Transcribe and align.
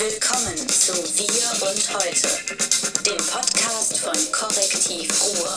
Willkommen 0.00 0.56
zu 0.66 0.94
Wir 0.94 1.68
und 1.68 1.94
Heute, 1.94 2.28
dem 3.04 3.18
Podcast 3.18 3.98
von 3.98 4.16
Korrektiv 4.32 5.10
Ruhr. 5.20 5.56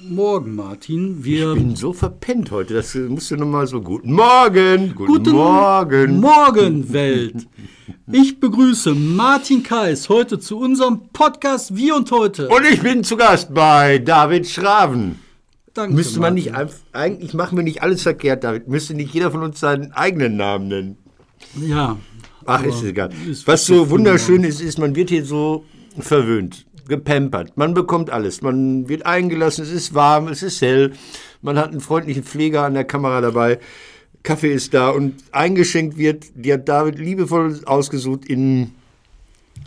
Morgen, 0.00 0.54
Martin. 0.54 1.24
Wir 1.24 1.52
Ich 1.52 1.58
bin 1.58 1.74
so 1.74 1.94
verpennt 1.94 2.50
heute, 2.50 2.74
das 2.74 2.94
musst 2.94 3.30
du 3.30 3.36
nochmal 3.36 3.66
so. 3.66 3.80
Guten 3.80 4.12
Morgen! 4.12 4.94
Guten, 4.94 5.06
Guten 5.06 5.30
Morgen! 5.30 6.20
Morgen, 6.20 6.92
Welt. 6.92 7.46
Ich 8.12 8.40
begrüße 8.40 8.94
Martin 8.94 9.62
Kais 9.62 10.10
heute 10.10 10.38
zu 10.38 10.58
unserem 10.58 11.08
Podcast 11.14 11.74
Wie 11.74 11.92
und 11.92 12.10
heute. 12.10 12.48
Und 12.48 12.66
ich 12.66 12.82
bin 12.82 13.02
zu 13.02 13.16
Gast 13.16 13.54
bei 13.54 13.96
David 13.96 14.46
Schraven. 14.46 15.31
Danke, 15.74 15.94
Müsste 15.94 16.20
man 16.20 16.34
Martin. 16.34 16.52
nicht, 16.52 16.74
eigentlich 16.92 17.34
machen 17.34 17.56
wir 17.56 17.64
nicht 17.64 17.82
alles 17.82 18.02
verkehrt, 18.02 18.44
David. 18.44 18.68
Müsste 18.68 18.94
nicht 18.94 19.14
jeder 19.14 19.30
von 19.30 19.42
uns 19.42 19.58
seinen 19.58 19.92
eigenen 19.92 20.36
Namen 20.36 20.68
nennen. 20.68 20.98
Ja. 21.56 21.98
Ach, 22.44 22.62
ist 22.62 22.82
egal. 22.82 23.10
ist 23.28 23.46
Was 23.46 23.64
so 23.64 23.88
wunderschön 23.88 24.44
ist, 24.44 24.60
ist, 24.60 24.78
man 24.78 24.94
wird 24.94 25.08
hier 25.10 25.24
so 25.24 25.64
verwöhnt, 25.98 26.66
gepampert. 26.88 27.56
Man 27.56 27.72
bekommt 27.72 28.10
alles. 28.10 28.42
Man 28.42 28.88
wird 28.88 29.06
eingelassen, 29.06 29.64
es 29.64 29.70
ist 29.70 29.94
warm, 29.94 30.28
es 30.28 30.42
ist 30.42 30.60
hell. 30.60 30.92
Man 31.40 31.58
hat 31.58 31.70
einen 31.70 31.80
freundlichen 31.80 32.24
Pfleger 32.24 32.64
an 32.64 32.74
der 32.74 32.84
Kamera 32.84 33.20
dabei. 33.20 33.58
Kaffee 34.22 34.52
ist 34.52 34.74
da 34.74 34.90
und 34.90 35.14
eingeschenkt 35.32 35.96
wird, 35.98 36.26
die 36.34 36.52
hat 36.52 36.68
David 36.68 36.98
liebevoll 36.98 37.60
ausgesucht 37.64 38.24
in 38.26 38.72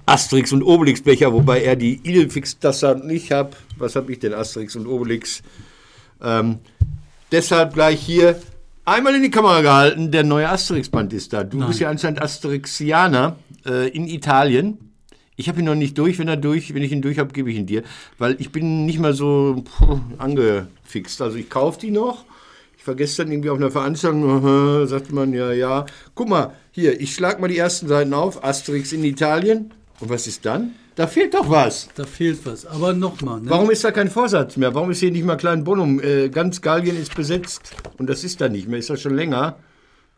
Asterix 0.06 0.54
und 0.54 0.64
Obelix 0.64 1.02
Becher, 1.02 1.34
wobei 1.34 1.64
er 1.64 1.76
die 1.76 2.00
Idefix-Tasse 2.04 2.88
hat 2.88 3.02
und 3.02 3.10
ich 3.10 3.32
habe. 3.32 3.52
Was 3.78 3.96
habe 3.96 4.12
ich 4.12 4.20
denn, 4.20 4.34
Asterix 4.34 4.76
und 4.76 4.88
Obelix? 4.88 5.42
Ähm, 6.26 6.58
deshalb 7.32 7.74
gleich 7.74 8.02
hier 8.02 8.36
einmal 8.84 9.16
in 9.16 9.24
die 9.24 9.32
Kamera 9.32 9.62
gehalten, 9.62 10.12
der 10.12 10.24
neue 10.24 10.50
Asterix-Band 10.50 11.14
ist 11.14 11.32
da. 11.34 11.44
Du 11.44 11.66
bist 11.66 11.80
ja 11.80 11.90
anscheinend 11.90 12.22
Asterixianer 12.22 13.38
äh, 13.66 13.90
in 13.90 14.08
Italien. 14.08 14.80
Ich 15.38 15.50
habe 15.50 15.60
ihn 15.60 15.66
noch 15.66 15.76
nicht 15.76 15.98
durch. 15.98 16.18
Wenn 16.18 16.28
er 16.28 16.38
durch, 16.38 16.74
wenn 16.74 16.84
ich 16.84 16.92
ihn 16.92 17.02
durch 17.02 17.20
habe, 17.20 17.34
gebe 17.34 17.52
ich 17.52 17.58
ihn 17.58 17.66
dir, 17.66 17.84
weil 18.18 18.36
ich 18.40 18.52
bin 18.52 18.86
nicht 18.86 19.00
mal 19.00 19.14
so 19.14 19.64
puh, 19.78 20.00
angefixt. 20.18 21.22
Also 21.22 21.38
ich 21.38 21.50
kaufe 21.50 21.80
die 21.80 21.92
noch. 21.92 22.26
Ich 22.78 22.88
war 22.88 22.96
gestern 22.96 23.32
irgendwie 23.32 23.50
auf 23.50 23.58
einer 23.58 23.72
Veranstaltung, 23.72 24.30
aha, 24.30 24.86
sagte 24.86 25.14
man, 25.14 25.34
ja, 25.34 25.52
ja. 25.52 25.86
Guck 26.14 26.30
mal, 26.30 26.54
hier, 26.72 27.00
ich 27.02 27.16
schlag 27.16 27.40
mal 27.40 27.48
die 27.48 27.58
ersten 27.58 27.88
Seiten 27.88 28.14
auf. 28.14 28.44
Asterix 28.44 28.94
in 28.94 29.04
Italien. 29.04 29.72
Und 30.00 30.10
was 30.10 30.28
ist 30.28 30.46
dann? 30.46 30.74
Da 30.96 31.08
fehlt 31.08 31.34
doch 31.34 31.50
was. 31.50 31.90
Da 31.96 32.06
fehlt 32.06 32.46
was. 32.46 32.66
Aber 32.66 32.94
nochmal. 32.94 33.42
Ne? 33.42 33.50
Warum 33.50 33.70
ist 33.70 33.84
da 33.84 33.92
kein 33.92 34.10
Vorsatz 34.10 34.56
mehr? 34.56 34.74
Warum 34.74 34.92
ist 34.92 35.00
hier 35.00 35.12
nicht 35.12 35.26
mal 35.26 35.36
Klein 35.36 35.64
Bonum? 35.66 36.00
Äh, 36.00 36.30
ganz 36.30 36.62
Gallien 36.62 36.96
ist 36.96 37.14
besetzt. 37.16 37.76
Und 37.98 38.10
das 38.10 38.24
ist 38.24 38.40
da 38.40 38.48
nicht 38.48 38.68
mehr. 38.68 38.80
Ist 38.80 38.90
das 38.90 39.02
schon 39.02 39.14
länger? 39.16 39.58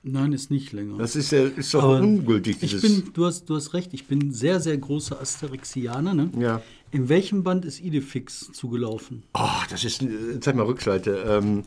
Nein, 0.03 0.31
ist 0.33 0.51
nicht 0.51 0.71
länger. 0.73 0.97
Das 0.99 1.15
ist, 1.15 1.31
ja, 1.31 1.43
ist 1.43 1.73
doch 1.73 1.83
Aber 1.83 1.99
ungültig. 1.99 2.61
ich 2.61 2.79
bin, 2.79 3.11
du 3.13 3.25
hast, 3.25 3.45
du 3.49 3.55
hast 3.55 3.73
recht, 3.73 3.93
ich 3.93 4.05
bin 4.07 4.31
sehr, 4.31 4.59
sehr 4.59 4.77
großer 4.77 5.19
Asterixianer. 5.19 6.13
Ne? 6.13 6.29
Ja. 6.39 6.61
In 6.91 7.09
welchem 7.09 7.43
Band 7.43 7.65
ist 7.65 7.81
Idefix 7.81 8.51
zugelaufen? 8.53 9.23
oh, 9.33 9.49
das 9.69 9.83
ist, 9.83 10.03
äh, 10.03 10.39
zeig 10.39 10.55
mal 10.55 10.65
Rückseite. 10.65 11.25
Ähm, 11.27 11.63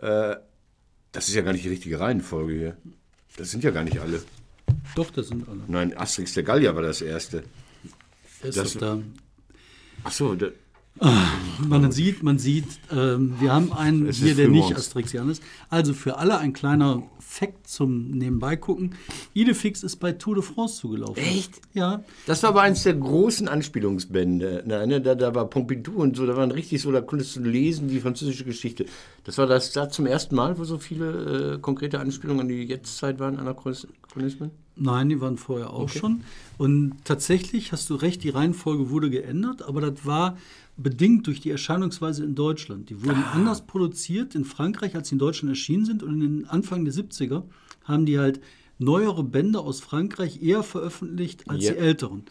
äh, 0.00 0.36
das 1.12 1.28
ist 1.28 1.34
ja 1.34 1.42
gar 1.42 1.52
nicht 1.52 1.64
die 1.64 1.68
richtige 1.68 1.98
Reihenfolge 2.00 2.52
hier. 2.54 2.76
Das 3.36 3.50
sind 3.50 3.64
ja 3.64 3.72
gar 3.72 3.84
nicht 3.84 3.98
alle. 3.98 4.22
Doch, 4.94 5.10
das 5.10 5.28
sind 5.28 5.46
alle. 5.48 5.60
Nein, 5.66 5.96
Asterix 5.96 6.34
der 6.34 6.44
Gallier 6.44 6.74
war 6.76 6.82
das 6.82 7.02
erste. 7.02 7.42
Ist 8.44 8.56
Das- 8.58 8.74
da. 8.74 8.98
Ach 10.04 10.12
so, 10.12 10.34
da, 10.34 10.48
Man 11.66 11.90
sieht, 11.90 12.22
man 12.22 12.38
sieht, 12.38 12.66
ähm, 12.92 13.34
wir 13.40 13.52
haben 13.52 13.72
einen 13.72 14.10
hier, 14.12 14.34
der 14.36 14.48
nicht. 14.48 14.76
Astrixian 14.76 15.28
ist. 15.30 15.42
Also 15.70 15.92
für 15.92 16.18
alle 16.18 16.38
ein 16.38 16.52
kleiner 16.52 17.02
Fakt 17.34 17.66
zum 17.66 18.12
Nebenbei 18.12 18.54
gucken. 18.54 18.94
Idefix 19.32 19.82
ist 19.82 19.96
bei 19.96 20.12
Tour 20.12 20.36
de 20.36 20.44
France 20.44 20.76
zugelaufen. 20.76 21.20
Echt? 21.20 21.60
Ja. 21.72 22.04
das 22.26 22.44
war 22.44 22.50
aber 22.50 22.62
eins 22.62 22.84
der 22.84 22.94
großen 22.94 23.48
Anspielungsbände. 23.48 24.62
Nein, 24.64 24.88
ne, 24.88 25.00
da, 25.00 25.16
da 25.16 25.34
war 25.34 25.50
Pompidou 25.50 25.96
und 25.96 26.16
so, 26.16 26.26
da 26.26 26.36
waren 26.36 26.52
richtig 26.52 26.80
so, 26.80 26.92
da 26.92 27.00
konntest 27.00 27.34
du 27.34 27.40
lesen, 27.40 27.88
die 27.88 27.98
französische 27.98 28.44
Geschichte. 28.44 28.86
Das 29.24 29.36
war 29.36 29.48
das 29.48 29.72
da 29.72 29.88
zum 29.88 30.06
ersten 30.06 30.36
Mal, 30.36 30.58
wo 30.58 30.64
so 30.64 30.78
viele 30.78 31.54
äh, 31.54 31.58
konkrete 31.58 31.98
Anspielungen 31.98 32.42
an 32.42 32.48
die 32.48 32.62
Jetztzeit 32.62 33.18
waren, 33.18 33.36
Anachronismen? 33.40 34.52
Nein, 34.76 35.08
die 35.08 35.20
waren 35.20 35.36
vorher 35.36 35.70
auch 35.70 35.88
schon. 35.88 36.22
Und 36.56 36.94
tatsächlich 37.04 37.72
hast 37.72 37.90
du 37.90 37.96
recht, 37.96 38.22
die 38.22 38.30
Reihenfolge 38.30 38.90
wurde 38.90 39.10
geändert, 39.10 39.62
aber 39.62 39.80
das 39.80 40.06
war 40.06 40.36
bedingt 40.76 41.26
durch 41.26 41.40
die 41.40 41.50
Erscheinungsweise 41.50 42.24
in 42.24 42.34
Deutschland. 42.34 42.90
Die 42.90 43.04
wurden 43.04 43.22
anders 43.32 43.66
produziert 43.66 44.34
in 44.34 44.44
Frankreich, 44.44 44.94
als 44.96 45.08
sie 45.08 45.14
in 45.14 45.18
Deutschland 45.20 45.50
erschienen 45.50 45.84
sind. 45.84 46.02
Und 46.02 46.14
in 46.14 46.20
den 46.20 46.46
Anfang 46.46 46.84
der 46.84 46.92
70er 46.94 47.44
haben 47.84 48.06
die 48.06 48.18
halt 48.18 48.40
neuere 48.78 49.22
Bände 49.22 49.60
aus 49.60 49.80
Frankreich 49.80 50.42
eher 50.42 50.62
veröffentlicht 50.64 51.48
als 51.48 51.64
Ja. 51.64 51.72
die 51.72 51.78
älteren. 51.78 52.24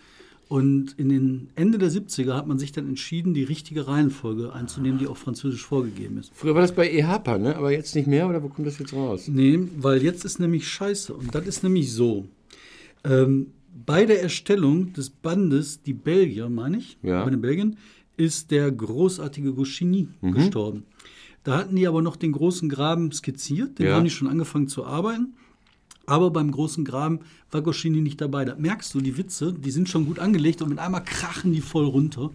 Und 0.49 0.93
in 0.99 1.07
den 1.09 1.49
Ende 1.55 1.77
der 1.77 1.89
70er 1.89 2.33
hat 2.35 2.45
man 2.47 2.59
sich 2.59 2.73
dann 2.73 2.87
entschieden, 2.87 3.33
die 3.33 3.43
richtige 3.43 3.87
Reihenfolge 3.87 4.51
einzunehmen, 4.53 4.99
die 4.99 5.07
auch 5.07 5.17
französisch 5.17 5.65
vorgegeben 5.65 6.17
ist. 6.17 6.31
Früher 6.35 6.53
war 6.53 6.61
das 6.61 6.75
bei 6.75 6.89
EHPA, 6.91 7.37
ne? 7.37 7.55
aber 7.55 7.71
jetzt 7.71 7.95
nicht 7.95 8.07
mehr, 8.07 8.27
oder 8.29 8.43
wo 8.43 8.49
kommt 8.49 8.67
das 8.67 8.77
jetzt 8.77 8.93
raus? 8.93 9.29
Nee, 9.29 9.57
weil 9.77 10.03
jetzt 10.03 10.25
ist 10.25 10.39
nämlich 10.39 10.67
scheiße. 10.67 11.13
Und 11.13 11.33
das 11.33 11.47
ist 11.47 11.63
nämlich 11.63 11.91
so. 11.93 12.27
Ähm, 13.05 13.47
bei 13.85 14.05
der 14.05 14.21
Erstellung 14.21 14.93
des 14.93 15.09
Bandes, 15.09 15.81
die 15.81 15.93
Belgier, 15.93 16.49
meine 16.49 16.77
ich, 16.77 16.97
Ja. 17.01 17.23
bei 17.23 17.31
den 17.31 17.41
Belgien, 17.41 17.77
ist 18.17 18.51
der 18.51 18.71
großartige 18.71 19.53
Goscinny 19.53 20.07
gestorben. 20.21 20.83
Da 21.43 21.57
hatten 21.57 21.75
die 21.75 21.87
aber 21.87 22.01
noch 22.01 22.15
den 22.15 22.31
großen 22.31 22.69
Graben 22.69 23.11
skizziert, 23.11 23.79
den 23.79 23.87
Ja. 23.87 23.95
haben 23.95 24.03
die 24.05 24.09
schon 24.09 24.27
angefangen 24.27 24.67
zu 24.67 24.85
arbeiten. 24.85 25.33
Aber 26.05 26.31
beim 26.31 26.51
großen 26.51 26.83
Graben 26.83 27.19
war 27.49 27.61
Goscinny 27.61 28.01
nicht 28.01 28.19
dabei. 28.19 28.43
Da 28.43 28.55
merkst 28.55 28.93
du, 28.93 28.99
die 28.99 29.17
Witze, 29.17 29.53
die 29.53 29.71
sind 29.71 29.87
schon 29.87 30.05
gut 30.05 30.19
angelegt 30.19 30.61
und 30.61 30.67
mit 30.67 30.79
einmal 30.79 31.01
krachen 31.03 31.53
die 31.53 31.61
voll 31.61 31.85
runter. 31.85 32.29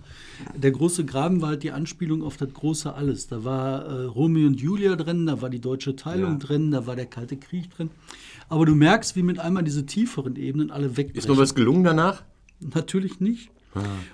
Der 0.56 0.71
große 0.71 1.05
Graben 1.05 1.43
war 1.43 1.50
halt 1.50 1.62
die 1.62 1.71
Anspielung 1.71 2.22
auf 2.22 2.38
das 2.38 2.53
große 2.55 2.94
Alles. 2.94 3.27
Da 3.28 3.44
war 3.44 3.84
äh, 3.84 4.05
Romeo 4.05 4.47
und 4.47 4.59
Julia 4.59 4.97
drin, 4.97 5.27
da 5.27 5.43
war 5.43 5.50
die 5.50 5.61
deutsche 5.61 5.97
Teilung 5.97 6.33
Ja. 6.33 6.38
drin, 6.38 6.71
da 6.71 6.87
war 6.87 6.97
der 6.97 7.05
Kalte 7.06 7.37
Krieg 7.37 7.69
drin. 7.71 7.91
Aber 8.49 8.65
du 8.65 8.75
merkst, 8.75 9.17
wie 9.17 9.22
mit 9.22 9.38
einmal 9.38 9.65
diese 9.65 9.84
tieferen 9.84 10.37
Ebenen 10.37 10.71
alle 10.71 10.97
wegbrechen. 10.97 11.19
Ist 11.19 11.28
noch 11.28 11.37
was 11.37 11.55
gelungen 11.55 11.84
danach? 11.84 12.22
Natürlich 12.61 13.21
nicht. 13.21 13.50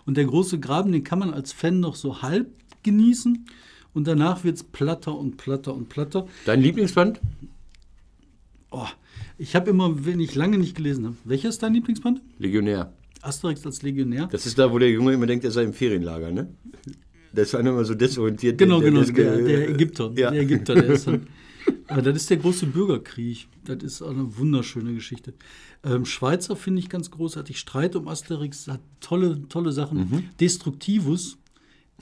Und 0.06 0.16
der 0.16 0.24
große 0.24 0.58
Graben, 0.60 0.92
den 0.92 1.04
kann 1.04 1.18
man 1.18 1.32
als 1.32 1.52
Fan 1.52 1.80
noch 1.80 1.94
so 1.96 2.22
halb 2.22 2.48
genießen. 2.82 3.46
Und 3.92 4.06
danach 4.08 4.42
wird 4.44 4.56
es 4.56 4.64
platter 4.64 5.16
und 5.16 5.36
platter 5.36 5.74
und 5.74 5.88
platter. 5.88 6.26
Dein 6.46 6.60
Lieblingsband? 6.60 7.20
Oh, 8.70 8.86
ich 9.38 9.54
habe 9.54 9.70
immer, 9.70 10.04
wenn 10.04 10.18
ich 10.20 10.34
lange 10.34 10.58
nicht 10.58 10.74
gelesen 10.76 11.04
habe. 11.06 11.16
Welcher 11.24 11.48
ist 11.48 11.62
dein 11.62 11.74
Lieblingsband? 11.74 12.20
Legionär. 12.38 12.92
Asterix 13.22 13.64
als 13.64 13.82
Legionär. 13.82 14.28
Das 14.30 14.46
ist 14.46 14.58
da, 14.58 14.70
wo 14.72 14.78
der 14.78 14.90
Junge 14.90 15.12
immer 15.12 15.26
denkt, 15.26 15.44
er 15.44 15.50
sei 15.52 15.62
im 15.62 15.72
Ferienlager, 15.72 16.30
ne? 16.32 16.48
Der 17.32 17.44
ist 17.44 17.54
einer 17.54 17.70
immer 17.70 17.84
so 17.84 17.94
desorientiert. 17.94 18.58
Genau, 18.58 18.80
der, 18.80 18.90
genau, 18.90 19.02
der, 19.04 19.12
ge- 19.12 19.44
der 19.46 19.68
Ägypter. 19.70 20.12
Ja. 20.16 20.30
Der 20.30 20.42
Ägypter, 20.42 20.74
der 20.74 20.84
ist 20.86 21.06
dann. 21.06 21.26
Das 21.86 22.16
ist 22.16 22.30
der 22.30 22.38
große 22.38 22.66
Bürgerkrieg. 22.66 23.46
Das 23.64 23.82
ist 23.82 24.02
eine 24.02 24.36
wunderschöne 24.38 24.94
Geschichte. 24.94 25.34
Ähm, 25.82 26.04
Schweizer 26.04 26.56
finde 26.56 26.80
ich 26.80 26.88
ganz 26.88 27.10
großartig. 27.10 27.58
Streit 27.58 27.94
um 27.96 28.08
Asterix 28.08 28.68
hat 28.68 28.80
tolle, 29.00 29.46
tolle 29.48 29.72
Sachen. 29.72 29.98
Mhm. 29.98 30.24
Destruktivus, 30.40 31.36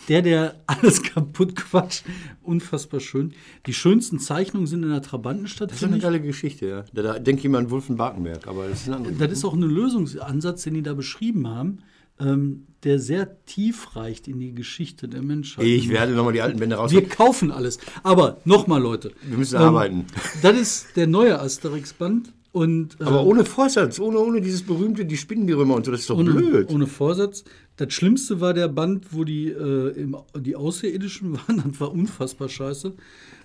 der, 0.09 0.23
der 0.23 0.63
alles 0.67 1.03
kaputt 1.15 1.57
quatscht. 1.57 2.05
Unfassbar 2.43 3.01
schön. 3.01 3.33
Die 3.67 3.75
schönsten 3.75 4.19
Zeichnungen 4.21 4.67
sind 4.67 4.83
in 4.85 4.91
der 4.91 5.03
Trabantenstadt, 5.03 5.71
Das 5.71 5.79
ist 5.79 5.85
eine 5.85 5.97
ich. 5.97 6.03
geile 6.03 6.21
Geschichte, 6.21 6.67
ja. 6.67 6.85
Da, 6.93 7.03
da 7.03 7.19
denkt 7.19 7.43
jemand 7.43 7.67
an 7.67 7.71
Wolfen-Barkenberg, 7.73 8.47
aber 8.47 8.69
das 8.69 8.83
ist 8.83 8.89
ein 8.89 8.95
anderes. 8.95 9.19
Das 9.19 9.33
ist 9.33 9.45
auch 9.45 9.55
ein 9.55 9.63
Lösungsansatz, 9.63 10.63
den 10.63 10.75
die 10.75 10.83
da 10.83 10.95
beschrieben 10.95 11.49
haben, 11.49 11.79
ähm, 12.23 12.67
der 12.85 12.99
sehr 12.99 13.45
tief 13.45 13.95
reicht 13.95 14.27
in 14.29 14.41
die 14.41 14.55
Geschichte 14.55 15.09
der 15.09 15.23
Menschheit. 15.23 15.65
Ich 15.65 15.89
werde 15.89 16.13
nochmal 16.13 16.33
die 16.33 16.41
alten 16.41 16.59
Bände 16.59 16.77
raus. 16.77 16.91
Wir 16.91 17.09
kaufen 17.09 17.51
alles. 17.51 17.79
Aber 18.03 18.39
nochmal, 18.45 18.83
Leute. 18.83 19.13
Wir 19.23 19.39
müssen 19.39 19.57
arbeiten. 19.57 20.07
Das 20.43 20.59
ist 20.59 20.97
der 20.97 21.07
neue 21.07 21.39
Asterix-Band. 21.41 22.33
Und, 22.51 23.01
äh, 23.01 23.05
Aber 23.05 23.25
ohne 23.25 23.45
Vorsatz, 23.47 23.99
ohne, 23.99 24.19
ohne 24.19 24.41
dieses 24.41 24.63
berühmte, 24.63 25.07
die 25.07 25.17
spinnen 25.17 25.47
die 25.47 25.55
Römer 25.55 25.75
und 25.75 25.87
so, 25.87 25.93
das 25.93 26.03
ist 26.03 26.11
doch 26.11 26.19
ohne, 26.19 26.33
blöd. 26.35 26.71
ohne 26.71 26.87
Vorsatz. 26.87 27.45
Das 27.77 27.95
Schlimmste 27.95 28.41
war 28.41 28.53
der 28.53 28.69
Band, 28.69 29.07
wo 29.13 29.25
die, 29.25 29.49
äh, 29.49 29.91
im, 29.99 30.17
die 30.39 30.57
Außerirdischen 30.57 31.33
waren. 31.49 31.63
Das 31.65 31.81
war 31.81 31.93
unfassbar 31.93 32.49
scheiße. 32.49 32.93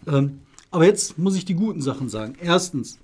Ähm, 0.08 0.40
aber 0.72 0.86
jetzt 0.86 1.18
muss 1.18 1.38
ich 1.38 1.46
die 1.46 1.54
guten 1.54 1.82
Sachen 1.82 2.10
sagen. 2.10 2.36
Erstens, 2.42 3.00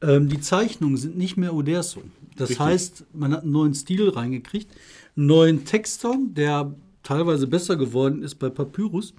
ähm, 0.00 0.28
die 0.28 0.40
Zeichnungen 0.40 0.96
sind 0.96 1.18
nicht 1.18 1.36
mehr 1.36 1.52
Oderso. 1.52 2.02
Das 2.36 2.50
Richtig. 2.50 2.66
heißt, 2.66 3.04
man 3.12 3.32
hat 3.32 3.42
einen 3.42 3.52
neuen 3.52 3.74
Stil 3.74 4.08
reingekriegt, 4.08 4.68
einen 5.16 5.26
neuen 5.26 5.64
Texter, 5.64 6.16
der 6.26 6.74
teilweise 7.02 7.46
besser 7.46 7.76
geworden 7.76 8.22
ist 8.22 8.36
bei 8.36 8.50
Papyrus. 8.50 9.14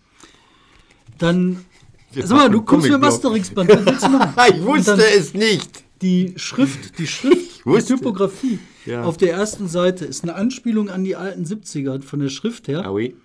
Dann, 1.17 1.65
Wir 2.11 2.25
sag 2.27 2.37
mal, 2.37 2.49
du 2.49 2.61
kommst 2.61 2.89
mit 2.89 2.99
machen? 2.99 3.21
ich 4.49 4.63
wusste 4.63 4.97
es 5.17 5.33
nicht. 5.33 5.83
die 6.01 6.33
Schrift, 6.37 6.97
die 6.99 7.07
Schrift, 7.07 7.65
die. 7.65 7.81
Typografie 7.83 8.59
Ja. 8.85 9.03
auf 9.03 9.17
der 9.17 9.31
ersten 9.33 9.67
Seite 9.67 10.05
ist 10.05 10.23
eine 10.23 10.35
Anspielung 10.35 10.89
an 10.89 11.03
die 11.03 11.15
alten 11.15 11.43
70er 11.45 12.01
von 12.01 12.19
der 12.19 12.29
Schrift 12.29 12.67
her. 12.67 12.85
Ah 12.85 12.91
oui. 12.91 13.15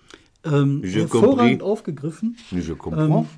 Ähm, 0.43 0.81
hervorragend 0.83 1.59
compris. 1.59 1.61
aufgegriffen. 1.61 2.37
Je 2.49 2.61
comprends. 2.75 3.29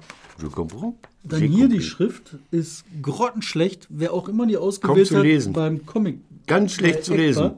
Je 0.42 0.48
comprends. 0.50 0.98
Dann 1.24 1.42
hier 1.42 1.68
die 1.68 1.76
compris. 1.78 1.86
Schrift 1.86 2.36
ist 2.52 2.86
grottenschlecht, 3.02 3.88
wer 3.90 4.14
auch 4.14 4.30
immer 4.30 4.46
die 4.46 4.58
ausgewählt 4.58 5.12
hat 5.12 5.54
beim 5.54 5.86
Comic. 5.86 6.20
Ganz 6.48 6.74
schlecht 6.74 7.04
zu 7.04 7.14
Eckbar. 7.14 7.26
lesen. 7.26 7.52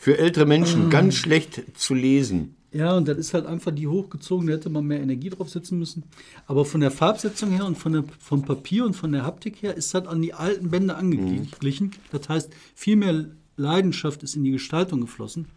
Für 0.00 0.16
ältere 0.16 0.46
Menschen 0.46 0.86
Ah. 0.86 0.88
ganz 0.88 1.14
schlecht 1.16 1.62
zu 1.78 1.92
lesen. 1.92 2.56
Ja, 2.72 2.96
und 2.96 3.06
das 3.06 3.18
ist 3.18 3.34
halt 3.34 3.44
einfach 3.44 3.70
die 3.70 3.86
hochgezogen, 3.86 4.46
da 4.46 4.54
hätte 4.54 4.70
man 4.70 4.86
mehr 4.86 5.00
Energie 5.02 5.28
drauf 5.28 5.50
setzen 5.50 5.78
müssen. 5.78 6.04
Aber 6.46 6.64
von 6.64 6.80
der 6.80 6.90
Farbsetzung 6.90 7.50
her 7.50 7.66
und 7.66 7.76
von 7.76 7.92
der, 7.92 8.04
vom 8.18 8.42
Papier 8.42 8.86
und 8.86 8.94
von 8.94 9.12
der 9.12 9.24
Haptik 9.24 9.60
her 9.62 9.76
ist 9.76 9.92
das 9.92 10.06
an 10.06 10.22
die 10.22 10.32
alten 10.32 10.70
Bände 10.70 10.94
angeglichen. 10.94 11.90
Das 12.12 12.28
heißt, 12.30 12.50
viel 12.74 12.96
mehr 12.96 13.26
Leidenschaft 13.56 14.22
ist 14.22 14.36
in 14.36 14.44
die 14.44 14.52
Gestaltung 14.52 15.02
geflossen. 15.02 15.48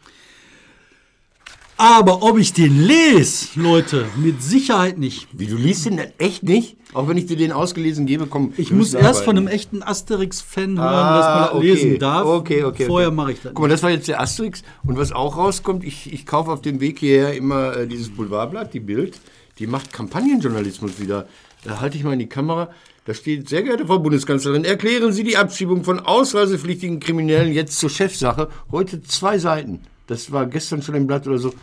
Aber 1.85 2.23
ob 2.23 2.37
ich 2.37 2.53
den 2.53 2.81
lese, 2.81 3.59
Leute, 3.59 4.05
mit 4.15 4.41
Sicherheit 4.41 4.97
nicht. 4.97 5.27
Wie, 5.33 5.47
du 5.47 5.57
liest 5.57 5.85
den 5.85 5.99
echt 6.17 6.41
nicht? 6.41 6.77
Auch 6.93 7.09
wenn 7.09 7.17
ich 7.17 7.25
dir 7.25 7.35
den 7.35 7.51
ausgelesen 7.51 8.05
gebe, 8.05 8.25
komm. 8.25 8.53
Ich 8.55 8.71
muss 8.71 8.93
erst 8.93 9.25
von 9.25 9.31
einem 9.31 9.47
arbeiten. 9.47 9.55
echten 9.55 9.83
Asterix-Fan 9.83 10.77
hören, 10.77 10.87
Ah, 10.87 11.17
dass 11.17 11.27
man 11.27 11.41
das 11.41 11.53
okay. 11.55 11.65
lesen 11.73 11.99
darf. 11.99 12.25
Okay, 12.25 12.63
okay. 12.63 12.85
Vorher 12.85 13.09
okay. 13.09 13.15
mache 13.17 13.31
ich 13.33 13.41
das. 13.41 13.53
Guck 13.53 13.63
mal, 13.63 13.67
das 13.67 13.83
war 13.83 13.89
jetzt 13.89 14.07
der 14.07 14.21
Asterix. 14.21 14.63
Und 14.85 14.97
was 14.97 15.11
auch 15.11 15.35
rauskommt, 15.35 15.83
ich, 15.83 16.13
ich 16.13 16.25
kaufe 16.25 16.51
auf 16.51 16.61
dem 16.61 16.79
Weg 16.79 16.99
hierher 16.99 17.35
immer 17.35 17.75
äh, 17.75 17.85
dieses 17.85 18.11
Boulevardblatt, 18.11 18.73
die 18.73 18.79
Bild. 18.79 19.19
Die 19.59 19.67
macht 19.67 19.91
Kampagnenjournalismus 19.91 21.01
wieder. 21.01 21.27
Da 21.65 21.81
halte 21.81 21.97
ich 21.97 22.05
mal 22.05 22.13
in 22.13 22.19
die 22.19 22.29
Kamera. 22.29 22.69
Da 23.03 23.13
steht, 23.13 23.49
sehr 23.49 23.61
geehrte 23.61 23.85
Frau 23.85 23.99
Bundeskanzlerin, 23.99 24.63
erklären 24.63 25.11
Sie 25.11 25.25
die 25.25 25.35
Abschiebung 25.35 25.83
von 25.83 25.99
ausreisepflichtigen 25.99 27.01
Kriminellen 27.01 27.51
jetzt 27.51 27.77
zur 27.77 27.89
Chefsache. 27.89 28.47
Heute 28.71 29.03
zwei 29.03 29.37
Seiten. 29.37 29.81
Das 30.07 30.31
war 30.31 30.45
gestern 30.45 30.81
schon 30.81 30.95
im 30.95 31.07
Blatt 31.07 31.27
oder 31.27 31.37
so. 31.37 31.53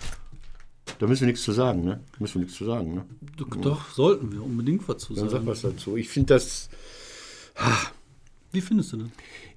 Da 0.99 1.07
müssen 1.07 1.23
wir 1.23 1.29
nichts 1.29 1.43
zu 1.43 1.53
sagen, 1.53 1.85
ne? 1.85 2.01
Müssen 2.19 2.37
wir 2.37 2.43
nichts 2.43 2.57
zu 2.57 2.65
sagen, 2.65 2.95
ne? 2.95 3.05
Doch, 3.37 3.57
doch, 3.57 3.91
sollten 3.91 4.33
wir 4.33 4.43
unbedingt 4.43 4.87
was 4.89 4.99
zu 4.99 5.15
Dann 5.15 5.25
sag 5.25 5.33
sagen. 5.33 5.47
was 5.47 5.63
dazu. 5.63 5.97
Ich 5.97 6.09
finde 6.09 6.35
das. 6.35 6.69
Wie 8.53 8.61
findest 8.61 8.93
du 8.93 8.97
das? 8.99 9.09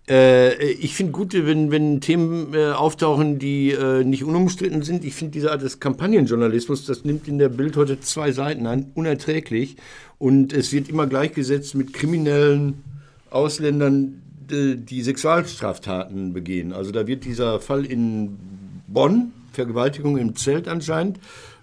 Äh, 0.07 0.71
ich 0.73 0.95
finde 0.95 1.13
gut, 1.13 1.33
wenn, 1.33 1.71
wenn 1.71 2.01
Themen 2.01 2.53
äh, 2.53 2.71
auftauchen, 2.71 3.39
die 3.39 3.71
äh, 3.71 4.03
nicht 4.03 4.23
unumstritten 4.23 4.83
sind. 4.83 5.05
Ich 5.05 5.13
finde 5.15 5.31
diese 5.31 5.51
Art 5.51 5.61
des 5.61 5.79
Kampagnenjournalismus, 5.79 6.85
das 6.85 7.05
nimmt 7.05 7.27
in 7.27 7.37
der 7.37 7.49
Bild 7.49 7.77
heute 7.77 7.99
zwei 8.01 8.31
Seiten 8.31 8.67
an, 8.67 8.91
unerträglich. 8.95 9.77
Und 10.19 10.51
es 10.51 10.73
wird 10.73 10.89
immer 10.89 11.07
gleichgesetzt 11.07 11.75
mit 11.75 11.93
kriminellen 11.93 12.83
Ausländern, 13.29 14.21
die 14.49 15.01
Sexualstraftaten 15.01 16.33
begehen. 16.33 16.73
Also 16.73 16.91
da 16.91 17.07
wird 17.07 17.23
dieser 17.23 17.59
Fall 17.59 17.85
in 17.85 18.37
Bonn, 18.93 19.33
Vergewaltigung 19.51 20.17
im 20.17 20.35
Zelt 20.35 20.67
anscheinend, 20.67 21.19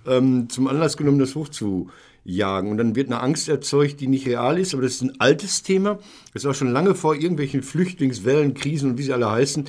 ähm, 0.06 0.48
zum 0.48 0.68
Anlass 0.68 0.96
genommen, 0.96 1.18
das 1.18 1.34
hochzujagen. 1.34 2.70
Und 2.70 2.78
dann 2.78 2.96
wird 2.96 3.08
eine 3.08 3.20
Angst 3.20 3.48
erzeugt, 3.48 4.00
die 4.00 4.08
nicht 4.08 4.26
real 4.26 4.58
ist, 4.58 4.74
aber 4.74 4.82
das 4.82 4.94
ist 4.94 5.02
ein 5.02 5.20
altes 5.20 5.62
Thema. 5.62 5.98
Das 6.32 6.44
ist 6.44 6.46
auch 6.46 6.54
schon 6.54 6.72
lange 6.72 6.94
vor 6.94 7.14
irgendwelchen 7.14 7.62
Flüchtlingswellen, 7.62 8.54
Krisen 8.54 8.90
und 8.90 8.98
wie 8.98 9.02
sie 9.02 9.12
alle 9.12 9.30
heißen, 9.30 9.64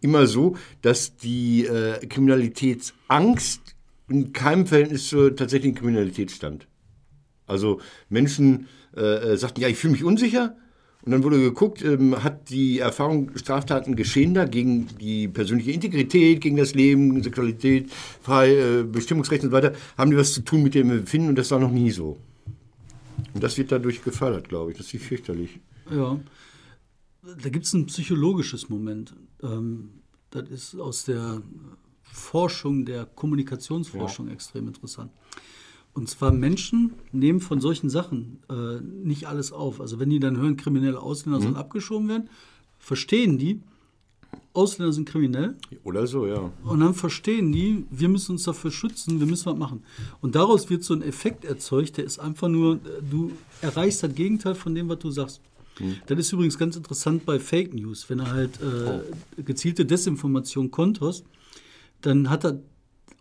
immer 0.00 0.26
so, 0.26 0.56
dass 0.82 1.16
die 1.16 1.64
äh, 1.66 2.06
Kriminalitätsangst 2.06 3.62
in 4.08 4.32
keinem 4.32 4.66
Verhältnis 4.66 5.08
zur 5.08 5.34
tatsächlichen 5.34 5.76
Kriminalität 5.76 6.30
stand. 6.30 6.66
Also 7.46 7.80
Menschen 8.08 8.68
äh, 8.96 9.00
äh, 9.32 9.36
sagten, 9.36 9.60
ja, 9.60 9.68
ich 9.68 9.76
fühle 9.76 9.92
mich 9.92 10.04
unsicher. 10.04 10.56
Und 11.04 11.12
dann 11.12 11.22
wurde 11.22 11.38
geguckt, 11.38 11.84
ähm, 11.84 12.22
hat 12.24 12.48
die 12.48 12.78
Erfahrung 12.78 13.36
Straftaten 13.36 13.94
geschehen 13.94 14.32
da 14.32 14.46
gegen 14.46 14.88
die 14.98 15.28
persönliche 15.28 15.70
Integrität, 15.72 16.40
gegen 16.40 16.56
das 16.56 16.74
Leben, 16.74 17.22
Sexualität, 17.22 17.90
frei, 18.22 18.54
äh, 18.54 18.82
Bestimmungsrecht 18.84 19.44
und 19.44 19.50
so 19.50 19.56
weiter, 19.56 19.74
haben 19.98 20.10
die 20.10 20.16
was 20.16 20.32
zu 20.32 20.40
tun 20.40 20.62
mit 20.62 20.74
dem 20.74 20.90
Empfinden 20.90 21.28
und 21.28 21.36
das 21.36 21.50
war 21.50 21.58
noch 21.58 21.70
nie 21.70 21.90
so. 21.90 22.16
Und 23.34 23.42
das 23.42 23.58
wird 23.58 23.70
dadurch 23.70 24.02
gefördert, 24.02 24.48
glaube 24.48 24.70
ich. 24.70 24.78
Das 24.78 24.94
ist 24.94 25.04
fürchterlich. 25.04 25.60
Ja, 25.90 26.18
da 27.22 27.48
gibt 27.50 27.66
es 27.66 27.74
ein 27.74 27.86
psychologisches 27.86 28.70
Moment. 28.70 29.14
Ähm, 29.42 29.90
das 30.30 30.48
ist 30.48 30.76
aus 30.76 31.04
der 31.04 31.42
Forschung, 32.02 32.86
der 32.86 33.04
Kommunikationsforschung 33.04 34.28
extrem 34.28 34.68
interessant. 34.68 35.10
Und 35.94 36.08
zwar 36.08 36.32
Menschen 36.32 36.92
nehmen 37.12 37.40
von 37.40 37.60
solchen 37.60 37.88
Sachen 37.88 38.40
äh, 38.50 38.80
nicht 38.80 39.26
alles 39.26 39.52
auf. 39.52 39.80
Also 39.80 40.00
wenn 40.00 40.10
die 40.10 40.18
dann 40.18 40.36
hören, 40.36 40.56
kriminelle 40.56 41.00
Ausländer 41.00 41.40
sollen 41.40 41.56
abgeschoben 41.56 42.08
werden, 42.08 42.28
verstehen 42.78 43.38
die, 43.38 43.60
Ausländer 44.52 44.92
sind 44.92 45.08
kriminell. 45.08 45.56
Oder 45.84 46.06
so, 46.06 46.26
ja. 46.26 46.50
Und 46.64 46.80
dann 46.80 46.94
verstehen 46.94 47.52
die, 47.52 47.84
wir 47.90 48.08
müssen 48.08 48.32
uns 48.32 48.44
dafür 48.44 48.70
schützen, 48.70 49.20
wir 49.20 49.26
müssen 49.26 49.46
was 49.46 49.56
machen. 49.56 49.82
Und 50.20 50.34
daraus 50.34 50.68
wird 50.70 50.82
so 50.84 50.94
ein 50.94 51.02
Effekt 51.02 51.44
erzeugt, 51.44 51.96
der 51.96 52.04
ist 52.04 52.18
einfach 52.18 52.48
nur, 52.48 52.76
äh, 52.76 52.78
du 53.08 53.32
erreichst 53.60 54.02
das 54.02 54.14
Gegenteil 54.14 54.54
von 54.54 54.74
dem, 54.74 54.88
was 54.88 54.98
du 54.98 55.10
sagst. 55.10 55.40
Das 56.06 56.18
ist 56.18 56.32
übrigens 56.32 56.56
ganz 56.56 56.76
interessant 56.76 57.26
bei 57.26 57.40
Fake 57.40 57.74
News. 57.74 58.08
Wenn 58.08 58.18
du 58.18 58.30
halt 58.30 58.60
äh, 58.60 59.42
gezielte 59.42 59.84
Desinformation 59.84 60.70
konterst, 60.70 61.24
dann 62.00 62.30
hat 62.30 62.44
er 62.44 62.60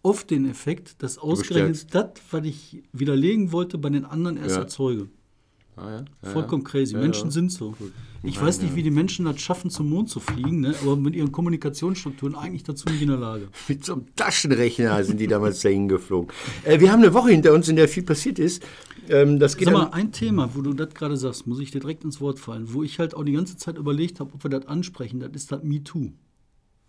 oft 0.03 0.29
den 0.29 0.47
Effekt, 0.49 1.01
dass 1.01 1.17
ausgerechnet 1.17 1.87
das, 1.95 2.11
was 2.29 2.45
ich 2.45 2.83
widerlegen 2.91 3.51
wollte, 3.51 3.77
bei 3.77 3.89
den 3.89 4.05
anderen 4.05 4.37
erst 4.37 4.55
Ja. 4.55 4.61
erzeuge. 4.61 5.07
Ah, 5.75 5.89
ja? 5.89 6.05
Ja, 6.21 6.29
Vollkommen 6.29 6.63
crazy. 6.63 6.95
Menschen 6.95 7.31
sind 7.31 7.51
so. 7.51 7.73
Ich 8.21 8.39
weiß 8.39 8.61
nicht, 8.61 8.75
wie 8.75 8.83
die 8.83 8.91
Menschen 8.91 9.25
das 9.25 9.41
schaffen, 9.41 9.71
zum 9.71 9.89
Mond 9.89 10.07
zu 10.09 10.19
fliegen, 10.19 10.59
ne? 10.59 10.75
aber 10.81 10.95
mit 10.95 11.15
ihren 11.15 11.31
Kommunikationsstrukturen 11.31 12.35
eigentlich 12.35 12.63
dazu 12.63 12.87
nicht 12.89 13.01
in 13.01 13.07
der 13.07 13.17
Lage. 13.17 13.47
Mit 13.67 13.83
so 13.83 13.93
einem 13.93 14.05
Taschenrechner 14.15 15.03
sind 15.03 15.19
die 15.19 15.27
damals 15.27 15.61
dahin 15.61 15.87
geflogen. 15.87 16.31
Äh, 16.63 16.79
wir 16.79 16.91
haben 16.91 17.01
eine 17.01 17.13
Woche 17.13 17.31
hinter 17.31 17.53
uns, 17.53 17.67
in 17.69 17.75
der 17.75 17.87
viel 17.89 18.03
passiert 18.03 18.37
ist. 18.37 18.63
Ähm, 19.09 19.39
das 19.39 19.57
geht 19.57 19.65
Sag 19.65 19.73
mal, 19.73 19.89
ein 19.91 20.11
Thema, 20.11 20.53
wo 20.53 20.61
du 20.61 20.73
das 20.73 20.93
gerade 20.93 21.17
sagst, 21.17 21.47
muss 21.47 21.59
ich 21.59 21.71
dir 21.71 21.79
direkt 21.79 22.03
ins 22.03 22.21
Wort 22.21 22.39
fallen, 22.39 22.71
wo 22.73 22.83
ich 22.83 22.99
halt 22.99 23.15
auch 23.15 23.23
die 23.23 23.33
ganze 23.33 23.57
Zeit 23.57 23.77
überlegt 23.77 24.19
habe, 24.19 24.31
ob 24.33 24.43
wir 24.43 24.49
das 24.51 24.67
ansprechen, 24.67 25.19
das 25.19 25.31
ist 25.33 25.51
das 25.51 25.63
MeToo. 25.63 26.11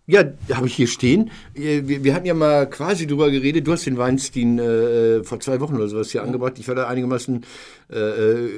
Ja, 0.07 0.23
habe 0.53 0.67
ich 0.67 0.75
hier 0.75 0.85
stehen. 0.85 1.31
Äh, 1.55 1.81
Wir, 1.87 2.03
wir 2.03 2.13
hatten 2.13 2.27
ja 2.27 2.35
mal 2.35 2.69
quasi 2.69 3.07
drüber 3.07 3.31
geredet. 3.31 3.65
Du 3.65 3.71
hast 3.71 3.87
den 3.87 3.97
Weinstein 3.97 4.59
äh, 4.59 5.23
vor 5.23 5.39
zwei 5.39 5.59
Wochen 5.59 5.75
oder 5.75 5.87
sowas 5.87 6.11
hier 6.11 6.21
angebracht. 6.21 6.59
Ich 6.59 6.67
war 6.67 6.75
da 6.75 6.87
einigermaßen 6.87 7.43
äh, 7.91 7.97
äh, 7.97 8.49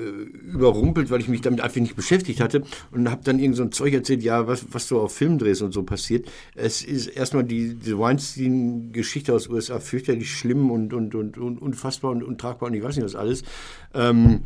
überrumpelt, 0.51 1.09
weil 1.09 1.21
ich 1.21 1.29
mich 1.29 1.39
damit 1.39 1.61
einfach 1.61 1.79
nicht 1.79 1.95
beschäftigt 1.95 2.41
hatte 2.41 2.63
und 2.91 3.09
habe 3.09 3.21
dann 3.23 3.39
irgend 3.39 3.55
so 3.55 3.63
ein 3.63 3.71
Zeug 3.71 3.93
erzählt, 3.93 4.23
ja, 4.23 4.45
was, 4.45 4.65
was 4.71 4.89
so 4.89 4.99
auf 4.99 5.15
Filmdrehs 5.15 5.61
und 5.61 5.71
so 5.71 5.83
passiert. 5.83 6.27
Es 6.53 6.83
ist 6.83 7.07
erstmal 7.07 7.45
die, 7.45 7.75
die 7.75 7.97
Weinstein-Geschichte 7.97 9.33
aus 9.33 9.45
den 9.45 9.53
USA 9.53 9.79
fürchterlich 9.79 10.29
schlimm 10.29 10.69
und, 10.69 10.93
und, 10.93 11.15
und, 11.15 11.37
und 11.37 11.61
unfassbar 11.61 12.11
und 12.11 12.23
untragbar 12.23 12.67
und 12.67 12.75
ich 12.75 12.83
weiß 12.83 12.97
nicht 12.97 13.05
was 13.05 13.15
alles. 13.15 13.43
Ähm, 13.93 14.41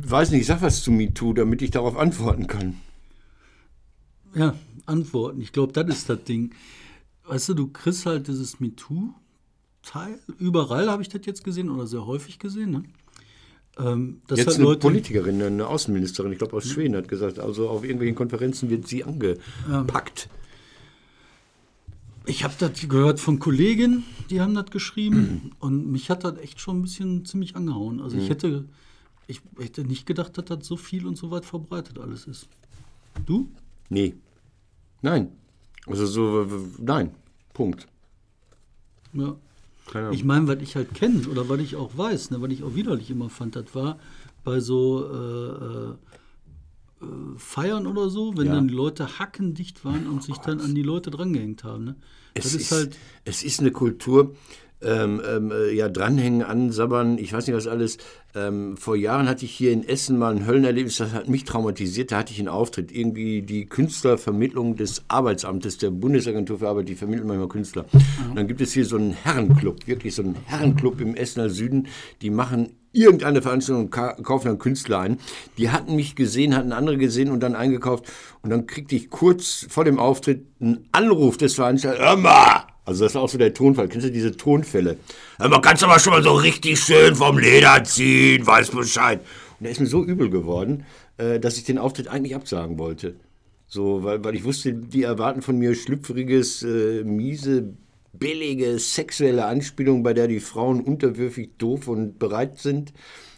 weiß 0.00 0.30
nicht, 0.30 0.40
ich 0.40 0.46
sag 0.46 0.62
was 0.62 0.82
zu 0.82 0.92
MeToo, 0.92 1.34
damit 1.34 1.60
ich 1.60 1.72
darauf 1.72 1.98
antworten 1.98 2.46
kann. 2.46 2.76
Ja, 4.34 4.54
Antworten. 4.86 5.40
Ich 5.40 5.52
glaube, 5.52 5.72
das 5.72 5.88
ist 5.88 6.08
das 6.08 6.22
Ding. 6.24 6.54
Weißt 7.24 7.48
du, 7.50 7.54
du 7.54 7.68
kriegst 7.68 8.06
halt 8.06 8.28
dieses 8.28 8.58
MeToo-Teil. 8.60 10.18
Überall 10.38 10.90
habe 10.90 11.02
ich 11.02 11.08
das 11.08 11.20
jetzt 11.26 11.44
gesehen 11.44 11.70
oder 11.70 11.86
sehr 11.86 12.06
häufig 12.06 12.38
gesehen. 12.38 12.70
Ne? 12.70 12.82
Ähm, 13.78 14.22
dass 14.26 14.38
Jetzt 14.38 14.48
halt 14.48 14.56
eine 14.58 14.64
Leute, 14.66 14.80
Politikerin, 14.80 15.42
eine 15.42 15.66
Außenministerin, 15.66 16.32
ich 16.32 16.38
glaube 16.38 16.56
aus 16.56 16.66
Schweden, 16.68 16.96
hat 16.96 17.08
gesagt, 17.08 17.38
also 17.38 17.68
auf 17.68 17.84
irgendwelchen 17.84 18.16
Konferenzen 18.16 18.70
wird 18.70 18.86
sie 18.88 19.04
angepackt. 19.04 20.28
Ich 22.26 22.44
habe 22.44 22.54
das 22.58 22.86
gehört 22.88 23.20
von 23.20 23.38
Kolleginnen, 23.38 24.04
die 24.30 24.40
haben 24.40 24.54
das 24.54 24.70
geschrieben 24.70 25.52
und 25.60 25.90
mich 25.90 26.10
hat 26.10 26.24
das 26.24 26.36
echt 26.38 26.60
schon 26.60 26.78
ein 26.78 26.82
bisschen 26.82 27.24
ziemlich 27.24 27.56
angehauen. 27.56 28.00
Also 28.00 28.16
Mhm. 28.16 28.22
ich 28.22 28.28
hätte, 28.30 28.64
ich 29.26 29.40
hätte 29.58 29.84
nicht 29.84 30.06
gedacht, 30.06 30.36
dass 30.36 30.44
das 30.46 30.66
so 30.66 30.76
viel 30.76 31.06
und 31.06 31.16
so 31.16 31.30
weit 31.30 31.44
verbreitet 31.44 31.98
alles 31.98 32.26
ist. 32.26 32.48
Du? 33.26 33.48
Nee. 33.88 34.14
Nein. 35.02 35.32
Also 35.86 36.06
so, 36.06 36.46
nein. 36.78 37.14
Punkt. 37.54 37.86
Ja. 39.12 39.36
Keine. 39.90 40.14
Ich 40.14 40.22
meine, 40.24 40.46
was 40.48 40.60
ich 40.60 40.76
halt 40.76 40.92
kenne 40.94 41.26
oder 41.28 41.48
was 41.48 41.60
ich 41.60 41.76
auch 41.76 41.96
weiß, 41.96 42.30
ne, 42.30 42.42
was 42.42 42.50
ich 42.50 42.62
auch 42.62 42.74
widerlich 42.74 43.10
immer 43.10 43.30
fand, 43.30 43.56
das 43.56 43.74
war 43.74 43.98
bei 44.44 44.60
so 44.60 45.10
äh, 45.10 47.04
äh, 47.04 47.06
Feiern 47.38 47.86
oder 47.86 48.10
so, 48.10 48.36
wenn 48.36 48.46
Ja. 48.46 48.54
dann 48.54 48.68
die 48.68 48.74
Leute 48.74 49.18
hackendicht 49.18 49.84
waren 49.84 50.06
und 50.08 50.22
sich 50.22 50.36
dann 50.38 50.60
an 50.60 50.74
die 50.74 50.82
Leute 50.82 51.10
drangehängt 51.10 51.64
haben. 51.64 51.84
Ne? 51.84 51.96
Das 52.34 52.46
es, 52.46 52.54
ist, 52.54 52.60
ist, 52.62 52.72
halt, 52.72 52.98
es 53.24 53.42
ist 53.42 53.60
eine 53.60 53.70
Kultur, 53.70 54.34
ähm, 54.82 55.20
ähm, 55.28 55.50
äh, 55.50 55.72
ja, 55.72 55.88
dranhängen, 55.88 56.42
ansabbern, 56.42 57.18
ich 57.18 57.32
weiß 57.32 57.46
nicht 57.46 57.56
was 57.56 57.66
alles. 57.66 57.98
Ähm, 58.34 58.76
vor 58.76 58.94
Jahren 58.94 59.28
hatte 59.28 59.44
ich 59.44 59.50
hier 59.52 59.72
in 59.72 59.82
Essen 59.88 60.18
mal 60.18 60.34
ein 60.36 60.46
Höllenerlebnis, 60.46 60.98
das 60.98 61.12
hat 61.12 61.28
mich 61.28 61.44
traumatisiert. 61.44 62.12
Da 62.12 62.18
hatte 62.18 62.32
ich 62.32 62.38
einen 62.38 62.48
Auftritt. 62.48 62.92
Irgendwie 62.92 63.42
die 63.42 63.66
Künstlervermittlung 63.66 64.76
des 64.76 65.02
Arbeitsamtes, 65.08 65.78
der 65.78 65.90
Bundesagentur 65.90 66.58
für 66.58 66.68
Arbeit, 66.68 66.88
die 66.88 66.94
vermitteln 66.94 67.26
manchmal 67.26 67.48
Künstler. 67.48 67.86
Und 68.28 68.36
dann 68.36 68.46
gibt 68.46 68.60
es 68.60 68.72
hier 68.72 68.84
so 68.84 68.96
einen 68.96 69.12
Herrenclub, 69.12 69.86
wirklich 69.86 70.14
so 70.14 70.22
einen 70.22 70.36
Herrenclub 70.44 71.00
im 71.00 71.16
Essener 71.16 71.48
Süden. 71.50 71.88
Die 72.22 72.30
machen 72.30 72.74
irgendeine 72.92 73.42
Veranstaltung 73.42 73.86
und 73.86 73.90
ka- 73.90 74.14
kaufen 74.22 74.46
dann 74.46 74.58
Künstler 74.58 75.00
ein. 75.00 75.18
Die 75.56 75.70
hatten 75.70 75.96
mich 75.96 76.14
gesehen, 76.14 76.54
hatten 76.54 76.72
andere 76.72 76.98
gesehen 76.98 77.30
und 77.30 77.40
dann 77.40 77.56
eingekauft. 77.56 78.04
Und 78.42 78.50
dann 78.50 78.66
kriegte 78.66 78.94
ich 78.94 79.10
kurz 79.10 79.66
vor 79.68 79.84
dem 79.84 79.98
Auftritt 79.98 80.46
einen 80.60 80.86
Anruf 80.92 81.36
des 81.36 81.54
Veranstalters. 81.54 82.00
Hör 82.06 82.16
mal! 82.16 82.67
Also 82.88 83.04
das 83.04 83.12
ist 83.12 83.16
auch 83.16 83.28
so 83.28 83.36
der 83.36 83.52
Tonfall. 83.52 83.86
Kennst 83.86 84.06
du 84.06 84.10
diese 84.10 84.34
Tonfälle? 84.34 84.96
Man 85.38 85.60
kann 85.60 85.76
es 85.76 85.82
aber 85.82 85.98
schon 85.98 86.14
mal 86.14 86.22
so 86.22 86.32
richtig 86.32 86.80
schön 86.80 87.14
vom 87.14 87.36
Leder 87.36 87.84
ziehen, 87.84 88.46
weiß 88.46 88.70
Bescheid. 88.70 89.20
Und 89.20 89.64
der 89.64 89.72
ist 89.72 89.80
mir 89.80 89.86
so 89.86 90.02
übel 90.02 90.30
geworden, 90.30 90.86
äh, 91.18 91.38
dass 91.38 91.58
ich 91.58 91.64
den 91.64 91.76
Auftritt 91.76 92.08
eigentlich 92.08 92.34
absagen 92.34 92.78
wollte. 92.78 93.16
So, 93.66 94.04
weil, 94.04 94.24
weil 94.24 94.34
ich 94.34 94.44
wusste, 94.44 94.72
die 94.72 95.02
erwarten 95.02 95.42
von 95.42 95.58
mir 95.58 95.74
schlüpfriges, 95.74 96.62
äh, 96.62 97.04
miese, 97.04 97.74
billige 98.14 98.78
sexuelle 98.78 99.44
Anspielung, 99.44 100.02
bei 100.02 100.14
der 100.14 100.26
die 100.26 100.40
Frauen 100.40 100.80
unterwürfig, 100.80 101.50
doof 101.58 101.88
und 101.88 102.18
bereit 102.18 102.58
sind. 102.58 102.94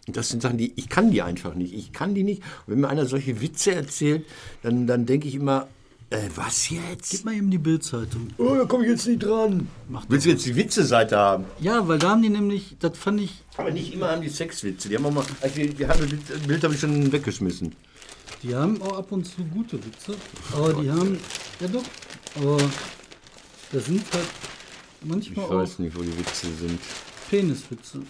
Und 0.07 0.17
das 0.17 0.29
sind 0.29 0.43
Sachen, 0.43 0.59
die 0.59 0.75
ich 0.77 0.89
kann 0.89 1.11
die 1.11 1.23
einfach 1.23 1.57
nicht. 1.57 1.75
Ich 1.75 1.93
kann 1.93 2.15
die 2.15 2.23
nicht. 2.23 2.41
Und 2.67 2.75
wenn 2.75 2.81
mir 2.83 2.89
einer 2.89 3.07
solche 3.07 3.41
Witze 3.41 3.75
erzählt, 3.75 4.27
dann, 4.63 4.87
dann 4.87 5.07
denke 5.07 5.27
ich 5.27 5.35
immer, 5.35 5.67
äh, 6.11 6.29
was 6.35 6.71
jetzt? 6.71 7.11
Gib 7.11 7.25
mal 7.25 7.35
eben 7.35 7.51
die 7.51 7.59
Bildzeitung. 7.59 8.29
Oh, 8.39 8.55
da 8.57 8.65
komme 8.65 8.85
ich 8.85 8.91
jetzt 8.91 9.07
nicht 9.07 9.21
dran. 9.23 9.69
Willst 10.09 10.27
du 10.27 10.31
jetzt 10.31 10.45
die 10.45 10.57
Witze-Seite 10.57 11.17
haben? 11.17 11.45
Ja, 11.61 11.87
weil 11.87 11.99
da 11.99 12.11
haben 12.11 12.23
die 12.23 12.29
nämlich, 12.31 12.77
das 12.81 12.99
fand 12.99 13.21
ich, 13.21 13.43
Aber 13.57 13.71
nicht 13.71 13.93
immer 13.95 14.11
haben 14.11 14.21
die 14.23 14.29
Sexwitze. 14.29 14.89
Die 14.89 14.97
haben 14.97 15.07
auch 15.07 15.13
mal, 15.13 15.25
also 15.41 15.55
die, 15.55 15.69
die 15.75 15.87
haben, 15.87 16.01
das 16.29 16.41
Bild 16.41 16.65
habe 16.65 16.75
ich 16.75 16.81
schon 16.81 17.13
weggeschmissen. 17.13 17.75
die 18.43 18.55
haben 18.55 18.81
auch 18.83 18.99
ab 18.99 19.13
und 19.13 19.25
zu 19.25 19.45
gute 19.45 19.79
Witze. 19.85 20.15
Aber 20.53 20.73
die 20.75 20.91
haben, 20.91 21.19
ja 21.61 21.69
doch, 21.69 21.85
aber 22.37 22.57
das 23.73 23.85
sind 23.85 24.03
halt 24.13 24.25
Ich 25.03 25.09
manchmal 25.09 25.45
auch 25.47 25.51
weiß 25.57 25.79
nicht, 25.79 25.97
wo 25.97 26.03
die 26.03 26.19
Witze 26.19 26.47
sind. 26.61 26.81
Peniswitze. 27.31 28.01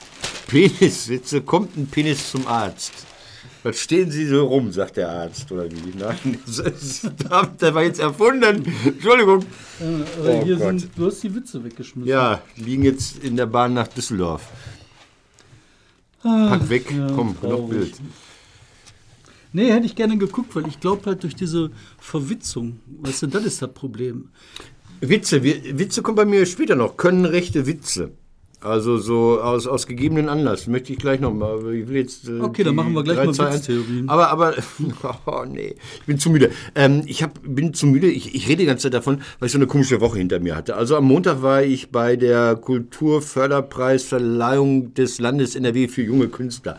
Peniswitze, 0.46 1.42
kommt 1.42 1.76
ein 1.76 1.86
Penis 1.86 2.30
zum 2.30 2.46
Arzt. 2.46 2.92
Was 3.62 3.78
stehen 3.80 4.10
Sie 4.10 4.26
so 4.26 4.46
rum, 4.46 4.72
sagt 4.72 4.96
der 4.96 5.10
Arzt, 5.10 5.50
oder 5.52 5.70
wie? 5.70 5.92
Nein, 5.98 6.38
das 6.46 6.58
ist, 6.58 7.10
der 7.60 7.74
war 7.74 7.82
jetzt 7.82 8.00
erfunden. 8.00 8.64
Entschuldigung. 8.84 9.42
Äh, 9.80 9.84
Oh 10.26 10.44
hier 10.44 10.56
Gott. 10.56 10.80
sind, 10.80 10.90
du 10.96 11.06
hast 11.06 11.22
die 11.22 11.34
Witze 11.34 11.62
weggeschmissen. 11.62 12.08
Ja, 12.08 12.42
liegen 12.56 12.84
jetzt 12.84 13.22
in 13.22 13.36
der 13.36 13.46
Bahn 13.46 13.74
nach 13.74 13.88
Düsseldorf. 13.88 14.48
Pack 16.22 16.68
weg, 16.68 16.90
ja, 16.90 17.08
komm, 17.14 17.34
traurig. 17.40 17.68
Bild. 17.70 17.94
Nee, 19.52 19.70
hätte 19.72 19.86
ich 19.86 19.96
gerne 19.96 20.16
geguckt, 20.18 20.54
weil 20.54 20.66
ich 20.68 20.78
glaube 20.80 21.06
halt 21.06 21.22
durch 21.22 21.34
diese 21.34 21.70
Verwitzung, 21.98 22.78
weißt 23.00 23.22
du, 23.22 23.26
das 23.26 23.44
ist 23.44 23.62
das 23.62 23.72
Problem. 23.72 24.28
Witze, 25.00 25.42
Witze 25.42 26.02
kommen 26.02 26.16
bei 26.16 26.24
mir 26.26 26.44
später 26.46 26.76
noch. 26.76 26.96
Können 26.96 27.24
rechte 27.24 27.66
Witze. 27.66 28.12
Also 28.62 28.98
so 28.98 29.40
aus, 29.40 29.66
aus 29.66 29.86
gegebenen 29.86 30.28
Anlass. 30.28 30.66
Möchte 30.66 30.92
ich 30.92 30.98
gleich 30.98 31.18
noch 31.18 31.32
mal. 31.32 31.54
aber 31.54 31.72
Ich 31.72 31.88
will 31.88 31.96
jetzt, 31.96 32.28
äh, 32.28 32.40
Okay, 32.40 32.62
dann 32.62 32.74
machen 32.74 32.92
wir 32.92 33.02
gleich 33.02 33.16
mal 33.16 33.28
Witztheorien. 33.28 34.06
Aber, 34.08 34.28
aber, 34.28 34.52
oh 35.26 35.44
nee, 35.48 35.76
ich 36.00 36.06
bin 36.06 36.18
zu 36.18 36.28
müde. 36.28 36.50
Ähm, 36.74 37.02
ich 37.06 37.22
hab, 37.22 37.38
bin 37.42 37.72
zu 37.72 37.86
müde. 37.86 38.08
Ich, 38.08 38.34
ich 38.34 38.48
rede 38.48 38.58
die 38.58 38.66
ganze 38.66 38.82
Zeit 38.84 38.92
davon, 38.94 39.22
weil 39.38 39.46
ich 39.46 39.52
so 39.52 39.58
eine 39.58 39.66
komische 39.66 40.02
Woche 40.02 40.18
hinter 40.18 40.40
mir 40.40 40.56
hatte. 40.56 40.76
Also 40.76 40.94
am 40.96 41.04
Montag 41.04 41.40
war 41.40 41.62
ich 41.62 41.90
bei 41.90 42.16
der 42.16 42.56
Kulturförderpreisverleihung 42.56 44.92
des 44.92 45.20
Landes 45.20 45.56
NRW 45.56 45.88
für 45.88 46.02
junge 46.02 46.28
Künstler. 46.28 46.76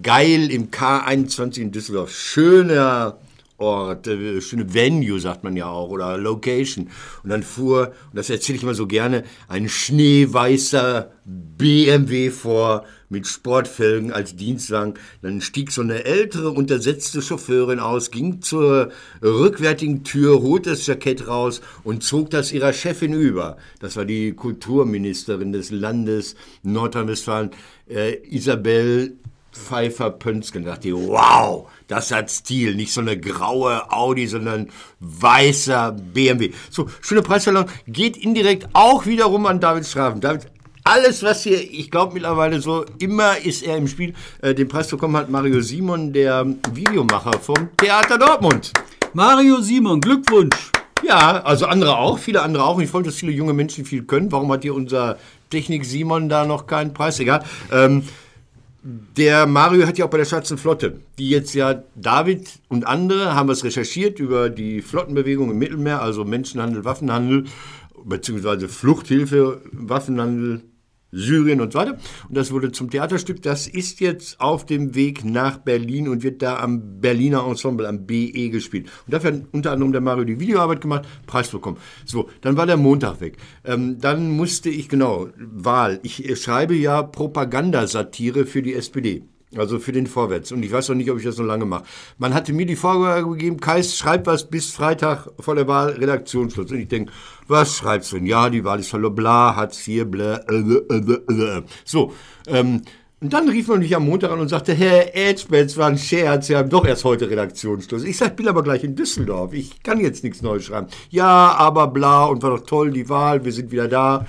Geil 0.00 0.52
im 0.52 0.70
K21 0.70 1.60
in 1.60 1.72
Düsseldorf. 1.72 2.12
Schöner 2.12 3.18
Ort, 3.56 4.08
äh, 4.08 4.40
schöne 4.40 4.74
Venue, 4.74 5.20
sagt 5.20 5.44
man 5.44 5.56
ja 5.56 5.66
auch, 5.66 5.88
oder 5.90 6.18
Location. 6.18 6.88
Und 7.22 7.30
dann 7.30 7.44
fuhr, 7.44 7.92
und 8.10 8.16
das 8.16 8.28
erzähle 8.28 8.56
ich 8.56 8.62
immer 8.64 8.74
so 8.74 8.88
gerne, 8.88 9.22
ein 9.46 9.68
schneeweißer 9.68 11.12
BMW 11.24 12.30
vor 12.30 12.84
mit 13.08 13.28
Sportfelgen 13.28 14.12
als 14.12 14.34
Dienstwagen. 14.34 14.94
Dann 15.22 15.40
stieg 15.40 15.70
so 15.70 15.82
eine 15.82 16.04
ältere, 16.04 16.50
untersetzte 16.50 17.22
Chauffeurin 17.22 17.78
aus, 17.78 18.10
ging 18.10 18.42
zur 18.42 18.90
rückwärtigen 19.22 20.02
Tür, 20.02 20.42
holte 20.42 20.70
das 20.70 20.86
Jackett 20.86 21.28
raus 21.28 21.60
und 21.84 22.02
zog 22.02 22.30
das 22.30 22.52
ihrer 22.52 22.72
Chefin 22.72 23.12
über. 23.12 23.56
Das 23.78 23.96
war 23.96 24.04
die 24.04 24.32
Kulturministerin 24.32 25.52
des 25.52 25.70
Landes 25.70 26.34
Nordrhein-Westfalen, 26.64 27.50
äh, 27.88 28.16
Isabel 28.28 29.16
Pfeiffer-Pönsken. 29.54 30.64
Da 30.64 30.72
dachte 30.72 30.88
ich, 30.88 30.94
wow, 30.94 31.68
das 31.88 32.10
hat 32.10 32.30
Stil. 32.30 32.74
Nicht 32.74 32.92
so 32.92 33.00
eine 33.00 33.18
graue 33.18 33.90
Audi, 33.90 34.26
sondern 34.26 34.68
weißer 35.00 35.92
BMW. 35.92 36.52
So, 36.70 36.88
schöne 37.00 37.22
Preisverleihung. 37.22 37.68
Geht 37.86 38.16
indirekt 38.16 38.68
auch 38.72 39.06
wiederum 39.06 39.46
an 39.46 39.60
David 39.60 39.86
Strafen. 39.86 40.20
David, 40.20 40.46
alles, 40.84 41.22
was 41.22 41.42
hier, 41.44 41.58
ich 41.58 41.90
glaube 41.90 42.14
mittlerweile 42.14 42.60
so, 42.60 42.84
immer 42.98 43.38
ist 43.38 43.62
er 43.62 43.78
im 43.78 43.88
Spiel. 43.88 44.12
Äh, 44.42 44.54
den 44.54 44.68
Preis 44.68 44.88
bekommen 44.88 45.16
hat 45.16 45.30
Mario 45.30 45.60
Simon, 45.62 46.12
der 46.12 46.46
Videomacher 46.72 47.38
vom 47.40 47.70
Theater 47.78 48.18
Dortmund. 48.18 48.72
Mario 49.14 49.60
Simon, 49.60 50.00
Glückwunsch! 50.00 50.72
Ja, 51.06 51.42
also 51.42 51.66
andere 51.66 51.96
auch, 51.98 52.18
viele 52.18 52.42
andere 52.42 52.64
auch. 52.64 52.76
Und 52.76 52.82
ich 52.82 52.90
freue 52.90 53.02
mich, 53.02 53.08
dass 53.08 53.16
viele 53.16 53.32
junge 53.32 53.52
Menschen 53.52 53.84
viel 53.84 54.04
können. 54.04 54.32
Warum 54.32 54.50
hat 54.52 54.62
hier 54.62 54.74
unser 54.74 55.18
Technik 55.50 55.84
Simon 55.84 56.28
da 56.28 56.44
noch 56.46 56.66
keinen 56.66 56.94
Preis? 56.94 57.20
Egal. 57.20 57.44
Ähm, 57.70 58.04
der 58.84 59.46
Mario 59.46 59.86
hat 59.86 59.96
ja 59.96 60.04
auch 60.04 60.10
bei 60.10 60.18
der 60.18 60.26
Schwarzen 60.26 60.58
Flotte, 60.58 61.00
die 61.18 61.30
jetzt 61.30 61.54
ja 61.54 61.82
David 61.94 62.60
und 62.68 62.86
andere 62.86 63.34
haben 63.34 63.48
was 63.48 63.64
recherchiert 63.64 64.20
über 64.20 64.50
die 64.50 64.82
Flottenbewegung 64.82 65.50
im 65.50 65.58
Mittelmeer, 65.58 66.02
also 66.02 66.26
Menschenhandel, 66.26 66.84
Waffenhandel, 66.84 67.44
beziehungsweise 68.04 68.68
Fluchthilfe, 68.68 69.62
Waffenhandel, 69.72 70.62
Syrien 71.14 71.60
und 71.60 71.72
so 71.72 71.78
weiter. 71.78 71.96
Und 72.28 72.36
das 72.36 72.52
wurde 72.52 72.72
zum 72.72 72.90
Theaterstück. 72.90 73.42
Das 73.42 73.66
ist 73.66 74.00
jetzt 74.00 74.40
auf 74.40 74.66
dem 74.66 74.94
Weg 74.94 75.24
nach 75.24 75.58
Berlin 75.58 76.08
und 76.08 76.22
wird 76.22 76.42
da 76.42 76.58
am 76.58 77.00
Berliner 77.00 77.46
Ensemble, 77.46 77.88
am 77.88 78.06
BE 78.06 78.50
gespielt. 78.50 78.90
Und 79.06 79.14
dafür 79.14 79.32
hat 79.32 79.42
unter 79.52 79.72
anderem 79.72 79.92
der 79.92 80.00
Mario 80.00 80.24
die 80.24 80.40
Videoarbeit 80.40 80.80
gemacht, 80.80 81.06
Preis 81.26 81.48
bekommen. 81.48 81.78
So, 82.04 82.28
dann 82.40 82.56
war 82.56 82.66
der 82.66 82.76
Montag 82.76 83.20
weg. 83.20 83.36
Ähm, 83.64 83.98
dann 84.00 84.30
musste 84.30 84.70
ich, 84.70 84.88
genau, 84.88 85.28
Wahl. 85.36 86.00
Ich 86.02 86.28
äh, 86.28 86.36
schreibe 86.36 86.74
ja 86.74 87.02
Propagandasatire 87.02 88.46
für 88.46 88.62
die 88.62 88.74
SPD. 88.74 89.24
Also 89.56 89.78
für 89.78 89.92
den 89.92 90.06
Vorwärts. 90.06 90.52
Und 90.52 90.62
ich 90.62 90.72
weiß 90.72 90.88
noch 90.88 90.96
nicht, 90.96 91.10
ob 91.10 91.18
ich 91.18 91.24
das 91.24 91.36
so 91.36 91.42
lange 91.42 91.64
mache. 91.64 91.84
Man 92.18 92.34
hatte 92.34 92.52
mir 92.52 92.66
die 92.66 92.76
Vorgabe 92.76 93.28
gegeben, 93.30 93.60
Kais, 93.60 93.96
schreib 93.96 94.26
was 94.26 94.48
bis 94.48 94.70
Freitag 94.70 95.28
vor 95.38 95.54
der 95.54 95.68
Wahl, 95.68 95.90
Redaktionsschluss. 95.90 96.70
Und 96.70 96.78
ich 96.78 96.88
denke, 96.88 97.12
was 97.46 97.76
schreibst 97.76 98.12
du 98.12 98.16
denn? 98.16 98.26
Ja, 98.26 98.50
die 98.50 98.64
Wahl 98.64 98.80
ist 98.80 98.88
verloren, 98.88 99.14
bla, 99.14 99.56
Hartz 99.56 99.86
IV, 99.86 100.06
bla, 100.06 100.36
äh, 100.36 100.54
äh, 100.54 101.20
äh, 101.28 101.58
äh. 101.58 101.62
So, 101.84 102.12
ähm, 102.46 102.82
und 103.24 103.32
dann 103.32 103.48
rief 103.48 103.68
man 103.68 103.78
mich 103.78 103.96
am 103.96 104.04
Montag 104.04 104.32
an 104.32 104.40
und 104.40 104.48
sagte, 104.48 104.74
Herr 104.74 105.16
Edspetz, 105.16 105.78
war 105.78 105.86
ein 105.88 105.96
Scherz, 105.96 106.48
Sie 106.48 106.56
haben 106.56 106.68
doch 106.68 106.84
erst 106.84 107.04
heute 107.04 107.30
Redaktionsschluss. 107.30 108.04
Ich 108.04 108.18
sag, 108.18 108.28
ich 108.28 108.36
bin 108.36 108.48
aber 108.48 108.62
gleich 108.62 108.84
in 108.84 108.96
Düsseldorf, 108.96 109.54
ich 109.54 109.82
kann 109.82 109.98
jetzt 109.98 110.24
nichts 110.24 110.42
Neues 110.42 110.64
schreiben. 110.64 110.88
Ja, 111.08 111.54
aber 111.56 111.86
bla, 111.86 112.26
und 112.26 112.42
war 112.42 112.50
doch 112.50 112.66
toll, 112.66 112.90
die 112.90 113.08
Wahl, 113.08 113.42
wir 113.46 113.52
sind 113.52 113.72
wieder 113.72 113.88
da. 113.88 114.18
Und 114.18 114.26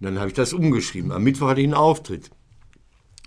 dann 0.00 0.18
habe 0.18 0.28
ich 0.28 0.34
das 0.34 0.52
umgeschrieben. 0.52 1.12
Am 1.12 1.24
Mittwoch 1.24 1.48
hatte 1.48 1.62
ich 1.62 1.66
einen 1.66 1.72
Auftritt. 1.72 2.30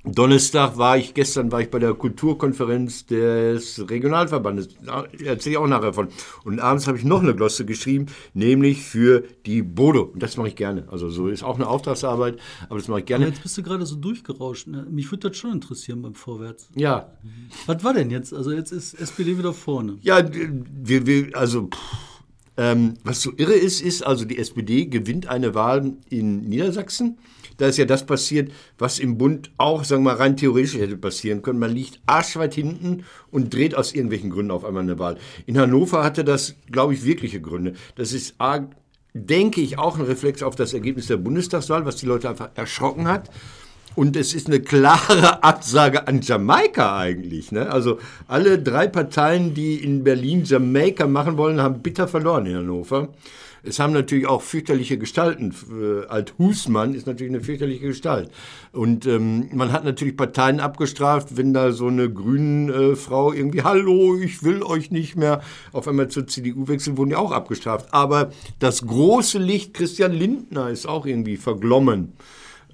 Donnerstag 0.06 0.77
war 0.77 0.98
ich, 0.98 1.13
gestern 1.13 1.51
war 1.51 1.60
ich 1.62 1.70
bei 1.70 1.77
der 1.77 1.94
Kulturkonferenz 1.94 3.06
des 3.06 3.89
Regionalverbandes. 3.89 4.70
Da 4.86 5.03
erzähle 5.24 5.53
ich 5.53 5.58
auch 5.58 5.68
nachher 5.68 5.91
von. 5.94 6.08
Und 6.46 6.60
abends 6.62 6.88
habe 6.88 6.98
ich 6.98 7.03
noch 7.03 7.22
eine 7.22 7.36
Glosse 7.36 7.65
geschrieben, 7.65 8.06
nämlich 8.34 8.82
für 8.84 9.24
die 9.46 9.62
Bodo. 9.62 10.03
Und 10.03 10.24
das 10.24 10.38
mache 10.38 10.48
ich 10.48 10.56
gerne. 10.56 10.88
Also 10.89 11.10
so 11.10 11.27
ist 11.27 11.44
auch 11.44 11.56
eine 11.56 11.68
Auftragsarbeit, 11.68 12.39
aber 12.70 12.79
das 12.79 12.88
mache 12.88 13.00
ich 13.00 13.03
Aber 13.03 13.20
gerne. 13.20 13.25
jetzt 13.27 13.44
bist 13.44 13.58
du 13.58 13.63
gerade 13.63 13.86
so 13.86 13.98
durchgerauscht. 13.98 14.68
Ne? 14.68 14.88
Mich 14.89 15.12
würde 15.12 15.29
das 15.29 15.38
schon 15.38 15.51
interessieren 15.51 16.01
beim 16.01 16.15
Vorwärts. 16.15 16.70
Ja, 16.75 17.12
Was 17.65 17.84
war 17.84 17.94
denn 17.94 18.10
jetzt? 18.10 18.34
Also 18.34 18.51
jetzt 18.51 18.72
ist 18.72 18.94
SPD 18.94 19.38
wieder 19.38 19.53
vorne. 19.53 19.98
ja, 20.01 20.24
wir, 20.32 21.06
wir 21.06 21.36
also 21.38 21.63
pff, 21.68 21.77
ähm, 22.56 22.94
was 23.03 23.22
so 23.22 23.32
irre 23.36 23.53
ist, 23.53 23.82
ist 23.82 24.06
also 24.06 24.24
die 24.25 24.38
SPD 24.38 24.86
gewinnt 24.86 25.27
eine 25.27 25.53
Wahl 25.56 25.94
in 26.10 26.41
Niedersachsen. 26.46 27.18
Da 27.60 27.68
ist 27.68 27.78
ja 27.78 27.86
das 27.86 28.06
passiert, 28.06 28.51
was 28.78 28.98
im 29.00 29.18
Bund 29.18 29.51
auch, 29.58 29.84
sagen 29.84 30.04
wir 30.04 30.13
mal, 30.13 30.18
rein 30.18 30.38
theoretisch 30.38 30.75
hätte 30.75 30.98
passieren 30.98 31.42
können. 31.42 31.60
Man 31.60 31.75
liegt 31.75 32.00
arschweit 32.08 32.56
hinten 32.56 33.04
und 33.30 33.54
dreht 33.54 33.75
aus 33.75 33.94
irgendwelchen 33.94 34.32
Gründen 34.32 34.51
auf 34.51 34.66
einmal 34.66 34.84
eine 34.84 34.98
Wahl. 34.98 35.18
In 35.46 35.60
Hannover 35.60 36.04
hatte 36.04 36.24
das, 36.24 36.56
glaube 36.72 36.94
ich, 36.94 37.06
wirkliche 37.06 37.42
Gründe. 37.42 37.74
Das 37.96 38.13
ist, 38.13 38.36
A, 38.39 38.62
denke 39.13 39.62
ich, 39.62 39.78
auch 39.78 40.00
ein 40.00 40.06
Reflex 40.06 40.42
auf 40.42 40.56
das 40.56 40.74
Ergebnis 40.74 41.08
der 41.08 41.18
Bundestagswahl, 41.18 41.86
was 41.86 41.98
die 41.98 42.06
Leute 42.06 42.30
einfach 42.30 42.50
erschrocken 42.56 43.08
hat. 43.08 43.30
Und 43.96 44.16
es 44.16 44.34
ist 44.34 44.48
eine 44.48 44.62
klare 44.62 45.44
Absage 45.44 46.08
an 46.08 46.22
Jamaika 46.22 46.98
eigentlich. 46.98 47.51
Ne? 47.51 47.70
Also 47.70 48.00
alle 48.28 48.60
drei 48.60 48.88
Parteien, 48.88 49.54
die 49.54 49.84
in 49.84 50.06
Berlin 50.06 50.44
Jamaika 50.46 51.08
machen 51.08 51.38
wollen, 51.38 51.62
haben 51.62 51.82
bitter 51.82 52.08
verloren 52.08 52.46
in 52.46 52.56
Hannover. 52.56 53.10
Es 53.63 53.80
haben 53.80 53.94
natürlich 53.94 54.28
auch 54.28 54.42
fürchterliche 54.42 54.98
Gestalten. 54.98 55.54
Äh, 55.72 56.08
Alt 56.08 56.36
Husmann 56.38 56.94
ist 56.94 57.08
natürlich 57.08 57.32
eine 57.32 57.42
fürchterliche 57.42 57.88
Gestalt. 57.88 58.30
Und 58.72 59.06
ähm, 59.06 59.50
man 59.54 59.72
hat 59.72 59.84
natürlich 59.84 60.16
Parteien 60.16 60.60
abgestraft, 60.60 61.38
wenn 61.38 61.54
da 61.54 61.72
so 61.72 61.88
eine 61.88 62.10
grünen 62.10 62.70
äh, 62.70 62.96
Frau 62.96 63.34
irgendwie, 63.34 63.63
hallo, 63.63 64.18
ich 64.18 64.44
will 64.44 64.63
euch 64.63 64.92
nicht 64.92 65.16
mehr, 65.16 65.42
auf 65.72 65.88
einmal 65.88 66.08
zur 66.10 66.28
CDU 66.28 66.68
wechseln, 66.68 66.98
wurden 66.98 67.10
die 67.10 67.16
auch 67.16 67.32
abgestraft. 67.32 67.94
Aber 67.94 68.32
das 68.60 68.86
große 68.86 69.39
Licht 69.39 69.74
Christian 69.74 70.13
Lindner 70.13 70.70
ist 70.70 70.88
auch 70.88 71.06
irgendwie 71.06 71.38
verglommen. 71.38 72.13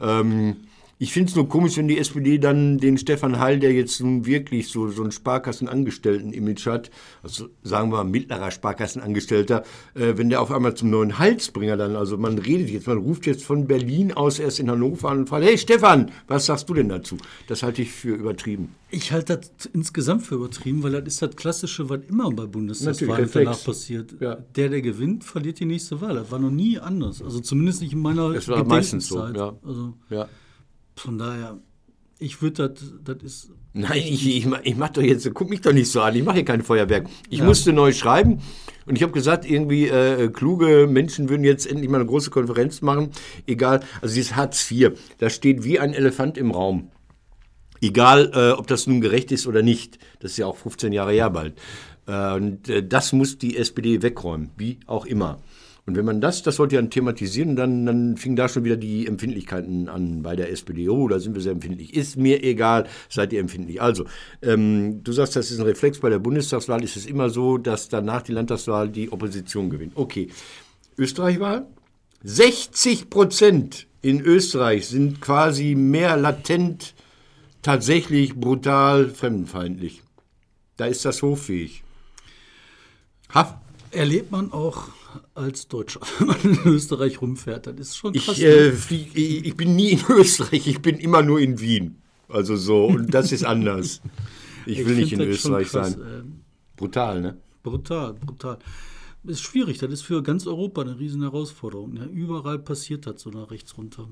Ähm, 0.01 0.57
Ich 0.97 1.11
finde 1.11 1.29
es 1.29 1.35
nur 1.35 1.49
komisch, 1.49 1.75
wenn 1.75 1.89
die 1.89 1.97
SPD 1.97 2.37
dann 2.37 2.77
den 2.77 2.97
Stefan 2.97 3.37
Heil, 3.37 3.59
der 3.59 3.73
jetzt 3.73 3.99
nun 3.99 4.25
wirklich 4.25 4.69
so, 4.69 4.87
so 4.87 5.03
ein 5.03 5.11
Sparkassenangestellten-Image 5.11 6.67
hat, 6.67 6.89
also 7.21 7.49
sagen 7.63 7.91
wir 7.91 7.97
mal 7.97 8.05
mittlerer 8.05 8.49
Sparkassenangestellter, 8.49 9.63
äh, 9.93 10.13
wenn 10.15 10.29
der 10.29 10.41
auf 10.41 10.51
einmal 10.51 10.73
zum 10.75 10.91
neuen 10.91 11.19
Halsbringer 11.19 11.75
dann, 11.75 11.97
also 11.97 12.17
man 12.17 12.37
redet 12.37 12.69
jetzt, 12.69 12.87
man 12.87 12.99
ruft 12.99 13.25
jetzt 13.25 13.43
von 13.43 13.67
Berlin 13.67 14.13
aus 14.13 14.39
erst 14.39 14.61
in 14.61 14.71
Hannover 14.71 15.09
an 15.09 15.19
und 15.19 15.29
fragt, 15.29 15.45
hey 15.45 15.57
Stefan, 15.57 16.11
was 16.27 16.45
sagst 16.45 16.69
du 16.69 16.73
denn 16.73 16.87
dazu? 16.87 17.17
Das 17.47 17.61
halte 17.61 17.81
ich 17.81 17.91
für 17.91 18.15
übertrieben. 18.15 18.73
Ich 18.89 19.11
halte 19.11 19.37
das 19.37 19.69
insgesamt 19.73 20.23
für 20.23 20.35
übertrieben, 20.35 20.81
weil 20.81 20.93
das 20.93 21.03
ist 21.07 21.21
das 21.21 21.35
Klassische, 21.35 21.89
was 21.89 21.99
immer 22.07 22.31
bei 22.31 22.45
Bundestagswahlen 22.45 23.29
danach 23.33 23.61
passiert. 23.61 24.15
Ja. 24.21 24.35
Der, 24.55 24.69
der 24.69 24.81
gewinnt, 24.81 25.25
verliert 25.25 25.59
die 25.59 25.65
nächste 25.65 25.99
Wahl. 25.99 26.15
Das 26.15 26.31
war 26.31 26.39
noch 26.39 26.51
nie 26.51 26.79
anders. 26.79 27.21
Also 27.21 27.41
zumindest 27.41 27.81
nicht 27.81 27.91
in 27.91 27.99
meiner 27.99 28.31
Das 28.31 28.47
war 28.47 28.63
meistens 28.63 29.07
so, 29.07 29.17
ja. 29.27 29.53
Also 29.61 29.93
Ja. 30.09 30.29
Von 30.95 31.17
daher, 31.17 31.59
ich 32.19 32.41
würde 32.41 32.69
das, 32.69 32.93
das 33.03 33.23
ist 33.23 33.51
Nein, 33.77 33.97
ich, 33.97 34.25
ich, 34.25 34.47
ich 34.63 34.75
mach 34.77 34.89
doch 34.89 35.01
jetzt, 35.01 35.29
guck 35.33 35.49
mich 35.49 35.59
doch 35.59 35.73
nicht 35.73 35.91
so 35.91 35.99
an, 35.99 36.15
ich 36.15 36.23
mache 36.23 36.35
hier 36.35 36.45
kein 36.45 36.63
Feuerwerk. 36.63 37.07
Ich 37.29 37.41
musste 37.41 37.73
neu 37.73 37.91
schreiben 37.91 38.41
und 38.85 38.95
ich 38.95 39.03
habe 39.03 39.11
gesagt, 39.11 39.43
irgendwie 39.43 39.89
äh, 39.89 40.29
kluge 40.29 40.87
Menschen 40.87 41.27
würden 41.27 41.43
jetzt 41.43 41.67
endlich 41.69 41.89
mal 41.89 41.99
eine 41.99 42.05
große 42.05 42.29
Konferenz 42.29 42.81
machen. 42.81 43.09
Egal, 43.47 43.81
also 44.01 44.15
dieses 44.15 44.37
Hartz 44.37 44.71
IV, 44.71 44.93
das 45.17 45.35
steht 45.35 45.65
wie 45.65 45.77
ein 45.77 45.93
Elefant 45.93 46.37
im 46.37 46.51
Raum. 46.51 46.89
Egal, 47.81 48.31
äh, 48.33 48.51
ob 48.51 48.67
das 48.67 48.87
nun 48.87 49.01
gerecht 49.01 49.33
ist 49.33 49.45
oder 49.45 49.61
nicht. 49.61 49.99
Das 50.21 50.31
ist 50.31 50.37
ja 50.37 50.45
auch 50.45 50.55
15 50.55 50.93
Jahre 50.93 51.11
her 51.11 51.29
bald. 51.29 51.55
Äh, 52.07 52.33
und 52.33 52.69
äh, 52.69 52.81
das 52.81 53.11
muss 53.11 53.37
die 53.37 53.57
SPD 53.57 54.01
wegräumen, 54.01 54.51
wie 54.55 54.79
auch 54.85 55.05
immer. 55.05 55.39
Und 55.87 55.95
wenn 55.95 56.05
man 56.05 56.19
das, 56.19 56.41
das 56.41 56.55
sollte 56.55 56.75
ja 56.75 56.81
thematisieren, 56.81 57.55
dann, 57.55 57.85
dann 57.85 58.17
fingen 58.17 58.35
da 58.35 58.49
schon 58.49 58.63
wieder 58.63 58.75
die 58.75 59.05
Empfindlichkeiten 59.05 59.87
an 59.87 60.23
bei 60.23 60.35
der 60.35 60.51
SPD. 60.51 60.89
Oh, 60.89 61.07
da 61.07 61.19
sind 61.19 61.35
wir 61.35 61.41
sehr 61.41 61.51
empfindlich. 61.51 61.93
Ist 61.93 62.17
mir 62.17 62.43
egal, 62.43 62.87
seid 63.07 63.31
ihr 63.33 63.39
empfindlich. 63.39 63.81
Also, 63.81 64.05
ähm, 64.41 65.03
du 65.03 65.11
sagst, 65.11 65.35
das 65.35 65.51
ist 65.51 65.59
ein 65.59 65.65
Reflex. 65.65 65.99
Bei 65.99 66.09
der 66.09 66.17
Bundestagswahl 66.17 66.83
ist 66.83 66.97
es 66.97 67.05
immer 67.05 67.29
so, 67.29 67.59
dass 67.59 67.87
danach 67.87 68.23
die 68.23 68.31
Landtagswahl 68.31 68.89
die 68.89 69.11
Opposition 69.11 69.69
gewinnt. 69.69 69.93
Okay. 69.95 70.29
Österreich-Wahl? 70.97 71.67
60 72.23 73.11
Prozent 73.11 73.85
in 74.01 74.21
Österreich 74.21 74.87
sind 74.87 75.21
quasi 75.21 75.75
mehr 75.75 76.17
latent 76.17 76.95
tatsächlich 77.61 78.33
brutal 78.35 79.09
fremdenfeindlich. 79.09 80.01
Da 80.77 80.85
ist 80.85 81.05
das 81.05 81.21
hoffähig. 81.21 81.83
Ha, 83.33 83.61
erlebt 83.95 84.31
man 84.31 84.51
auch 84.51 84.89
als 85.33 85.67
Deutscher, 85.67 86.01
wenn 86.19 86.27
man 86.27 86.39
in 86.41 86.59
Österreich 86.65 87.21
rumfährt. 87.21 87.67
Das 87.67 87.75
ist 87.79 87.97
schon 87.97 88.13
krass. 88.13 88.37
ich, 88.37 88.43
ne? 88.43 88.49
äh, 88.49 88.71
flieg, 88.71 89.11
ich, 89.15 89.45
ich 89.45 89.55
bin 89.55 89.75
nie 89.75 89.91
in 89.91 90.01
Österreich, 90.09 90.67
ich 90.67 90.81
bin 90.81 90.97
immer 90.97 91.21
nur 91.21 91.39
in 91.39 91.59
Wien. 91.59 91.97
Also 92.27 92.55
so, 92.55 92.85
und 92.85 93.13
das 93.13 93.31
ist 93.31 93.43
anders. 93.45 94.01
Ich 94.65 94.83
will 94.85 94.95
nicht 94.95 95.13
in 95.13 95.21
Österreich 95.21 95.69
sein. 95.69 95.93
ähm, 95.99 96.39
Brutal, 96.75 97.21
ne? 97.21 97.37
Brutal, 97.63 98.13
brutal. 98.13 98.57
Ist 99.23 99.41
schwierig, 99.41 99.77
das 99.79 99.91
ist 99.91 100.01
für 100.03 100.21
ganz 100.21 100.45
Europa 100.45 100.81
eine 100.81 100.99
riesen 100.99 101.21
Herausforderung. 101.21 101.95
Ja, 101.97 102.05
überall 102.05 102.59
passiert 102.59 103.07
das 103.07 103.21
so 103.21 103.29
nach 103.29 103.49
rechts 103.51 103.77
runter. 103.77 104.07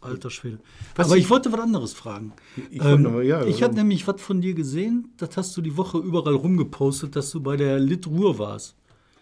Alter 0.00 0.30
Schwede. 0.30 0.58
Was 0.96 1.06
Aber 1.08 1.16
ich- 1.16 1.24
ich 1.24 1.30
wollte 1.30 1.52
was 1.52 1.60
anderes 1.60 1.92
fragen. 1.92 2.32
Ich 2.70 2.80
noch 2.82 2.98
mal- 2.98 3.22
ja, 3.24 3.42
ich 3.42 3.54
also- 3.54 3.64
habe 3.64 3.74
nämlich 3.74 4.06
was 4.08 4.20
von 4.20 4.40
dir 4.40 4.54
gesehen, 4.54 5.08
das 5.18 5.36
hast 5.36 5.56
du 5.56 5.60
die 5.60 5.76
Woche 5.76 5.98
überall 5.98 6.34
rumgepostet, 6.34 7.14
dass 7.14 7.30
du 7.30 7.40
bei 7.40 7.56
der 7.56 7.78
Lit 7.78 8.06
Ruhr 8.06 8.38
warst. 8.38 8.74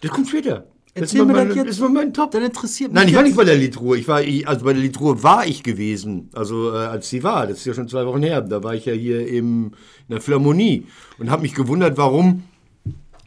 Das 0.05 0.13
kommt 0.13 0.29
später. 0.29 0.67
Das 0.95 1.03
Erzähl 1.03 1.21
ist 1.21 1.27
mir 1.27 1.33
mal 1.33 1.47
das 1.47 1.57
mein, 1.57 1.57
jetzt. 1.57 1.81
Das 1.81 1.81
mal 1.81 1.89
mein 1.89 2.13
Top. 2.13 2.31
Dann 2.31 2.43
interessiert 2.45 2.93
mich 2.93 3.01
Nein, 3.01 3.09
ich 3.09 3.17
war 3.17 3.23
nicht 3.23 3.37
bei 3.37 3.45
der 3.45 3.57
Litruhr. 3.57 3.97
Ich 3.97 4.07
war, 4.07 4.23
ich, 4.23 4.47
also 4.47 4.65
bei 4.67 4.75
der 4.75 4.83
Litruhr 4.83 5.23
war 5.23 5.47
ich 5.47 5.63
gewesen. 5.63 6.29
Also 6.35 6.73
äh, 6.73 6.77
als 6.77 7.09
sie 7.09 7.23
war, 7.23 7.47
das 7.47 7.59
ist 7.59 7.65
ja 7.65 7.75
schon 7.75 7.89
zwei 7.89 8.05
Wochen 8.07 8.23
her. 8.23 8.43
Da 8.43 8.63
war 8.63 8.75
ich 8.75 8.85
ja 8.85 8.93
hier 8.93 9.27
im, 9.27 9.73
in 10.09 10.11
der 10.11 10.21
Philharmonie 10.21 10.87
und 11.19 11.31
habe 11.31 11.43
mich 11.43 11.55
gewundert, 11.55 11.97
warum 11.97 12.45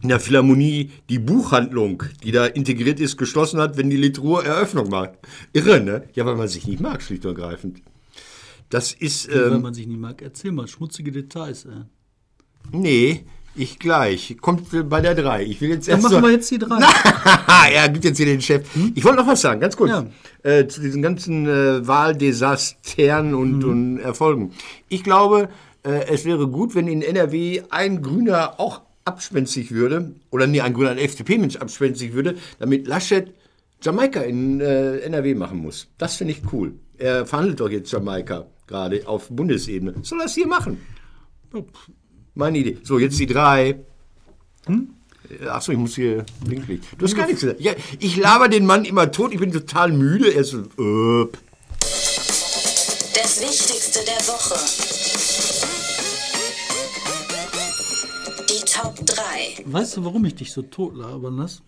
in 0.04 0.10
der 0.10 0.20
Philharmonie 0.20 0.92
die 1.10 1.18
Buchhandlung, 1.18 2.04
die 2.24 2.32
da 2.32 2.46
integriert 2.46 3.00
ist, 3.00 3.18
geschlossen 3.18 3.60
hat, 3.60 3.76
wenn 3.76 3.90
die 3.90 3.98
Litruhr 3.98 4.46
Eröffnung 4.46 4.90
macht. 4.90 5.14
Irre, 5.52 5.82
ne? 5.82 6.04
Ja, 6.14 6.28
weil 6.28 6.36
man 6.36 6.48
sich 6.48 6.68
nicht 6.68 6.80
mag, 6.80 7.02
schlicht 7.02 7.26
und 7.26 7.38
ergreifend. 7.38 7.82
Das 8.70 8.94
ist, 8.94 9.30
Wenn 9.30 9.54
ähm, 9.54 9.62
man 9.64 9.74
sich 9.74 9.88
nicht 9.88 10.00
mag. 10.00 10.22
Erzähl 10.22 10.52
mal, 10.52 10.68
schmutzige 10.68 11.12
Details. 11.12 11.66
Ey. 11.66 11.72
nee, 12.72 13.26
ich 13.58 13.80
gleich. 13.80 14.38
Kommt 14.42 14.90
bei 14.90 15.02
der 15.02 15.16
drei. 15.16 15.44
Ich 15.44 15.60
will 15.62 15.70
jetzt 15.70 15.88
Dann 15.88 15.96
erst 15.96 16.04
machen 16.04 16.15
so- 16.15 16.22
wir 16.28 16.32
jetzt 16.32 16.52
die 16.52 16.58
drei. 16.58 16.80
er 17.74 17.89
gibt 17.89 18.06
jetzt 18.06 18.17
hier 18.17 18.26
den 18.26 18.41
Chef. 18.41 18.67
Ich 18.96 19.04
wollte 19.04 19.17
noch 19.20 19.28
was 19.28 19.41
sagen, 19.41 19.60
ganz 19.60 19.76
kurz. 19.76 19.89
Ja. 19.89 20.06
Äh, 20.43 20.67
zu 20.67 20.82
diesen 20.82 21.02
ganzen 21.02 21.48
äh, 21.48 21.86
Wahldesastern 21.88 23.34
und, 23.34 23.63
und 23.63 24.00
Erfolgen. 24.00 24.54
Ich 24.89 25.04
glaube, 25.04 25.50
äh, 25.84 26.08
es 26.08 26.26
wäre 26.26 26.48
gut, 26.48 26.76
wenn 26.76 26.88
in 26.88 27.02
NRW 27.02 27.63
ein 27.70 28.02
Grüner 28.02 28.60
auch 28.60 28.82
abspenstig 29.06 29.72
würde, 29.72 30.13
oder 30.32 30.48
nee, 30.48 30.62
ein 30.62 30.74
Grüner, 30.74 30.91
ein 30.91 30.98
FDP-Mensch 30.98 31.56
abspenstig 31.58 32.13
würde, 32.13 32.36
damit 32.60 32.88
Laschet 32.88 33.34
Jamaika 33.82 34.22
in 34.22 34.60
äh, 34.60 34.98
NRW 35.00 35.36
machen 35.36 35.60
muss. 35.60 35.88
Das 35.98 36.15
finde 36.15 36.34
ich 36.34 36.41
cool. 36.52 36.74
Er 36.98 37.26
verhandelt 37.26 37.60
doch 37.60 37.70
jetzt 37.70 37.91
Jamaika 37.91 38.48
gerade 38.65 39.08
auf 39.08 39.30
Bundesebene. 39.30 39.93
Soll 40.02 40.20
er 40.20 40.26
es 40.26 40.34
hier 40.36 40.48
machen? 40.48 40.78
Meine 42.38 42.60
Idee. 42.60 42.78
So, 42.84 43.00
jetzt 43.00 43.19
die 43.19 43.26
drei. 43.26 43.80
Hm? 44.67 44.89
Achso, 45.50 45.71
ich 45.71 45.78
muss 45.78 45.95
hier 45.95 46.23
winklig. 46.45 46.82
Du 46.97 47.06
hast 47.06 47.15
gar 47.15 47.26
nichts 47.26 47.41
gesagt. 47.41 47.60
Ja, 47.60 47.73
ich 48.00 48.15
laber 48.15 48.47
den 48.47 48.65
Mann 48.65 48.86
immer 48.86 49.12
tot, 49.12 49.34
ich 49.34 49.39
bin 49.39 49.52
total 49.52 49.91
müde. 49.91 50.32
Er 50.32 50.41
ist 50.41 50.52
so, 50.52 50.60
äh, 50.60 51.28
Das 51.80 53.41
Wichtigste 53.41 54.00
der 54.06 54.21
Woche. 54.28 54.56
Die 58.50 58.65
Top 58.65 59.04
3. 59.06 59.63
Weißt 59.65 59.97
du, 59.97 60.06
warum 60.06 60.23
ich 60.26 60.36
dich 60.36 60.52
so 60.54 60.62
totlabern 60.62 61.38
lasse? 61.38 61.62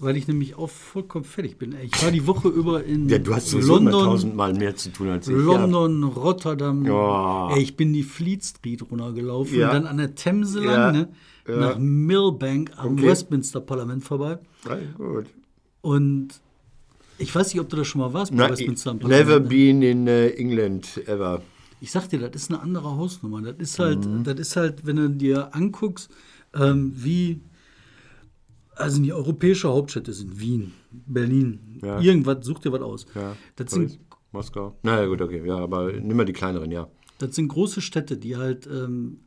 Weil 0.00 0.16
ich 0.16 0.28
nämlich 0.28 0.54
auch 0.56 0.70
vollkommen 0.70 1.24
fertig 1.24 1.58
bin. 1.58 1.74
Ich 1.82 2.02
war 2.04 2.12
die 2.12 2.24
Woche 2.26 2.48
über 2.48 2.84
in 2.84 3.08
ja, 3.08 3.18
du 3.18 3.34
hast 3.34 3.52
London, 3.52 3.90
tausendmal 3.92 4.54
mehr 4.54 4.76
zu 4.76 4.90
tun 4.92 5.08
als 5.08 5.26
ich. 5.26 5.34
London, 5.34 6.04
Rotterdam. 6.04 6.84
Ja. 6.84 7.50
Ey, 7.50 7.62
ich 7.62 7.76
bin 7.76 7.92
die 7.92 8.04
Fleet 8.04 8.44
Street 8.44 8.80
runtergelaufen, 8.88 9.58
Ja. 9.58 9.72
dann 9.72 9.86
an 9.86 9.96
der 9.96 10.14
Themse 10.14 10.62
Ja. 10.64 10.90
lang, 10.90 10.92
ne? 10.94 11.08
nach 11.48 11.78
Millbank 11.78 12.70
am 12.76 12.92
Okay. 12.92 13.06
Westminster 13.08 13.60
Parlament 13.60 14.04
vorbei. 14.04 14.38
Ja. 14.66 14.76
Ja, 14.76 14.82
gut. 14.98 15.26
Und 15.80 16.28
ich 17.18 17.34
weiß 17.34 17.52
nicht, 17.54 17.60
ob 17.60 17.68
du 17.68 17.76
da 17.76 17.84
schon 17.84 18.00
mal 18.00 18.12
warst 18.12 18.30
bei 18.30 18.36
Na, 18.36 18.50
Westminster 18.50 18.90
am 18.92 18.98
never 18.98 19.08
Parlament. 19.40 19.42
ne? 19.44 19.48
been 19.48 19.82
in 19.82 20.06
äh, 20.06 20.28
England 20.30 21.00
ever. 21.08 21.42
Ich 21.80 21.90
sag 21.90 22.08
dir, 22.08 22.18
das 22.20 22.42
ist 22.42 22.50
eine 22.52 22.60
andere 22.60 22.96
Hausnummer. 22.96 23.40
Das 23.42 23.56
ist 23.58 23.78
halt, 23.80 24.04
Mhm. 24.06 24.22
das 24.24 24.38
ist 24.38 24.56
halt, 24.56 24.86
wenn 24.86 24.96
du 24.96 25.10
dir 25.10 25.54
anguckst, 25.56 26.10
ähm, 26.54 26.92
wie 26.94 27.40
also 28.78 29.02
die 29.02 29.12
europäische 29.12 29.68
Hauptstädte 29.68 30.12
sind 30.12 30.38
Wien, 30.40 30.72
Berlin, 30.90 31.58
Ja. 31.82 32.00
irgendwas, 32.00 32.44
such 32.46 32.60
dir 32.60 32.72
was 32.72 32.82
aus. 32.82 33.06
Ja, 33.14 33.36
Das, 33.56 33.70
Paris, 33.72 33.92
sind, 33.92 34.00
Moskau. 34.32 34.76
Na 34.82 35.00
ja, 35.00 35.06
gut, 35.06 35.20
okay. 35.22 35.42
Ja, 35.46 35.58
aber 35.58 35.92
nimm 35.92 36.16
mal 36.16 36.24
die 36.24 36.32
kleineren, 36.32 36.70
ja. 36.70 36.88
das 37.18 37.34
sind 37.34 37.48
große 37.48 37.80
Städte, 37.80 38.16
die 38.16 38.36
halt 38.36 38.66
ähm, 38.66 39.20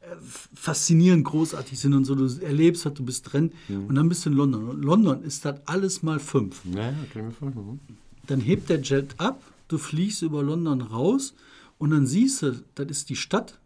äh, 0.00 0.06
faszinierend 0.54 1.24
großartig 1.24 1.78
sind 1.78 1.94
und 1.94 2.04
so. 2.04 2.14
Du 2.14 2.26
erlebst 2.40 2.84
halt, 2.86 2.98
du 2.98 3.04
bist 3.04 3.32
drin 3.32 3.52
Mhm. 3.68 3.86
und 3.86 3.94
dann 3.94 4.08
bist 4.08 4.24
du 4.24 4.30
in 4.30 4.36
London. 4.36 4.68
Und 4.68 4.82
London 4.82 5.22
ist 5.22 5.44
das 5.44 5.60
alles 5.66 6.02
mal 6.02 6.18
fünf. 6.18 6.62
Ja, 6.64 6.82
ja, 6.90 6.92
kann 7.12 7.22
ich 7.22 7.26
mir 7.26 7.30
vorstellen. 7.32 7.80
Dann 8.26 8.40
hebt 8.40 8.68
der 8.70 8.80
Jet 8.80 9.14
ab, 9.18 9.42
du 9.68 9.78
fliegst 9.78 10.22
über 10.22 10.42
London 10.42 10.80
raus 10.80 11.34
und 11.78 11.90
dann 11.90 12.06
siehst 12.06 12.42
du, 12.42 12.64
das 12.74 12.86
ist 12.88 13.10
die 13.10 13.16
Stadt 13.16 13.58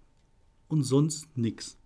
und 0.69 0.83
sonst 0.83 1.27
nichts. 1.37 1.77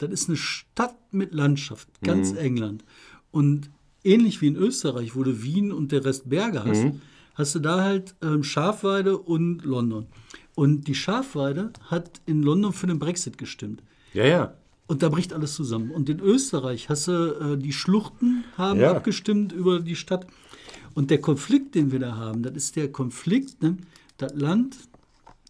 Das 0.00 0.10
ist 0.10 0.28
eine 0.28 0.36
Stadt 0.36 0.96
mit 1.12 1.32
Landschaft, 1.34 1.88
ganz 2.02 2.32
England. 2.32 2.84
Und 3.30 3.70
ähnlich 4.02 4.40
wie 4.40 4.46
in 4.48 4.56
Österreich, 4.56 5.14
wo 5.14 5.22
du 5.22 5.42
Wien 5.42 5.72
und 5.72 5.92
der 5.92 6.04
Rest 6.04 6.28
Berge 6.28 6.64
hast, 6.64 6.86
hast 7.34 7.54
du 7.54 7.58
da 7.58 7.82
halt 7.82 8.14
ähm, 8.22 8.42
Schafweide 8.42 9.18
und 9.18 9.64
London. 9.64 10.06
Und 10.54 10.88
die 10.88 10.94
Schafweide 10.94 11.72
hat 11.84 12.20
in 12.26 12.42
London 12.42 12.72
für 12.72 12.86
den 12.86 12.98
Brexit 12.98 13.38
gestimmt. 13.38 13.82
Ja, 14.14 14.24
ja. 14.24 14.54
Und 14.86 15.02
da 15.02 15.08
bricht 15.08 15.32
alles 15.32 15.54
zusammen. 15.54 15.90
Und 15.92 16.08
in 16.08 16.18
Österreich 16.18 16.88
hast 16.88 17.06
du 17.08 17.12
äh, 17.12 17.56
die 17.56 17.72
Schluchten 17.72 18.44
haben 18.56 18.80
Ja. 18.80 18.90
abgestimmt 18.92 19.52
über 19.52 19.80
die 19.80 19.94
Stadt. 19.96 20.26
Und 20.94 21.10
der 21.10 21.20
Konflikt, 21.20 21.74
den 21.76 21.92
wir 21.92 22.00
da 22.00 22.16
haben, 22.16 22.42
das 22.42 22.54
ist 22.56 22.74
der 22.76 22.90
Konflikt, 22.90 23.62
ne? 23.62 23.76
das 24.16 24.34
Land 24.34 24.76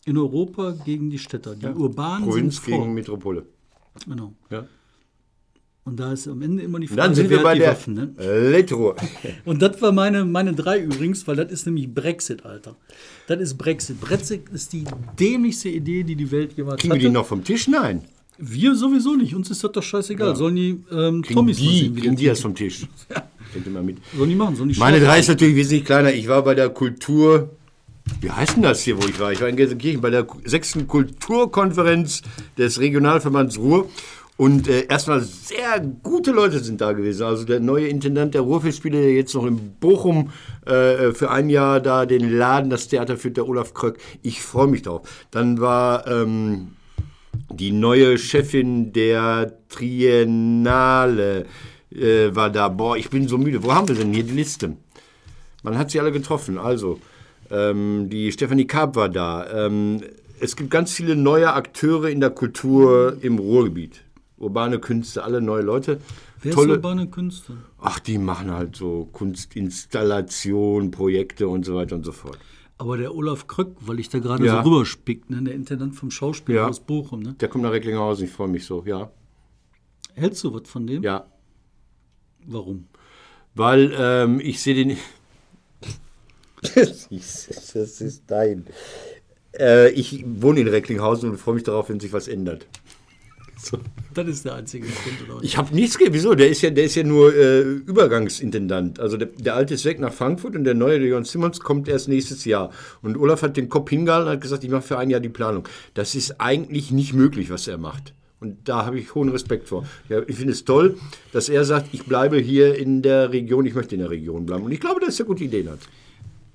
in 0.04 0.18
Europa 0.18 0.72
gegen 0.84 1.08
die 1.10 1.18
Städter. 1.18 1.54
Die 1.56 1.66
Urbanen 1.66 2.24
Provinz 2.28 2.56
sind 2.56 2.64
vor. 2.74 2.82
gegen 2.82 2.94
Metropole. 2.94 3.46
Genau. 4.06 4.32
Ja. 4.50 4.66
Und 5.84 5.98
da 5.98 6.12
ist 6.12 6.28
am 6.28 6.42
Ende 6.42 6.62
immer 6.62 6.78
die 6.78 6.86
Frage, 6.86 7.00
dann 7.00 7.14
sind 7.14 7.30
wir 7.30 7.42
bei 7.42 7.58
der 7.58 7.70
Waffen. 7.70 7.94
Ne? 7.94 8.50
Litruhr. 8.50 8.96
Und 9.44 9.62
das 9.62 9.80
war 9.80 9.92
meine, 9.92 10.24
meine 10.24 10.52
drei 10.52 10.78
übrigens, 10.78 11.26
weil 11.26 11.36
das 11.36 11.50
ist 11.50 11.66
nämlich 11.66 11.92
Brexit, 11.92 12.44
Alter. 12.44 12.76
Das 13.26 13.40
ist 13.40 13.56
Brexit. 13.56 14.00
Brexit 14.00 14.48
ist 14.50 14.72
die 14.72 14.84
dämlichste 15.18 15.70
Idee, 15.70 16.04
die 16.04 16.16
die 16.16 16.30
Welt 16.30 16.52
jemals 16.56 16.80
Kriegen 16.80 16.92
wir 16.92 16.98
hatte. 16.98 17.08
die 17.08 17.12
noch 17.12 17.26
vom 17.26 17.42
Tisch? 17.42 17.66
Nein. 17.66 18.04
Wir 18.38 18.74
sowieso 18.74 19.16
nicht. 19.16 19.34
Uns 19.34 19.50
ist 19.50 19.64
das 19.64 19.72
doch 19.72 19.82
scheißegal. 19.82 20.36
Sollen 20.36 20.56
die 20.56 20.84
ähm, 20.92 21.22
Kriegen 21.22 21.44
mal 21.44 21.46
die, 21.46 21.54
sehen, 21.54 21.96
kriegen 21.96 22.16
die 22.16 22.26
das 22.26 22.40
vom 22.40 22.54
Tisch. 22.54 22.86
Mit. 23.82 23.98
Sollen 24.16 24.30
die 24.30 24.36
machen? 24.36 24.54
Sollen 24.54 24.68
die 24.68 24.78
Meine 24.78 25.00
drei 25.00 25.18
ist 25.18 25.28
natürlich 25.28 25.56
wesentlich 25.56 25.84
kleiner. 25.84 26.12
Ich 26.12 26.28
war 26.28 26.44
bei 26.44 26.54
der 26.54 26.68
Kultur 26.68 27.50
wie 28.20 28.30
heißt 28.30 28.56
denn 28.56 28.62
das 28.62 28.82
hier, 28.82 29.00
wo 29.02 29.06
ich 29.06 29.18
war? 29.18 29.32
Ich 29.32 29.40
war 29.40 29.48
in 29.48 29.56
Gelsenkirchen 29.56 30.00
bei 30.00 30.10
der 30.10 30.26
sechsten 30.44 30.86
Kulturkonferenz 30.86 32.22
des 32.58 32.80
Regionalverbands 32.80 33.58
Ruhr. 33.58 33.88
Und 34.36 34.68
äh, 34.68 34.86
erstmal 34.86 35.20
sehr 35.20 35.80
gute 36.02 36.30
Leute 36.30 36.60
sind 36.60 36.80
da 36.80 36.92
gewesen. 36.92 37.24
Also 37.24 37.44
der 37.44 37.60
neue 37.60 37.88
Intendant 37.88 38.32
der 38.32 38.40
Ruhrfestspiele, 38.40 38.98
der 38.98 39.12
jetzt 39.12 39.34
noch 39.34 39.44
in 39.44 39.74
Bochum 39.78 40.30
äh, 40.64 41.12
für 41.12 41.30
ein 41.30 41.50
Jahr 41.50 41.78
da 41.78 42.06
den 42.06 42.30
Laden, 42.30 42.70
das 42.70 42.88
Theater 42.88 43.18
führt, 43.18 43.36
der 43.36 43.46
Olaf 43.46 43.74
Kröck. 43.74 43.98
Ich 44.22 44.40
freue 44.40 44.68
mich 44.68 44.80
drauf. 44.80 45.02
Dann 45.30 45.60
war 45.60 46.06
ähm, 46.06 46.68
die 47.52 47.70
neue 47.70 48.16
Chefin 48.16 48.94
der 48.94 49.58
Triennale 49.68 51.44
äh, 51.90 52.34
war 52.34 52.48
da. 52.48 52.68
Boah, 52.68 52.96
ich 52.96 53.10
bin 53.10 53.28
so 53.28 53.36
müde. 53.36 53.62
Wo 53.62 53.74
haben 53.74 53.88
wir 53.88 53.94
denn 53.94 54.14
hier 54.14 54.24
die 54.24 54.32
Liste? 54.32 54.76
Man 55.62 55.76
hat 55.76 55.90
sie 55.90 56.00
alle 56.00 56.12
getroffen. 56.12 56.56
Also, 56.56 56.98
ähm, 57.50 58.08
die 58.08 58.30
Stefanie 58.32 58.66
Karp 58.66 58.96
war 58.96 59.08
da. 59.08 59.66
Ähm, 59.66 60.02
es 60.40 60.56
gibt 60.56 60.70
ganz 60.70 60.92
viele 60.92 61.16
neue 61.16 61.52
Akteure 61.52 62.08
in 62.08 62.20
der 62.20 62.30
Kultur 62.30 63.16
im 63.20 63.38
Ruhrgebiet. 63.38 64.02
Urbane 64.38 64.78
Künste, 64.78 65.22
alle 65.22 65.40
neue 65.42 65.62
Leute. 65.62 66.00
Wer 66.42 66.52
Tolle, 66.54 66.72
ist 66.72 66.76
urbane 66.78 67.08
Künste? 67.08 67.58
ach, 67.78 67.98
die 67.98 68.16
machen 68.16 68.50
halt 68.50 68.74
so 68.76 69.06
Kunstinstallationen, 69.12 70.90
Projekte 70.90 71.48
und 71.48 71.64
so 71.66 71.74
weiter 71.74 71.96
und 71.96 72.04
so 72.04 72.12
fort. 72.12 72.38
Aber 72.78 72.96
der 72.96 73.14
Olaf 73.14 73.46
Kröck, 73.46 73.76
weil 73.80 74.00
ich 74.00 74.08
da 74.08 74.18
gerade 74.20 74.46
Ja. 74.46 74.62
so 74.62 74.70
rüberspick, 74.70 75.28
ne, 75.28 75.42
der 75.42 75.54
Intendant 75.54 75.94
vom 75.94 76.10
Schauspiel 76.10 76.54
Ja. 76.54 76.66
aus 76.68 76.80
Bochum, 76.80 77.20
ne? 77.20 77.34
Der 77.38 77.48
kommt 77.48 77.62
nach 77.64 77.72
Recklinghausen, 77.72 78.24
ich 78.24 78.30
freue 78.32 78.48
mich 78.48 78.64
so, 78.64 78.82
ja. 78.86 79.10
Hältst 80.14 80.42
du 80.44 80.54
was 80.54 80.62
von 80.68 80.86
dem? 80.86 81.02
Ja, 81.02 81.26
Warum? 82.46 82.86
weil 83.54 83.92
ähm, 83.98 84.40
ich 84.40 84.60
sehe 84.62 84.74
den. 84.74 84.96
das, 86.74 87.06
ist, 87.10 87.74
das 87.74 88.00
ist 88.00 88.22
dein. 88.26 88.66
Äh, 89.58 89.90
ich 89.90 90.24
wohne 90.26 90.60
in 90.60 90.68
Recklinghausen 90.68 91.30
und 91.30 91.38
freue 91.38 91.54
mich 91.56 91.64
darauf, 91.64 91.88
wenn 91.88 92.00
sich 92.00 92.12
was 92.12 92.28
ändert. 92.28 92.66
So. 93.62 93.78
Das 94.14 94.26
ist 94.26 94.44
der 94.44 94.54
einzige 94.54 94.86
Grund, 94.86 95.30
oder? 95.30 95.44
Ich 95.44 95.56
habe 95.56 95.74
nichts 95.74 95.98
ge 95.98 96.08
Wieso? 96.10 96.34
Der 96.34 96.48
ist 96.48 96.62
ja, 96.62 96.70
der 96.70 96.84
ist 96.84 96.94
ja 96.94 97.04
nur 97.04 97.34
äh, 97.34 97.60
Übergangsintendant. 97.60 98.98
Also 98.98 99.16
der, 99.16 99.28
der 99.38 99.54
alte 99.54 99.74
ist 99.74 99.84
weg 99.84 100.00
nach 100.00 100.12
Frankfurt 100.12 100.56
und 100.56 100.64
der 100.64 100.74
neue, 100.74 100.98
der 100.98 101.08
Jörn 101.08 101.24
Simmons, 101.24 101.60
kommt 101.60 101.86
erst 101.88 102.08
nächstes 102.08 102.44
Jahr. 102.44 102.70
Und 103.02 103.18
Olaf 103.18 103.42
hat 103.42 103.56
den 103.56 103.68
Kopf 103.68 103.90
hingehalten 103.90 104.28
und 104.28 104.34
hat 104.34 104.40
gesagt, 104.40 104.64
ich 104.64 104.70
mache 104.70 104.82
für 104.82 104.98
ein 104.98 105.10
Jahr 105.10 105.20
die 105.20 105.28
Planung. 105.28 105.68
Das 105.94 106.14
ist 106.14 106.40
eigentlich 106.40 106.90
nicht 106.90 107.12
möglich, 107.12 107.50
was 107.50 107.68
er 107.68 107.76
macht. 107.76 108.14
Und 108.40 108.68
da 108.68 108.86
habe 108.86 108.98
ich 108.98 109.14
hohen 109.14 109.28
Respekt 109.28 109.68
vor. 109.68 109.84
Ja, 110.08 110.22
ich 110.26 110.36
finde 110.36 110.52
es 110.52 110.64
toll, 110.64 110.96
dass 111.32 111.50
er 111.50 111.64
sagt, 111.66 111.88
ich 111.92 112.04
bleibe 112.04 112.38
hier 112.38 112.74
in 112.74 113.02
der 113.02 113.30
Region, 113.32 113.66
ich 113.66 113.74
möchte 113.74 113.94
in 113.94 114.00
der 114.00 114.10
Region 114.10 114.46
bleiben. 114.46 114.64
Und 114.64 114.72
ich 114.72 114.80
glaube, 114.80 115.00
dass 115.00 115.20
er 115.20 115.26
gute 115.26 115.44
Ideen 115.44 115.68
hat. 115.68 115.80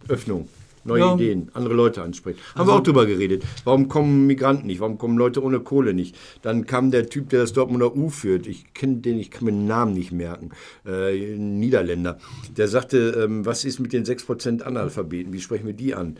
Öffnung, 0.07 0.47
neue 0.83 0.99
Ja. 1.01 1.15
Ideen, 1.15 1.49
andere 1.53 1.73
Leute 1.73 2.01
ansprechen. 2.03 2.39
Haben 2.53 2.67
wir 2.67 2.73
auch 2.73 2.83
drüber 2.83 3.05
geredet. 3.05 3.43
Warum 3.63 3.87
kommen 3.87 4.27
Migranten 4.27 4.67
nicht? 4.67 4.79
Warum 4.79 4.97
kommen 4.97 5.17
Leute 5.17 5.43
ohne 5.43 5.59
Kohle 5.59 5.93
nicht? 5.93 6.15
Dann 6.41 6.65
kam 6.65 6.91
der 6.91 7.09
Typ, 7.09 7.29
der 7.29 7.41
das 7.41 7.53
Dortmunder 7.53 7.95
U 7.95 8.09
führt. 8.09 8.47
Ich 8.47 8.73
kenne 8.73 8.97
den, 8.97 9.17
ich 9.19 9.31
kann 9.31 9.45
mir 9.45 9.51
den 9.51 9.65
Namen 9.67 9.93
nicht 9.93 10.11
merken. 10.11 10.51
Äh, 10.85 11.33
ein 11.35 11.59
Niederländer. 11.59 12.19
Der 12.55 12.67
sagte, 12.67 13.23
ähm, 13.25 13.45
was 13.45 13.65
ist 13.65 13.79
mit 13.79 13.93
den 13.93 14.05
6% 14.05 14.61
Analphabeten? 14.61 15.33
Wie 15.33 15.41
sprechen 15.41 15.65
wir 15.65 15.73
die 15.73 15.95
an? 15.95 16.17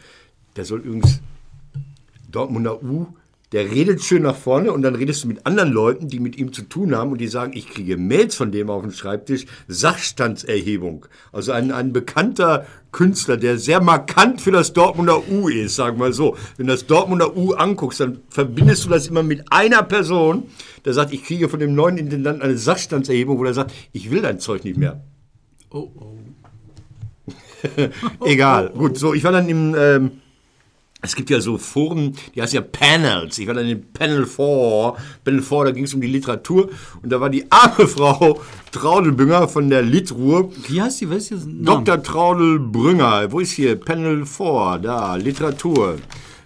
Der 0.56 0.65
soll 0.65 0.80
übrigens 0.80 1.21
Dortmunder 2.32 2.82
U, 2.84 3.08
der 3.56 3.72
redet 3.72 4.04
schön 4.04 4.24
nach 4.24 4.36
vorne 4.36 4.74
und 4.74 4.82
dann 4.82 4.96
redest 4.96 5.24
du 5.24 5.30
mit 5.30 5.46
anderen 5.46 5.72
Leuten, 5.72 6.10
die 6.10 6.20
mit 6.20 6.38
ihm 6.38 6.52
zu 6.52 6.63
tun 6.63 6.94
haben 6.94 7.13
und 7.13 7.22
die 7.22 7.30
sagen, 7.30 7.54
ich 7.56 7.70
kriege 7.70 7.96
Mails 7.96 8.36
von 8.36 8.52
dem 8.52 8.70
auf 8.70 8.82
den 8.82 8.91
Schreibtisch, 8.91 9.46
Sachstandserhebung. 9.70 11.06
Also 11.32 11.54
ein, 11.54 11.72
ein 11.72 11.94
bekannter 11.94 12.65
Künstler, 12.91 13.38
der 13.38 13.58
sehr 13.58 13.80
markant 13.80 14.41
für 14.41 14.52
das 14.52 14.74
Dortmunder 14.74 15.30
U 15.30 15.48
ist, 15.48 15.78
sagen 15.78 16.02
wir 16.02 16.12
so. 16.12 16.36
Wenn 16.58 16.68
du 16.68 16.74
das 16.74 16.86
Dortmunder 16.86 17.38
U 17.38 17.54
anguckst, 17.54 18.02
dann 18.02 18.20
verbindest 18.28 18.84
du 18.84 18.89
das 18.89 19.08
immer 19.08 19.24
mit 19.24 19.50
einer 19.54 19.84
Person, 19.84 20.44
der 20.84 20.91
sagt, 20.91 21.13
ich 21.13 21.24
kriege 21.24 21.48
von 21.48 21.62
dem 21.62 21.76
neuen 21.76 21.98
Intendanten 21.98 22.41
eine 22.41 22.58
Sachstandserhebung, 22.58 23.39
wo 23.39 23.46
er 23.46 23.54
sagt, 23.54 23.74
ich 23.94 24.12
will 24.12 24.22
dein 24.22 24.41
Zeug 24.41 24.65
nicht 24.65 24.76
mehr. 24.76 25.02
Oh, 25.70 25.89
oh. 25.96 26.18
Egal. 28.26 28.72
Gut, 28.72 28.98
so, 28.98 29.13
ich 29.13 29.24
war 29.24 29.32
dann 29.32 29.48
im. 29.48 29.74
Ähm, 29.80 30.12
es 31.06 31.15
gibt 31.15 31.30
ja 31.30 31.39
so 31.39 31.58
Foren, 31.58 32.13
die 32.36 32.41
heißen 32.41 32.56
ja 32.56 32.62
Panels. 32.62 33.38
Ich 33.39 33.48
war 33.48 33.54
dann 33.54 33.68
in 33.68 33.82
Panel 33.94 34.26
4. 34.26 34.96
Panel 35.24 35.41
4, 35.41 35.63
da 35.65 35.72
ging 35.72 35.86
es 35.86 35.94
um 35.94 36.02
die 36.02 36.08
Literatur. 36.08 36.70
Und 37.02 37.12
da 37.12 37.22
war 37.22 37.30
die 37.30 37.50
arme 37.52 37.88
Frau 37.88 38.41
Traudelbünger 38.72 39.48
von 39.48 39.70
der 39.70 39.82
Litruhr. 39.82 40.52
Wie 40.68 40.82
heißt 40.82 41.02
die? 41.02 41.06
Namen? 41.06 41.63
Dr. 41.63 42.04
Traudelbrünger. 42.04 43.32
Wo 43.32 43.39
ist 43.39 43.52
hier? 43.52 43.76
Panel 43.76 44.26
4. 44.26 44.80
Da, 44.82 45.15
Literatur. 45.15 45.96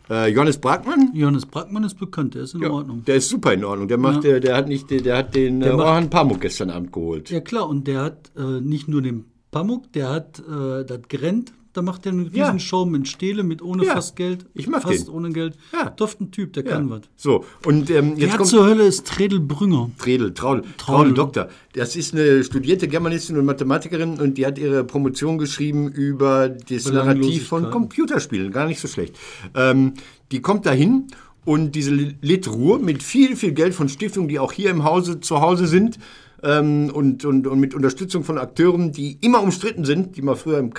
Äh, 0.10 0.32
Johannes 0.32 0.58
Brackmann? 0.58 1.12
Johannes 1.14 1.46
Brackmann 1.46 1.84
ist 1.84 2.00
bekannt, 2.00 2.34
der 2.34 2.44
ist 2.44 2.56
in 2.56 2.66
Ordnung. 2.66 3.04
Der 3.06 3.16
ist 3.18 3.30
super 3.30 3.54
in 3.54 3.64
Ordnung. 3.64 3.88
Der 3.88 3.98
macht, 4.00 4.24
der, 4.24 4.40
der 4.40 4.56
hat 4.56 4.68
nicht, 4.68 4.90
der, 4.90 5.02
der 5.02 5.18
hat 5.18 5.36
den 5.36 5.62
äh, 5.62 5.72
macht- 5.74 5.86
Orhan 5.86 6.10
Pamuk 6.10 6.42
gestern 6.42 6.72
Abend 6.72 6.92
geholt. 6.92 7.30
Ja 7.30 7.42
klar, 7.42 7.70
und 7.70 7.86
der 7.88 8.02
hat 8.02 8.32
äh, 8.36 8.60
nicht 8.60 8.88
nur 8.88 9.02
den 9.04 9.26
Pamuk, 9.52 9.92
der 9.94 10.10
hat 10.10 10.40
äh, 10.40 10.84
das 10.84 11.02
Grennt, 11.10 11.54
da 11.74 11.82
macht 11.82 12.06
er 12.06 12.14
eine 12.14 12.24
Ja. 12.32 12.46
Riesenshow 12.46 12.86
mit 12.86 13.08
Stele, 13.08 13.44
mit 13.44 13.62
ohne 13.62 13.86
Ja. 13.86 13.94
fast 13.94 14.16
Geld. 14.16 14.46
Ich 14.54 14.68
mag 14.68 14.82
Fast 14.82 15.08
den. 15.08 15.14
ohne 15.14 15.30
Geld. 15.32 15.56
Ja. 15.72 15.90
Doften 15.92 16.32
Typ, 16.32 16.54
der 16.54 16.64
Ja. 16.66 16.72
kann 16.72 16.90
was. 16.90 17.02
So, 17.16 17.46
und 17.66 17.90
ähm, 17.90 18.12
jetzt 18.18 18.22
Wer 18.32 18.38
kommt. 18.38 18.50
zur 18.50 18.66
Hölle 18.66 18.84
ist 18.84 19.06
Tredel 19.08 19.40
Brünger? 19.40 19.92
Tredel, 20.00 20.34
Traudel, 20.34 20.64
Traudel 20.78 21.14
Doktor. 21.14 21.48
Das 21.74 21.96
ist 21.96 22.14
eine 22.14 22.44
studierte 22.44 22.88
Germanistin 22.88 23.38
und 23.38 23.46
Mathematikerin 23.46 24.20
und 24.20 24.38
die 24.38 24.46
hat 24.46 24.58
ihre 24.58 24.84
Promotion 24.84 25.38
geschrieben 25.38 25.88
über 25.90 26.50
das 26.50 26.92
Narrativ 26.92 27.48
von. 27.48 27.70
Computerspielen. 27.70 28.52
Gar 28.52 28.68
nicht 28.68 28.80
so 28.80 28.88
schlecht. 28.88 29.16
Ähm, 29.56 29.94
die 30.32 30.42
kommt 30.42 30.66
dahin 30.66 31.08
und 31.46 31.76
diese 31.76 31.92
Lit 31.92 32.48
Ruhr 32.48 32.80
mit 32.80 33.04
viel, 33.04 33.36
viel 33.36 33.52
Geld 33.54 33.74
von 33.74 33.90
Stiftungen, 33.90 34.28
die 34.30 34.40
auch 34.40 34.52
hier 34.52 34.70
im 34.70 34.84
Hause 34.84 35.20
zu 35.20 35.42
Hause 35.42 35.68
sind, 35.68 35.98
ähm, 36.42 36.90
und, 36.94 37.26
und, 37.26 37.48
und 37.48 37.60
mit 37.60 37.74
Unterstützung 37.76 38.24
von 38.24 38.38
Akteuren, 38.38 38.92
die 38.94 39.18
immer 39.22 39.42
umstritten 39.44 39.84
sind, 39.84 40.16
die 40.16 40.22
mal 40.22 40.36
früher 40.36 40.58
im 40.58 40.74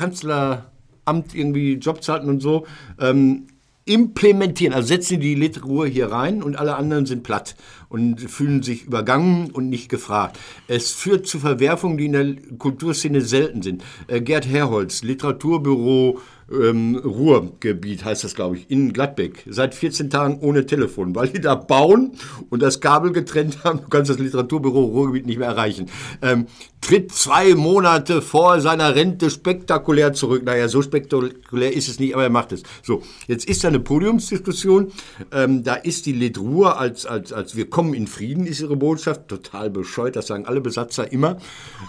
Kanzleramt 1.10 1.34
irgendwie 1.34 1.74
Jobs 1.74 2.08
hatten 2.08 2.28
und 2.28 2.40
so, 2.40 2.66
ähm, 3.00 3.46
implementieren, 3.86 4.72
also 4.72 4.86
setzen 4.88 5.20
die 5.20 5.34
Litruhr 5.34 5.86
hier 5.86 6.12
rein 6.12 6.42
und 6.42 6.56
alle 6.56 6.76
anderen 6.76 7.06
sind 7.06 7.24
platt 7.24 7.56
und 7.88 8.20
fühlen 8.20 8.62
sich 8.62 8.84
übergangen 8.84 9.50
und 9.50 9.68
nicht 9.68 9.88
gefragt. 9.88 10.38
Es 10.68 10.92
führt 10.92 11.26
zu 11.26 11.40
Verwerfungen, 11.40 11.96
die 11.96 12.06
in 12.06 12.12
der 12.12 12.36
Kulturszene 12.58 13.20
selten 13.20 13.62
sind. 13.62 13.82
Äh, 14.06 14.20
Gerd 14.20 14.46
Herholz, 14.46 15.02
Literaturbüro 15.02 16.20
ähm, 16.50 16.96
Ruhrgebiet 16.96 18.04
heißt 18.04 18.24
das, 18.24 18.34
glaube 18.34 18.56
ich, 18.56 18.70
in 18.70 18.92
Gladbeck. 18.92 19.44
Seit 19.48 19.74
14 19.74 20.10
Tagen 20.10 20.38
ohne 20.40 20.66
Telefon, 20.66 21.14
weil 21.14 21.28
die 21.28 21.40
da 21.40 21.54
bauen 21.54 22.12
und 22.48 22.60
das 22.60 22.80
Kabel 22.80 23.12
getrennt 23.12 23.64
haben. 23.64 23.80
Du 23.82 23.88
kannst 23.88 24.10
das 24.10 24.18
Literaturbüro 24.18 24.84
Ruhrgebiet 24.84 25.26
nicht 25.26 25.38
mehr 25.38 25.48
erreichen. 25.48 25.86
Ähm, 26.22 26.46
tritt 26.80 27.12
zwei 27.12 27.54
Monate 27.54 28.22
vor 28.22 28.60
seiner 28.60 28.94
Rente 28.94 29.30
spektakulär 29.30 30.12
zurück. 30.12 30.42
Naja, 30.44 30.68
so 30.68 30.82
spektakulär 30.82 31.72
ist 31.72 31.88
es 31.88 32.00
nicht, 32.00 32.14
aber 32.14 32.24
er 32.24 32.30
macht 32.30 32.52
es. 32.52 32.62
So, 32.82 33.02
jetzt 33.26 33.44
ist 33.44 33.62
da 33.62 33.68
eine 33.68 33.80
Podiumsdiskussion. 33.80 34.92
Ähm, 35.32 35.62
da 35.62 35.74
ist 35.74 36.06
die 36.06 36.12
Litruhr 36.12 36.78
als, 36.78 37.06
als, 37.06 37.32
als 37.32 37.54
wir 37.54 37.70
kommen 37.70 37.94
in 37.94 38.06
Frieden, 38.06 38.46
ist 38.46 38.60
ihre 38.60 38.76
Botschaft. 38.76 39.28
Total 39.28 39.70
bescheuert, 39.70 40.16
das 40.16 40.26
sagen 40.26 40.46
alle 40.46 40.60
Besatzer 40.60 41.12
immer. 41.12 41.36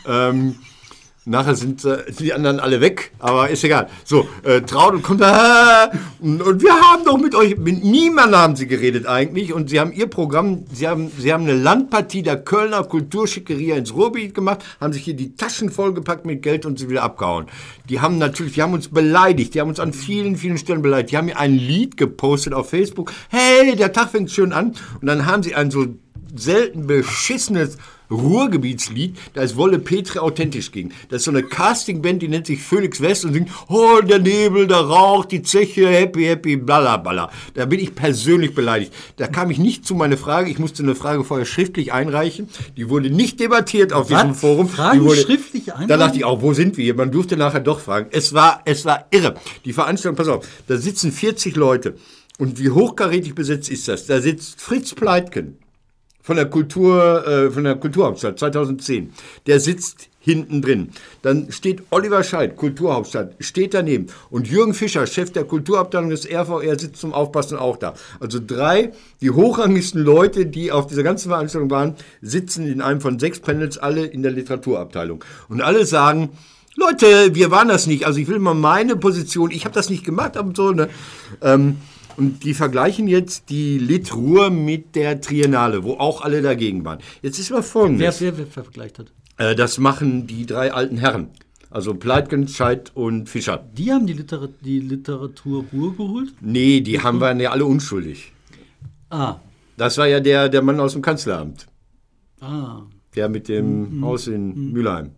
Ähm, 0.06 0.58
Nachher 1.26 1.54
sind 1.54 1.86
äh, 1.86 2.12
die 2.18 2.34
anderen 2.34 2.60
alle 2.60 2.82
weg, 2.82 3.12
aber 3.20 3.48
ist 3.48 3.64
egal. 3.64 3.88
So, 4.04 4.28
äh, 4.42 4.62
Traudel 4.62 5.02
kommt 5.02 5.22
da 5.22 5.92
und, 6.20 6.42
und 6.42 6.64
wir 6.64 6.74
haben 6.74 7.06
doch 7.06 7.20
mit 7.20 7.36
euch, 7.36 7.58
mit 7.58 7.84
niemandem 7.84 8.40
haben 8.40 8.56
sie 8.56 8.66
geredet 8.66 9.06
eigentlich 9.06 9.54
und 9.54 9.70
sie 9.70 9.80
haben 9.80 9.94
ihr 9.94 10.08
Programm, 10.08 10.64
sie 10.74 10.88
haben, 10.88 11.12
sie 11.16 11.32
haben 11.32 11.44
eine 11.44 11.54
Landpartie 11.54 12.24
der 12.24 12.38
Kölner 12.38 12.84
Kulturschickeria 12.86 13.76
ins 13.76 13.94
Ruhrgebiet 13.94 14.34
gemacht, 14.34 14.66
haben 14.80 14.94
sich 14.94 15.04
hier 15.04 15.14
die 15.14 15.36
Taschen 15.36 15.70
vollgepackt 15.70 16.26
mit 16.26 16.42
Geld 16.42 16.66
und 16.66 16.80
sie 16.80 16.90
wieder 16.90 17.04
abgehauen. 17.04 17.46
Die 17.88 18.00
haben 18.00 18.18
natürlich, 18.18 18.54
die 18.54 18.64
haben 18.64 18.74
uns 18.74 18.88
beleidigt, 18.88 19.54
die 19.54 19.62
haben 19.62 19.70
uns 19.70 19.80
an 19.80 19.94
vielen, 19.94 20.38
vielen 20.38 20.58
Stellen 20.58 20.82
beleidigt. 20.82 21.12
Die 21.12 21.18
haben 21.18 21.26
mir 21.26 21.38
ein 21.38 21.54
Lied 21.54 21.98
gepostet 21.98 22.56
auf 22.56 22.72
Facebook. 22.72 23.14
Hey, 23.30 23.76
der 23.76 23.94
Tag 23.94 24.10
fängt 24.10 24.32
schön 24.32 24.54
an 24.54 24.74
und 25.00 25.06
dann 25.06 25.28
haben 25.28 25.44
sie 25.44 25.54
ein 25.54 25.70
so 25.70 25.86
selten 26.36 26.88
beschissenes 26.88 27.78
Ruhrgebietslied, 28.12 29.18
da 29.34 29.42
ist 29.42 29.56
Wolle 29.56 29.80
Petri 29.80 30.20
authentisch 30.20 30.72
gegen. 30.72 30.92
Das 31.10 31.22
ist 31.22 31.26
so 31.26 31.32
eine 31.32 31.44
Castingband, 31.44 32.22
die 32.22 32.28
nennt 32.28 32.46
sich 32.46 32.62
Phoenix 32.62 33.02
West 33.02 33.24
und 33.26 33.34
singt, 33.34 33.50
oh, 33.70 34.02
der 34.02 34.20
Nebel, 34.20 34.68
der 34.68 34.82
Rauch, 34.82 35.26
die 35.26 35.42
Zeche, 35.42 35.88
happy, 35.88 36.26
happy, 36.26 36.58
blalabala. 36.58 37.32
Da 37.54 37.66
bin 37.66 37.80
ich 37.80 37.96
persönlich 37.96 38.54
beleidigt. 38.54 38.94
Da 39.16 39.28
kam 39.28 39.50
ich 39.50 39.58
nicht 39.58 39.86
zu 39.86 39.96
meiner 39.96 40.18
Frage, 40.18 40.50
ich 40.50 40.60
musste 40.60 40.84
eine 40.84 40.96
Frage 40.96 41.24
vorher 41.24 41.46
schriftlich 41.46 41.94
einreichen. 41.94 42.50
Die 42.76 42.90
wurde 42.90 43.10
nicht 43.10 43.40
debattiert 43.40 43.94
auf 43.94 44.08
diesem 44.08 44.36
Forum. 44.36 44.68
Fragen 44.68 45.00
die 45.00 45.06
wurde, 45.06 45.22
schriftlich 45.22 45.66
Da 45.68 45.74
einreichen? 45.76 46.00
dachte 46.00 46.18
ich 46.18 46.26
auch, 46.26 46.42
wo 46.42 46.54
sind 46.54 46.78
wir? 46.78 46.94
Man 46.94 47.12
durfte 47.12 47.38
nachher 47.38 47.62
doch 47.62 47.80
fragen. 47.80 48.08
Es 48.12 48.34
war, 48.34 48.62
es 48.66 48.84
war 48.86 49.06
irre. 49.12 49.36
Die 49.64 49.74
Veranstaltung, 49.74 50.18
pass 50.18 50.28
auf, 50.28 50.46
da 50.68 50.76
sitzen 50.78 51.12
40 51.12 51.56
Leute. 51.56 51.96
Und 52.38 52.60
wie 52.60 52.72
hochkarätig 52.72 53.36
besetzt 53.36 53.70
ist 53.70 53.88
das? 53.88 54.08
Da 54.08 54.20
sitzt 54.20 54.60
Fritz 54.60 54.94
Pleitgen 54.94 55.61
von 56.22 56.36
der 56.36 56.46
Kultur, 56.46 57.28
äh, 57.28 57.52
von 57.52 57.64
der 57.64 57.76
Kulturhauptstadt 57.76 58.40
2010. 58.40 59.14
Der 59.48 59.60
sitzt 59.60 60.10
hinten 60.22 60.62
drin. 60.62 60.90
Dann 61.24 61.52
steht 61.52 61.84
Oliver 61.90 62.24
Scheidt, 62.24 62.56
Kulturhauptstadt, 62.56 63.36
steht 63.40 63.74
daneben. 63.74 64.08
Und 64.30 64.48
Jürgen 64.48 64.74
Fischer, 64.74 65.08
Chef 65.08 65.32
der 65.32 65.44
Kulturabteilung 65.44 66.12
des 66.12 66.30
RVR, 66.30 66.80
sitzt 66.80 66.98
zum 66.98 67.14
Aufpassen 67.14 67.58
auch 67.58 67.78
da. 67.78 67.96
Also 68.20 68.40
drei, 68.46 68.92
die 69.20 69.32
hochrangigsten 69.32 70.02
Leute, 70.02 70.46
die 70.46 70.72
auf 70.72 70.88
dieser 70.88 71.04
ganzen 71.04 71.30
Veranstaltung 71.30 71.72
waren, 71.72 71.96
sitzen 72.22 72.68
in 72.68 72.82
einem 72.82 73.02
von 73.02 73.20
sechs 73.20 73.40
Panels 73.40 73.80
alle 73.80 74.06
in 74.06 74.22
der 74.22 74.32
Literaturabteilung. 74.32 75.24
Und 75.50 75.62
alle 75.62 75.86
sagen, 75.86 76.30
Leute, 76.76 77.36
wir 77.36 77.52
waren 77.52 77.68
das 77.68 77.88
nicht. 77.88 78.06
Also 78.06 78.20
ich 78.20 78.28
will 78.28 78.40
mal 78.40 78.54
meine 78.54 78.96
Position, 78.96 79.52
ich 79.52 79.66
habe 79.66 79.76
das 79.76 79.90
nicht 79.90 80.06
gemacht, 80.06 80.38
aber 80.38 80.54
so, 80.56 80.72
ne? 80.72 80.88
Ähm, 81.42 81.78
und 82.18 82.44
die 82.44 82.54
vergleichen 82.54 83.08
jetzt 83.08 83.50
die 83.50 83.78
Litruhr 83.78 84.50
mit 84.50 84.96
der 84.96 85.22
Triennale, 85.22 85.84
wo 85.84 85.94
auch 85.94 86.22
alle 86.22 86.42
dagegen 86.42 86.84
waren. 86.86 87.00
Jetzt 87.22 87.40
ist 87.40 87.52
mal 87.52 87.64
folgendes. 87.64 88.22
Wer, 88.22 88.38
wer, 88.38 88.46
wer 88.56 88.64
vergleicht 88.64 89.00
hat? 89.00 89.12
Äh, 89.38 89.56
das 89.56 89.78
machen 89.78 90.28
die 90.28 90.46
drei 90.46 90.72
alten 90.74 90.98
Herren. 90.98 91.30
Also 91.70 91.94
Pleitgen, 91.94 92.48
Scheidt 92.50 92.92
und 92.96 93.30
Fischer. 93.30 93.66
Die 93.74 93.92
haben 93.94 94.06
die, 94.06 94.14
Literat 94.14 94.52
die 94.62 94.80
Literatur 94.80 95.64
Ruhe 95.72 95.94
geholt? 95.94 96.34
Nee, 96.42 96.82
die 96.82 97.00
haben 97.00 97.20
wir 97.22 97.34
ja 97.40 97.52
alle 97.52 97.66
unschuldig. 97.66 98.34
Ah, 99.10 99.36
Das 99.78 99.98
war 99.98 100.08
ja 100.08 100.20
der, 100.20 100.50
der 100.50 100.62
Mann 100.62 100.80
aus 100.80 100.94
dem 100.94 101.02
Kanzleramt. 101.02 101.68
ah. 102.42 102.82
Der 103.16 103.28
mit 103.28 103.50
dem 103.50 104.04
Haus 104.06 104.28
in 104.28 104.72
Mülheim. 104.72 105.12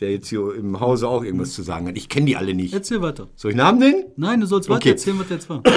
Der 0.00 0.12
jetzt 0.12 0.28
hier 0.28 0.54
im 0.54 0.78
Hause 0.78 1.08
auch 1.08 1.24
irgendwas 1.24 1.52
zu 1.52 1.62
sagen 1.62 1.88
hat. 1.88 1.96
Ich 1.96 2.08
kenne 2.08 2.26
die 2.26 2.36
alle 2.36 2.54
nicht. 2.54 2.72
Erzähl 2.74 3.02
weiter. 3.02 3.26
Soll 3.34 3.50
ich 3.50 3.56
Namen 3.56 3.80
nennen? 3.80 4.04
Nein, 4.16 4.40
du 4.40 4.46
sollst 4.46 4.68
weiter 4.68 4.78
Okay. 4.78 4.90
erzählen, 4.90 5.18
was 5.18 5.28
jetzt 5.30 5.48
war. 5.50 5.62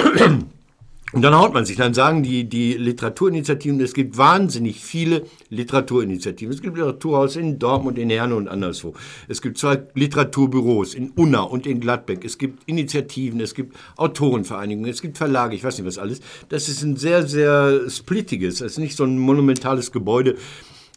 Und 1.14 1.22
dann 1.22 1.34
haut 1.34 1.54
man 1.54 1.64
sich. 1.64 1.76
Dann 1.76 1.94
sagen 1.94 2.22
die, 2.22 2.44
die 2.44 2.74
Literaturinitiativen, 2.74 3.80
es 3.80 3.94
gibt 3.94 4.18
wahnsinnig 4.18 4.80
viele 4.80 5.24
Literaturinitiativen. 5.48 6.54
Es 6.54 6.60
gibt 6.60 6.76
Literaturhaus 6.76 7.36
in 7.36 7.58
Dortmund, 7.58 7.98
in 7.98 8.10
Herne 8.10 8.36
und 8.36 8.46
anderswo. 8.46 8.92
Es 9.26 9.40
gibt 9.40 9.56
zwei 9.56 9.82
Literaturbüros 9.94 10.94
in 10.94 11.10
Unna 11.16 11.40
und 11.40 11.66
in 11.66 11.80
Gladbeck. 11.80 12.24
Es 12.26 12.36
gibt 12.36 12.62
Initiativen, 12.68 13.40
es 13.40 13.54
gibt 13.54 13.74
Autorenvereinigungen, 13.96 14.90
es 14.90 15.00
gibt 15.00 15.16
Verlage, 15.16 15.56
ich 15.56 15.64
weiß 15.64 15.78
nicht 15.78 15.86
was 15.86 15.96
alles. 15.98 16.20
Das 16.50 16.68
ist 16.68 16.82
ein 16.82 16.96
sehr, 16.96 17.26
sehr 17.26 17.88
splittiges, 17.88 18.60
es 18.60 18.72
ist 18.72 18.78
nicht 18.78 18.96
so 18.96 19.04
ein 19.04 19.18
monumentales 19.18 19.92
Gebäude, 19.92 20.36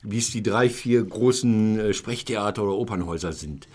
wie 0.03 0.17
es 0.17 0.31
die 0.31 0.43
drei, 0.43 0.69
vier 0.69 1.03
großen 1.03 1.79
äh, 1.79 1.93
Sprechtheater 1.93 2.63
oder 2.63 2.77
Opernhäuser 2.77 3.33
sind. 3.33 3.67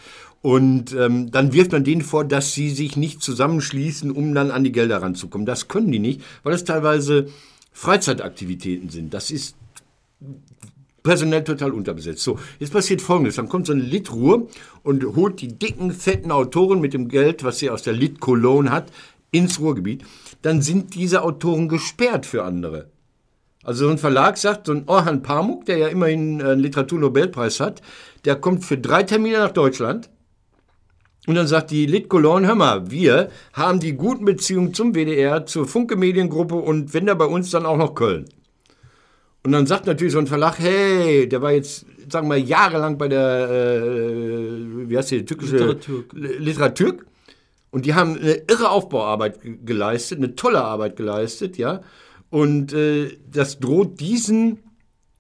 Und 0.42 0.92
ähm, 0.92 1.30
dann 1.30 1.52
wirft 1.52 1.72
man 1.72 1.84
denen 1.84 2.02
vor, 2.02 2.24
dass 2.24 2.52
sie 2.54 2.70
sich 2.70 2.96
nicht 2.96 3.22
zusammenschließen, 3.22 4.10
um 4.10 4.34
dann 4.34 4.50
an 4.50 4.64
die 4.64 4.72
Gelder 4.72 5.02
ranzukommen. 5.02 5.46
Das 5.46 5.68
können 5.68 5.90
die 5.90 5.98
nicht, 5.98 6.20
weil 6.42 6.54
es 6.54 6.64
teilweise 6.64 7.26
Freizeitaktivitäten 7.72 8.88
sind. 8.88 9.12
Das 9.12 9.30
ist 9.30 9.56
personell 11.02 11.44
total 11.44 11.72
unterbesetzt. 11.72 12.22
So, 12.22 12.38
jetzt 12.58 12.72
passiert 12.72 13.00
Folgendes. 13.00 13.36
Dann 13.36 13.48
kommt 13.48 13.66
so 13.66 13.72
eine 13.72 13.82
Litruhr 13.82 14.48
und 14.82 15.04
holt 15.16 15.40
die 15.40 15.56
dicken, 15.56 15.92
fetten 15.92 16.32
Autoren 16.32 16.80
mit 16.80 16.94
dem 16.94 17.08
Geld, 17.08 17.44
was 17.44 17.58
sie 17.58 17.70
aus 17.70 17.82
der 17.82 17.92
Lit 17.92 18.20
Cologne 18.20 18.70
hat, 18.70 18.90
ins 19.30 19.60
Ruhrgebiet. 19.60 20.04
Dann 20.42 20.62
sind 20.62 20.94
diese 20.94 21.22
Autoren 21.22 21.68
gesperrt 21.68 22.26
für 22.26 22.44
andere. 22.44 22.90
Also 23.66 23.86
so 23.86 23.90
ein 23.90 23.98
Verlag 23.98 24.36
sagt, 24.36 24.66
so 24.68 24.72
ein 24.72 24.84
Orhan 24.86 25.22
Pamuk, 25.22 25.66
der 25.66 25.78
ja 25.78 25.88
immerhin 25.88 26.40
einen 26.40 26.60
Literaturnobelpreis 26.60 27.58
hat, 27.58 27.82
der 28.24 28.36
kommt 28.36 28.64
für 28.64 28.78
drei 28.78 29.02
Termine 29.02 29.38
nach 29.38 29.50
Deutschland. 29.50 30.08
Und 31.26 31.34
dann 31.34 31.48
sagt 31.48 31.72
die 31.72 31.86
Lit 31.86 32.08
Cologne, 32.08 32.46
hör 32.46 32.54
mal, 32.54 32.92
wir 32.92 33.28
haben 33.52 33.80
die 33.80 33.94
guten 33.94 34.24
Beziehungen 34.24 34.72
zum 34.72 34.94
WDR, 34.94 35.46
zur 35.46 35.66
Funke 35.66 35.96
Mediengruppe 35.96 36.54
und 36.54 36.94
wenn 36.94 37.06
da 37.06 37.14
bei 37.14 37.24
uns 37.24 37.50
dann 37.50 37.66
auch 37.66 37.76
noch 37.76 37.96
Köln. 37.96 38.26
Und 39.42 39.50
dann 39.50 39.66
sagt 39.66 39.86
natürlich 39.86 40.12
so 40.12 40.20
ein 40.20 40.28
Verlag, 40.28 40.60
hey, 40.60 41.28
der 41.28 41.42
war 41.42 41.50
jetzt, 41.50 41.86
sagen 42.08 42.28
wir, 42.28 42.36
jahrelang 42.36 42.98
bei 42.98 43.08
der, 43.08 43.48
äh, 43.50 44.88
wie 44.88 44.96
heißt 44.96 45.10
die, 45.10 45.24
türkische 45.24 45.56
Literaturk. 45.56 46.12
Literaturk. 46.12 47.06
Und 47.72 47.84
die 47.84 47.94
haben 47.94 48.16
eine 48.16 48.42
irre 48.48 48.70
Aufbauarbeit 48.70 49.42
ge- 49.42 49.58
geleistet, 49.64 50.18
eine 50.18 50.36
tolle 50.36 50.62
Arbeit 50.62 50.94
geleistet, 50.94 51.58
ja. 51.58 51.80
Und 52.30 52.72
äh, 52.72 53.16
das 53.30 53.58
droht 53.58 54.00
diesen 54.00 54.58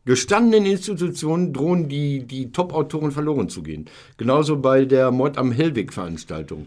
gestandenen 0.04 0.66
Institutionen, 0.66 1.52
drohen 1.52 1.88
die, 1.88 2.26
die 2.26 2.52
Top-Autoren 2.52 3.10
verloren 3.10 3.48
zu 3.48 3.62
gehen. 3.62 3.86
Genauso 4.16 4.56
bei 4.56 4.84
der 4.84 5.10
Mord 5.10 5.36
am 5.36 5.52
Hellweg-Veranstaltung. 5.52 6.66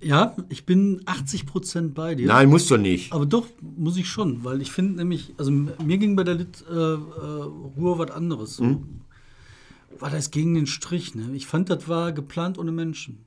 Ja, 0.00 0.36
ich 0.48 0.64
bin 0.64 1.02
80 1.06 1.44
Prozent 1.44 1.94
bei 1.94 2.14
dir. 2.14 2.28
Nein, 2.28 2.48
muss 2.48 2.68
doch 2.68 2.78
nicht. 2.78 3.12
Aber 3.12 3.26
doch, 3.26 3.48
muss 3.60 3.96
ich 3.96 4.08
schon, 4.08 4.44
weil 4.44 4.62
ich 4.62 4.70
finde 4.70 4.94
nämlich, 4.96 5.34
also 5.38 5.50
mir 5.50 5.98
ging 5.98 6.14
bei 6.14 6.22
der 6.24 6.34
Lit 6.34 6.64
äh, 6.70 6.72
äh, 6.72 6.96
Ruhr 6.96 7.98
was 7.98 8.10
anderes. 8.12 8.56
So. 8.56 8.64
Hm? 8.64 9.00
War 9.98 10.10
das 10.10 10.30
gegen 10.30 10.54
den 10.54 10.66
Strich, 10.66 11.14
ne? 11.16 11.30
Ich 11.34 11.46
fand, 11.46 11.68
das 11.68 11.88
war 11.88 12.12
geplant 12.12 12.58
ohne 12.58 12.70
Menschen. 12.70 13.24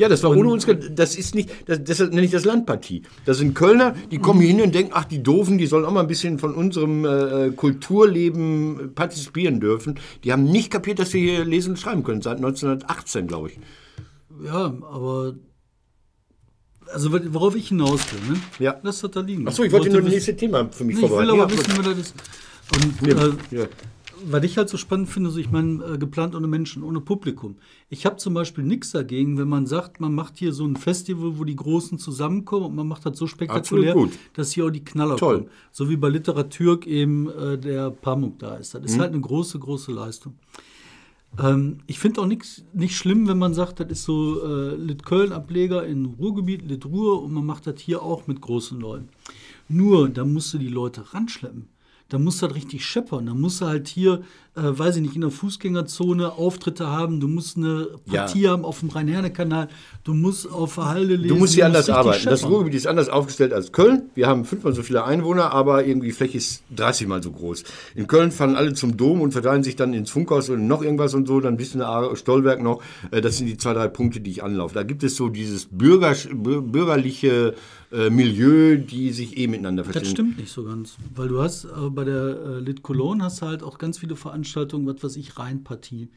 Ja, 0.00 0.08
das 0.08 0.22
war 0.22 0.30
ohne 0.30 0.48
uns. 0.48 0.66
Das 0.94 1.14
ist 1.14 1.34
nicht, 1.34 1.50
das, 1.66 1.84
deshalb 1.84 2.14
nenne 2.14 2.24
ich 2.24 2.30
das 2.32 2.46
Landpartie. 2.46 3.02
Das 3.26 3.36
sind 3.36 3.52
Kölner, 3.54 3.94
die 4.10 4.16
kommen 4.16 4.40
hier 4.40 4.48
hin 4.48 4.62
und 4.62 4.74
denken, 4.74 4.92
ach, 4.94 5.04
die 5.04 5.22
Doofen, 5.22 5.58
die 5.58 5.66
sollen 5.66 5.84
auch 5.84 5.92
mal 5.92 6.00
ein 6.00 6.06
bisschen 6.06 6.38
von 6.38 6.54
unserem 6.54 7.04
äh, 7.04 7.50
Kulturleben 7.50 8.92
partizipieren 8.94 9.60
dürfen. 9.60 10.00
Die 10.24 10.32
haben 10.32 10.44
nicht 10.44 10.70
kapiert, 10.70 10.98
dass 11.00 11.12
wir 11.12 11.20
hier 11.20 11.44
lesen 11.44 11.72
und 11.72 11.76
schreiben 11.76 12.02
können, 12.02 12.22
seit 12.22 12.38
1918, 12.38 13.26
glaube 13.26 13.50
ich. 13.50 13.58
Ja, 14.42 14.72
aber. 14.90 15.34
Also, 16.92 17.12
worauf 17.34 17.54
ich 17.54 17.68
hinaus 17.68 18.00
will, 18.12 18.32
ne? 18.34 18.40
Ja. 18.58 18.80
Lass 18.82 19.00
das 19.02 19.10
da 19.10 19.20
liegen. 19.20 19.46
Achso, 19.46 19.62
ich 19.64 19.70
wollte 19.70 19.90
nur 19.90 20.00
das 20.00 20.10
nächste 20.12 20.34
Thema 20.34 20.66
für 20.72 20.84
mich 20.84 20.96
Nee, 20.96 21.04
ich 21.04 21.10
will 21.10 21.16
vorbereiten. 21.18 21.40
aber 21.40 21.52
Ja, 21.52 21.58
wissen, 21.58 21.78
wie 21.78 21.88
das 21.88 21.98
ist. 21.98 22.14
Und 22.74 23.06
Ja, 23.06 23.26
äh, 23.26 23.60
ja. 23.62 23.66
Was 24.26 24.44
ich 24.44 24.56
halt 24.58 24.68
so 24.68 24.76
spannend 24.76 25.08
finde, 25.08 25.30
so 25.30 25.38
ich 25.38 25.50
meine, 25.50 25.82
äh, 25.84 25.98
geplant 25.98 26.34
ohne 26.34 26.46
Menschen, 26.46 26.82
ohne 26.82 27.00
Publikum. 27.00 27.56
Ich 27.88 28.06
habe 28.06 28.16
zum 28.16 28.34
Beispiel 28.34 28.64
nichts 28.64 28.90
dagegen, 28.92 29.38
wenn 29.38 29.48
man 29.48 29.66
sagt, 29.66 30.00
man 30.00 30.14
macht 30.14 30.38
hier 30.38 30.52
so 30.52 30.64
ein 30.64 30.76
Festival, 30.76 31.38
wo 31.38 31.44
die 31.44 31.56
Großen 31.56 31.98
zusammenkommen 31.98 32.66
und 32.66 32.74
man 32.76 32.88
macht 32.88 33.06
das 33.06 33.18
so 33.18 33.26
spektakulär, 33.26 33.94
dass 34.34 34.52
hier 34.52 34.66
auch 34.66 34.70
die 34.70 34.84
Knaller 34.84 35.16
Toll. 35.16 35.38
kommen. 35.40 35.50
So 35.72 35.88
wie 35.88 35.96
bei 35.96 36.08
Literaturk 36.08 36.86
eben 36.86 37.28
äh, 37.30 37.58
der 37.58 37.90
Pamuk 37.90 38.38
da 38.38 38.56
ist. 38.56 38.74
Das 38.74 38.82
ist 38.84 38.96
Mhm. 38.96 39.00
halt 39.00 39.12
eine 39.12 39.20
große, 39.22 39.58
große 39.58 39.92
Leistung. 39.92 40.34
Ähm, 41.38 41.78
ich 41.86 41.98
finde 41.98 42.20
auch 42.20 42.26
nichts 42.26 42.64
nicht 42.72 42.96
schlimm, 42.96 43.28
wenn 43.28 43.38
man 43.38 43.54
sagt, 43.54 43.80
das 43.80 43.88
ist 43.90 44.02
so 44.04 44.42
äh, 44.44 44.74
Lit 44.74 45.04
Köln-Ableger 45.04 45.86
in 45.86 46.04
Ruhrgebiet, 46.06 46.62
Lit 46.68 46.84
Ruhr 46.86 47.22
und 47.22 47.32
man 47.32 47.46
macht 47.46 47.66
das 47.66 47.80
hier 47.80 48.02
auch 48.02 48.26
mit 48.26 48.40
großen 48.40 48.80
Leuten. 48.80 49.08
Nur, 49.68 50.08
da 50.08 50.24
musst 50.24 50.52
du 50.52 50.58
die 50.58 50.68
Leute 50.68 51.14
ranschleppen. 51.14 51.68
Da 52.10 52.18
musst 52.18 52.42
du 52.42 52.46
halt 52.46 52.54
richtig 52.56 52.84
scheppern. 52.84 53.24
Da 53.26 53.34
musst 53.34 53.60
du 53.62 53.66
halt 53.66 53.88
hier, 53.88 54.20
äh, 54.56 54.60
weiß 54.62 54.96
ich 54.96 55.02
nicht, 55.02 55.14
in 55.14 55.22
der 55.22 55.30
Fußgängerzone 55.30 56.32
Auftritte 56.32 56.88
haben. 56.88 57.20
Du 57.20 57.28
musst 57.28 57.56
eine 57.56 57.88
Ja. 58.06 58.24
Partie 58.24 58.48
haben 58.48 58.64
auf 58.64 58.80
dem 58.80 58.90
Rhein-Herne-Kanal. 58.90 59.68
Du 60.04 60.12
musst 60.14 60.50
auf 60.50 60.76
Halde 60.76 61.14
lesen. 61.16 61.28
Du 61.28 61.36
musst 61.36 61.54
hier 61.54 61.66
anders 61.66 61.88
arbeiten. 61.88 62.24
Das 62.24 62.40
scheppern. 62.40 62.52
Ruhrgebiet 62.54 62.74
ist 62.74 62.86
anders 62.86 63.08
aufgestellt 63.08 63.52
als 63.52 63.72
Köln. 63.72 64.10
Wir 64.14 64.26
haben 64.26 64.44
fünfmal 64.44 64.74
so 64.74 64.82
viele 64.82 65.04
Einwohner, 65.04 65.52
aber 65.52 65.86
irgendwie 65.86 66.08
die 66.08 66.12
Fläche 66.12 66.38
ist 66.38 66.62
30 66.76 67.06
mal 67.06 67.22
so 67.22 67.30
groß. 67.30 67.64
In 67.94 68.06
Köln 68.06 68.32
fahren 68.32 68.56
alle 68.56 68.72
zum 68.74 68.96
Dom 68.96 69.20
und 69.20 69.32
verteilen 69.32 69.62
sich 69.62 69.76
dann 69.76 69.94
ins 69.94 70.10
Funkhaus 70.10 70.48
und 70.50 70.66
noch 70.66 70.82
irgendwas 70.82 71.14
und 71.14 71.26
so, 71.28 71.40
dann 71.40 71.54
ein 71.54 71.56
bisschen 71.56 71.80
A- 71.82 72.14
Stolberg 72.16 72.62
noch. 72.62 72.82
Äh, 73.12 73.20
Das 73.20 73.38
sind 73.38 73.46
die 73.46 73.56
zwei, 73.56 73.72
drei 73.74 73.88
Punkte, 73.88 74.20
die 74.20 74.30
ich 74.30 74.42
anlaufe. 74.42 74.74
Da 74.74 74.82
gibt 74.82 75.04
es 75.04 75.14
so 75.16 75.28
dieses 75.28 75.66
Bürger, 75.70 76.10
bür- 76.10 76.60
bürgerliche 76.62 77.54
äh, 77.92 78.10
Milieu, 78.10 78.76
die 78.76 79.10
sich 79.12 79.36
eh 79.36 79.46
miteinander 79.46 79.84
verstehen. 79.84 80.02
Das 80.04 80.10
stimmt 80.12 80.38
nicht 80.38 80.52
so 80.52 80.64
ganz. 80.64 80.96
Weil 81.14 81.28
du 81.28 81.40
hast 81.40 81.64
äh, 81.64 81.68
bei 81.90 82.04
der 82.04 82.38
äh, 82.38 82.60
Lit 82.60 82.82
Cologne 82.82 83.22
hast 83.24 83.42
halt 83.42 83.62
auch 83.62 83.78
ganz 83.78 83.98
viele 83.98 84.16
Veranstaltungen, 84.16 84.86
was 84.86 85.02
weiß 85.02 85.16
ich, 85.16 85.38
Rheinpartie. 85.38 86.08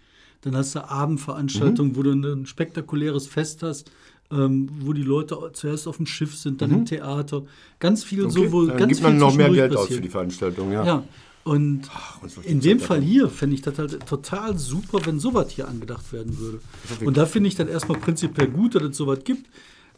Dann 0.42 0.56
hast 0.56 0.76
du 0.76 0.88
Abendveranstaltungen, 0.90 1.94
Mhm. 1.94 1.96
wo 1.96 2.04
du 2.04 2.12
ein 2.12 2.46
spektakuläres 2.46 3.28
Fest 3.28 3.64
hast, 3.64 3.90
ähm, 4.32 4.70
wo 4.82 4.94
die 4.94 5.04
Leute 5.04 5.38
zuerst 5.54 5.88
auf 5.88 5.98
dem 5.98 6.06
Schiff 6.06 6.36
sind, 6.36 6.62
dann 6.62 6.72
im 6.72 6.86
Theater. 6.86 7.44
Ganz 7.80 8.04
viel 8.04 8.20
Mhm. 8.20 8.26
Okay, 8.26 8.46
so, 8.48 8.52
wo 8.52 8.66
dann 8.66 8.78
ganz 8.78 8.90
gibt 8.90 9.04
man 9.04 9.12
viel 9.14 9.20
noch 9.20 9.36
mehr 9.36 9.50
Geld 9.50 9.72
aus 9.76 9.84
passiert. 9.84 9.98
für 9.98 10.02
die 10.04 10.10
Veranstaltung, 10.10 10.72
ja. 10.72 10.86
Ja, 10.86 11.04
und 11.44 11.82
noch 11.84 12.44
in 12.44 12.60
dem 12.60 12.80
Zeit 12.80 12.88
Fall 12.88 12.98
davon. 13.00 13.12
hier 13.12 13.30
fände 13.30 13.56
ich 13.56 13.62
das 13.62 13.78
halt 13.80 14.06
total 14.08 14.58
super, 14.58 15.00
wenn 15.06 15.20
sowas 15.20 15.50
hier 15.52 15.68
angedacht 15.68 16.12
werden 16.14 16.38
würde. 16.38 16.60
Und 17.06 17.18
da 17.18 17.26
finde 17.26 17.48
ich 17.50 17.56
dann 17.56 17.68
erstmal 17.68 18.00
prinzipiell 18.00 18.48
gut, 18.50 18.76
dass 18.76 18.84
es 18.84 18.98
sowas 18.98 19.20
gibt. 19.24 19.50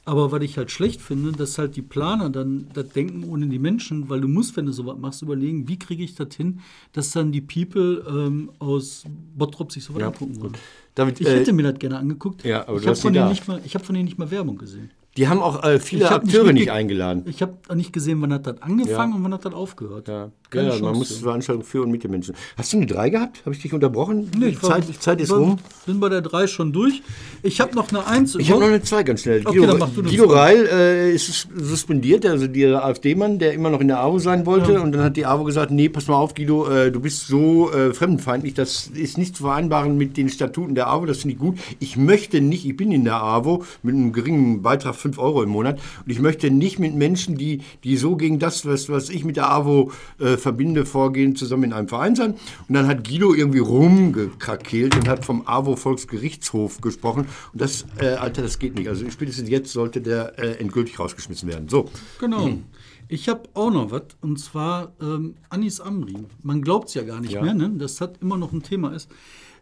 Aber 0.08 0.32
was 0.32 0.42
ich 0.44 0.58
halt 0.58 0.70
schlecht 0.70 1.02
finde, 1.02 1.32
dass 1.32 1.58
halt 1.58 1.76
die 1.76 1.82
Planer 1.82 2.30
dann 2.30 2.68
das 2.74 2.90
denken 2.90 3.24
ohne 3.28 3.48
die 3.48 3.58
Menschen, 3.58 4.08
weil 4.08 4.22
du 4.22 4.28
musst, 4.28 4.56
wenn 4.56 4.68
du 4.68 4.72
sowas 4.72 4.98
machst, 5.00 5.24
überlegen, 5.24 5.68
wie 5.68 5.80
kriege 5.80 6.04
ich 6.04 6.14
das 6.14 6.36
hin, 6.36 6.60
dass 6.94 7.10
dann 7.12 7.32
die 7.32 7.42
People 7.42 8.06
ähm, 8.08 8.52
aus 8.60 9.04
Bottrop 9.36 9.72
sich 9.72 9.84
sowas 9.84 10.02
Ja, 10.02 10.08
angucken 10.10 10.40
wollen. 10.40 10.54
David, 10.94 11.20
Ich 11.22 11.28
äh, 11.28 11.40
hätte 11.40 11.54
mir 11.54 11.64
das 11.64 11.80
gerne 11.80 11.98
angeguckt. 11.98 12.44
Ja, 12.44 12.68
aber 12.68 12.78
ich 12.78 12.86
habe 12.86 12.96
von, 12.96 13.12
nicht 13.14 13.48
hab 13.76 13.86
von 13.86 13.96
denen 13.96 14.06
nicht 14.06 14.20
mal 14.20 14.30
Werbung 14.30 14.58
gesehen. 14.60 14.92
Die 15.18 15.28
haben 15.30 15.40
auch 15.42 15.64
äh, 15.64 15.80
viele 15.80 16.12
Akteure 16.12 16.52
nicht, 16.52 16.68
mitge- 16.68 16.74
eingeladen. 16.74 17.24
Ich 17.26 17.42
habe 17.42 17.54
nicht 17.76 17.94
gesehen, 17.94 18.22
wann 18.22 18.34
hat 18.34 18.46
das 18.48 18.62
angefangen 18.62 19.14
Ja. 19.14 19.18
und 19.18 19.24
wann 19.24 19.34
hat 19.34 19.46
das 19.46 19.54
aufgehört. 19.54 20.08
Ja. 20.10 20.30
Keine 20.50 20.68
ja, 20.68 20.74
man 20.74 20.80
Chance, 20.82 21.00
muss 21.00 21.10
ja. 21.12 21.24
Veranstaltungen 21.24 21.66
für 21.66 21.82
und 21.82 21.92
mit 21.92 22.04
den 22.04 22.12
Menschen. 22.12 22.36
Hast 22.58 22.72
du 22.74 22.78
eine 22.78 22.86
3 22.86 23.10
gehabt? 23.10 23.42
Habe 23.46 23.56
ich 23.56 23.62
dich 23.62 23.74
unterbrochen? 23.74 24.30
Nee, 24.38 24.48
ich 24.50 24.64
war- 24.64 24.70
Zeit, 24.82 24.86
Zeit 25.02 25.22
ist 25.22 25.30
war- 25.32 25.40
rum. 25.40 25.58
Bin 25.86 26.00
bei 26.00 26.10
der 26.10 26.22
3 26.22 26.48
schon 26.48 26.72
durch. 26.74 27.02
Ich 27.44 27.60
habe 27.62 27.76
noch 27.76 27.90
eine 27.90 28.06
1. 28.08 28.36
Ich 28.36 28.50
habe 28.52 28.60
noch 28.62 28.68
eine 28.68 28.82
2 28.82 29.04
ganz 29.04 29.22
schnell. 29.22 29.42
Okay, 29.46 29.58
Guido, 29.58 29.68
dann 29.72 29.80
mach 29.80 29.90
du 29.90 30.02
eine 30.02 30.10
Guido. 30.10 30.26
Reil 30.26 30.66
äh, 30.72 31.12
ist 31.14 31.28
sus- 31.28 31.48
suspendiert, 31.56 32.26
also 32.26 32.48
der 32.48 32.84
AfD-Mann, 32.86 33.40
der 33.40 33.54
immer 33.54 33.70
noch 33.70 33.82
in 33.82 33.88
der 33.88 34.00
AWO 34.00 34.20
sein 34.20 34.46
wollte. 34.46 34.82
Und 34.82 34.92
dann 34.94 35.04
hat 35.04 35.18
die 35.18 35.26
AWO 35.26 35.44
gesagt, 35.44 35.72
nee, 35.72 35.90
pass 35.90 36.08
mal 36.08 36.16
auf, 36.16 36.34
Guido, 36.34 36.68
äh, 36.70 36.92
du 36.92 37.00
bist 37.00 37.28
so 37.28 37.72
äh, 37.72 37.94
fremdenfeindlich, 37.94 38.54
das 38.54 38.88
ist 38.88 39.18
nicht 39.18 39.36
zu 39.36 39.44
vereinbaren 39.44 39.98
mit 39.98 40.18
den 40.18 40.30
Statuten 40.30 40.76
der 40.76 40.88
AWO, 40.88 41.06
das 41.06 41.20
finde 41.20 41.34
ich 41.34 41.40
gut. 41.40 41.58
Ich 41.80 41.98
möchte 41.98 42.42
nicht, 42.42 42.66
ich 42.66 42.76
bin 42.76 42.92
in 42.92 43.04
der 43.04 43.22
AWO 43.22 43.64
mit 43.84 43.96
einem 43.96 44.12
geringen 44.14 44.62
Beitrag, 44.62 44.96
5 44.96 45.18
Euro 45.20 45.44
im 45.44 45.50
Monat, 45.50 45.80
und 46.06 46.12
ich 46.12 46.20
möchte 46.20 46.50
nicht 46.52 46.80
mit 46.80 46.96
Menschen, 46.96 47.38
die, 47.38 47.62
die 47.84 47.98
so 47.98 48.16
gegen 48.16 48.40
das, 48.40 48.66
was, 48.66 48.90
was 48.90 49.10
ich 49.10 49.24
mit 49.26 49.36
der 49.38 49.52
AWO 49.52 49.92
äh, 50.20 50.35
verbinde, 50.38 50.86
vorgehen, 50.86 51.36
zusammen 51.36 51.66
in 51.66 51.74
einem 51.74 51.88
Verein 51.88 52.16
sein. 52.16 52.32
Und 52.68 52.74
dann 52.74 52.88
hat 52.88 53.08
Guido 53.08 53.34
irgendwie 53.34 53.60
rumgekrakeelt 53.60 54.96
und 54.96 55.08
hat 55.08 55.26
vom 55.26 55.44
AWO-Volksgerichtshof 55.46 56.82
gesprochen. 56.82 57.28
Und 57.54 57.62
das, 57.62 57.86
äh, 58.00 58.08
Alter, 58.16 58.42
das 58.42 58.60
geht 58.60 58.76
nicht. 58.76 58.90
Also 58.90 59.10
spätestens 59.10 59.50
jetzt 59.50 59.72
sollte 59.72 60.02
der 60.02 60.38
äh, 60.40 60.60
endgültig 60.60 61.00
rausgeschmissen 61.00 61.50
werden. 61.50 61.70
So. 61.70 61.90
Genau. 62.20 62.46
Hm. 62.46 62.64
Ich 63.08 63.30
habe 63.30 63.44
auch 63.54 63.72
noch 63.72 63.92
was, 63.92 64.04
und 64.22 64.40
zwar 64.40 64.94
ähm, 65.00 65.36
Anis 65.50 65.80
Amri. 65.80 66.16
Man 66.42 66.62
glaubt 66.62 66.88
es 66.88 66.96
ja 66.96 67.04
gar 67.04 67.22
nicht 67.22 67.34
Ja. 67.34 67.42
mehr, 67.44 67.54
ne? 67.54 67.70
dass 67.78 67.98
das 67.98 68.12
immer 68.20 68.38
noch 68.38 68.52
ein 68.52 68.64
Thema 68.64 68.94
ist. 68.94 69.12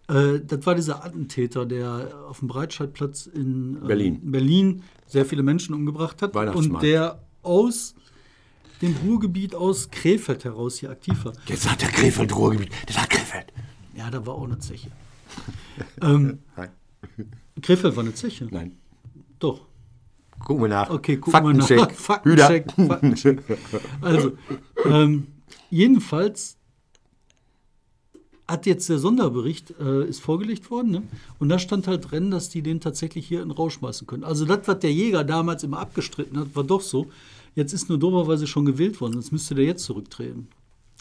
Äh, 0.08 0.40
das 0.46 0.66
war 0.66 0.76
dieser 0.76 1.04
Attentäter, 1.04 1.66
der 1.66 2.10
auf 2.30 2.40
dem 2.40 2.48
Breitscheidplatz 2.48 3.28
in 3.28 3.78
äh, 3.84 3.88
Berlin. 3.88 4.20
Berlin 4.24 4.84
sehr 5.08 5.26
viele 5.26 5.44
Menschen 5.44 5.74
umgebracht 5.76 6.22
hat. 6.22 6.36
Und 6.56 6.82
der 6.82 7.22
aus 7.42 7.96
dem 8.84 8.96
Ruhrgebiet 8.98 9.56
aus 9.56 9.90
Krefeld 9.90 10.44
heraus 10.44 10.78
hier 10.78 10.90
aktiv 10.92 11.24
war. 11.24 11.34
Jetzt 11.48 11.64
sagt 11.64 11.82
der 11.82 11.90
Krefeld 11.90 12.36
Ruhrgebiet. 12.36 12.70
Der 12.88 12.96
sagt 12.96 13.12
Krefeld. 13.12 13.54
Ja, 13.96 14.12
da 14.12 14.26
war 14.26 14.36
auch 14.36 14.44
eine 14.44 14.60
Zeche. 14.60 14.92
ähm, 16.02 16.40
Nein. 16.58 16.70
Krefeld 17.62 17.96
war 17.96 18.04
eine 18.04 18.14
Zeche. 18.14 18.48
Nein. 18.52 18.78
Doch. 19.40 19.62
Gucken 20.40 20.64
wir 20.64 20.70
nach. 20.70 20.90
Okay, 20.90 21.18
gucken 21.18 21.46
wir 21.46 21.54
nach. 21.54 21.92
Faktencheck. 21.96 22.72
Faktencheck. 22.74 23.42
Also, 24.02 24.34
ähm, 24.86 25.28
jedenfalls 25.70 26.58
hat 28.48 28.66
jetzt 28.66 28.90
der 28.90 29.00
Sonderbericht, 29.00 29.74
äh, 29.80 30.06
ist 30.06 30.20
vorgelegt 30.20 30.70
worden, 30.70 30.92
ne? 30.92 31.04
und 31.40 31.50
da 31.50 31.60
stand 31.60 31.88
halt 31.88 32.12
drin, 32.12 32.30
dass 32.32 32.50
die 32.50 32.62
den 32.62 32.82
tatsächlich 32.82 33.28
hier 33.28 33.42
in 33.42 33.50
den 33.50 33.56
Rausch 33.56 33.76
schmeißen 33.76 34.06
können. 34.06 34.24
Also 34.24 34.46
das, 34.46 34.68
was 34.68 34.80
der 34.80 34.92
Jäger 34.92 35.24
damals 35.24 35.64
immer 35.64 35.80
abgestritten 35.80 36.38
hat, 36.38 36.56
war 36.56 36.64
doch 36.64 36.82
so. 36.82 37.08
Jetzt 37.56 37.74
ist 37.74 37.88
nur 37.88 38.00
doberweise 38.00 38.48
schon 38.48 38.66
gewählt 38.66 39.00
worden, 39.00 39.14
sonst 39.14 39.32
müsste 39.32 39.56
der 39.56 39.66
jetzt 39.66 39.84
zurücktreten. 39.84 40.48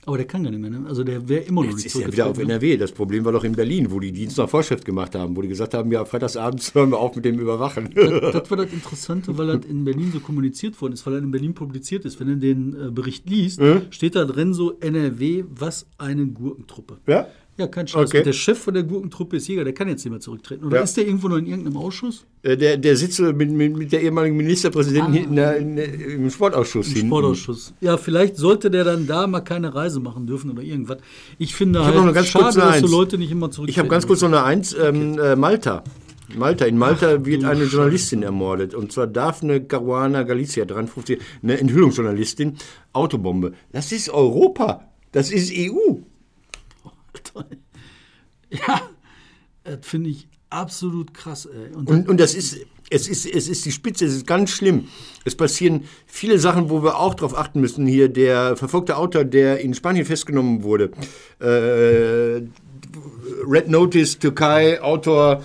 Aber 0.05 0.17
der 0.17 0.27
kann 0.27 0.43
gar 0.43 0.51
nicht 0.51 0.61
mehr, 0.61 0.71
ne? 0.71 0.85
Also 0.89 1.05
der 1.05 1.29
wäre 1.29 1.43
immer 1.43 1.63
noch 1.63 1.71
Jetzt 1.71 1.85
nicht 1.85 1.87
ist 1.87 1.95
er 2.01 2.13
wieder 2.13 2.27
auf 2.27 2.33
zurückgetreten. 2.35 2.49
ne? 2.49 2.55
NRW. 2.55 2.77
Das 2.77 2.91
Problem 2.93 3.25
war 3.25 3.31
doch 3.31 3.45
in 3.45 3.53
Berlin, 3.53 3.91
wo 3.93 4.01
die 4.01 4.11
Dienst 4.11 4.37
nach 4.37 4.49
Vorschrift 4.49 4.85
gemacht 4.85 5.15
haben, 5.15 5.37
wo 5.37 5.43
die 5.43 5.49
gesagt 5.49 5.75
haben, 5.75 5.93
ja, 5.93 6.05
freitagsabends 6.05 6.75
hören 6.75 6.91
wir 6.91 6.99
auf 6.99 7.15
mit 7.15 7.25
dem 7.25 7.39
Überwachen. 7.39 7.91
Das 7.95 8.03
war 8.51 8.57
das 8.57 8.73
Interessante, 8.73 9.39
weil 9.39 9.47
das 9.47 9.65
in 9.65 9.85
Berlin 9.85 10.11
so 10.13 10.19
kommuniziert 10.19 10.81
worden 10.83 10.95
ist, 10.95 11.07
weil 11.07 11.15
er 11.15 11.19
in 11.21 11.31
Berlin 11.31 11.55
publiziert 11.55 12.05
ist. 12.05 12.19
Wenn 12.19 12.27
du 12.27 12.37
den 12.37 12.75
äh, 12.75 12.91
Bericht 12.91 13.31
liest, 13.31 13.61
steht 13.91 14.17
da 14.17 14.25
drin 14.25 14.55
so 14.55 14.77
NRW, 14.81 15.45
was 15.49 15.87
eine 15.99 16.27
Gurkentruppe. 16.27 16.99
ja? 17.07 17.29
Ja, 17.59 17.67
kein 17.67 17.87
Scheiß. 17.87 18.09
Okay. 18.09 18.23
Der 18.23 18.33
Chef 18.33 18.59
von 18.59 18.73
der 18.73 18.83
Gurkentruppe 18.83 19.37
ist 19.37 19.47
Jäger, 19.47 19.63
der 19.65 19.75
kann 19.75 19.87
jetzt 19.87 20.03
nicht 20.05 20.11
mehr 20.11 20.21
zurücktreten. 20.21 20.65
Oder 20.65 20.79
Ja. 20.79 20.83
ist 20.85 20.97
der 20.97 21.07
irgendwo 21.07 21.29
noch 21.29 21.37
in 21.37 21.47
irgendeinem 21.47 21.77
Ausschuss? 21.77 22.25
Äh, 22.43 22.57
Der, 22.57 22.79
der 22.79 22.97
sitzt 22.97 23.21
mit, 23.21 23.51
mit, 23.51 23.77
mit 23.77 23.93
der 23.93 24.01
ehemaligen 24.03 24.37
Ministerpräsidentin 24.39 25.25
in 25.25 25.37
der, 25.37 25.57
in 25.59 25.77
der, 25.77 25.93
im 25.93 26.31
Sportausschuss 26.31 26.89
Im 26.89 26.93
hinten. 26.95 27.09
Sportausschuss. 27.09 27.75
Ja, 27.83 27.99
vielleicht 27.99 28.37
sollte 28.37 28.71
der 28.71 28.85
dann 28.85 29.07
da 29.07 29.27
mal 29.27 29.41
keine 29.43 29.75
Reise 29.75 30.01
machen 30.01 30.27
dürfen 30.27 30.51
oder 30.51 30.63
irgendwas. 30.63 30.99
Ich 31.39 31.55
finde 31.55 31.81
hab 31.81 31.87
halt 31.87 31.97
noch 31.97 32.03
eine 32.05 32.13
ganz 32.15 32.29
schade, 32.29 32.59
dass 32.59 32.81
so. 32.81 32.87
Leute 32.87 33.19
nicht 33.19 33.31
immer 33.31 33.51
zurücktreten. 33.51 33.71
Ich 33.71 33.79
habe 33.79 33.89
ganz 33.89 34.07
kurz 34.07 34.23
noch 34.23 34.29
eine 34.29 34.43
Eins. 34.45 34.75
Ähm, 34.75 35.19
äh, 35.19 35.37
Malta. 35.37 35.85
Malta. 36.35 36.65
In 36.65 36.79
Malta 36.79 37.27
wird 37.27 37.45
eine 37.45 37.65
Journalistin 37.65 38.23
ermordet. 38.23 38.75
Und 38.75 38.93
zwar 38.93 39.07
Daphne 39.07 39.63
Caruana 39.65 40.23
Galizia, 40.23 40.65
53, 40.65 41.21
eine 41.43 41.59
Enthüllungsjournalistin. 41.61 42.57
Autobombe. 42.95 43.53
Das 43.73 43.93
ist 43.93 44.09
Europa. 44.09 44.89
Das 45.13 45.31
ist 45.31 45.53
E 45.53 45.71
Ja, 48.51 48.83
das 49.65 49.79
finde 49.87 50.11
ich 50.11 50.29
absolut 50.51 51.15
krass, 51.15 51.47
ey. 51.47 51.75
Und, 51.75 51.89
Und, 51.89 52.09
und 52.09 52.21
das 52.21 52.35
ist, 52.35 52.59
es 52.91 53.09
ist, 53.09 53.25
es 53.25 53.49
ist 53.49 53.65
die 53.65 53.73
Spitze, 53.73 54.05
es 54.05 54.15
ist 54.15 54.27
ganz 54.27 54.51
schlimm. 54.51 54.89
Es 55.25 55.35
passieren 55.35 55.85
viele 56.07 56.39
Sachen, 56.39 56.69
wo 56.69 56.83
wir 56.83 56.99
auch 56.99 57.15
drauf 57.15 57.37
achten 57.37 57.61
müssen. 57.61 57.87
Hier 57.87 58.09
der 58.11 58.57
verfolgte 58.57 58.97
Autor, 58.99 59.25
der 59.25 59.61
in 59.61 59.73
Spanien 59.73 60.05
festgenommen 60.05 60.63
wurde. 60.63 60.91
Äh, 61.41 62.43
Red 63.49 63.69
Notice, 63.69 64.19
Türkei, 64.19 64.83
Autor 64.83 65.43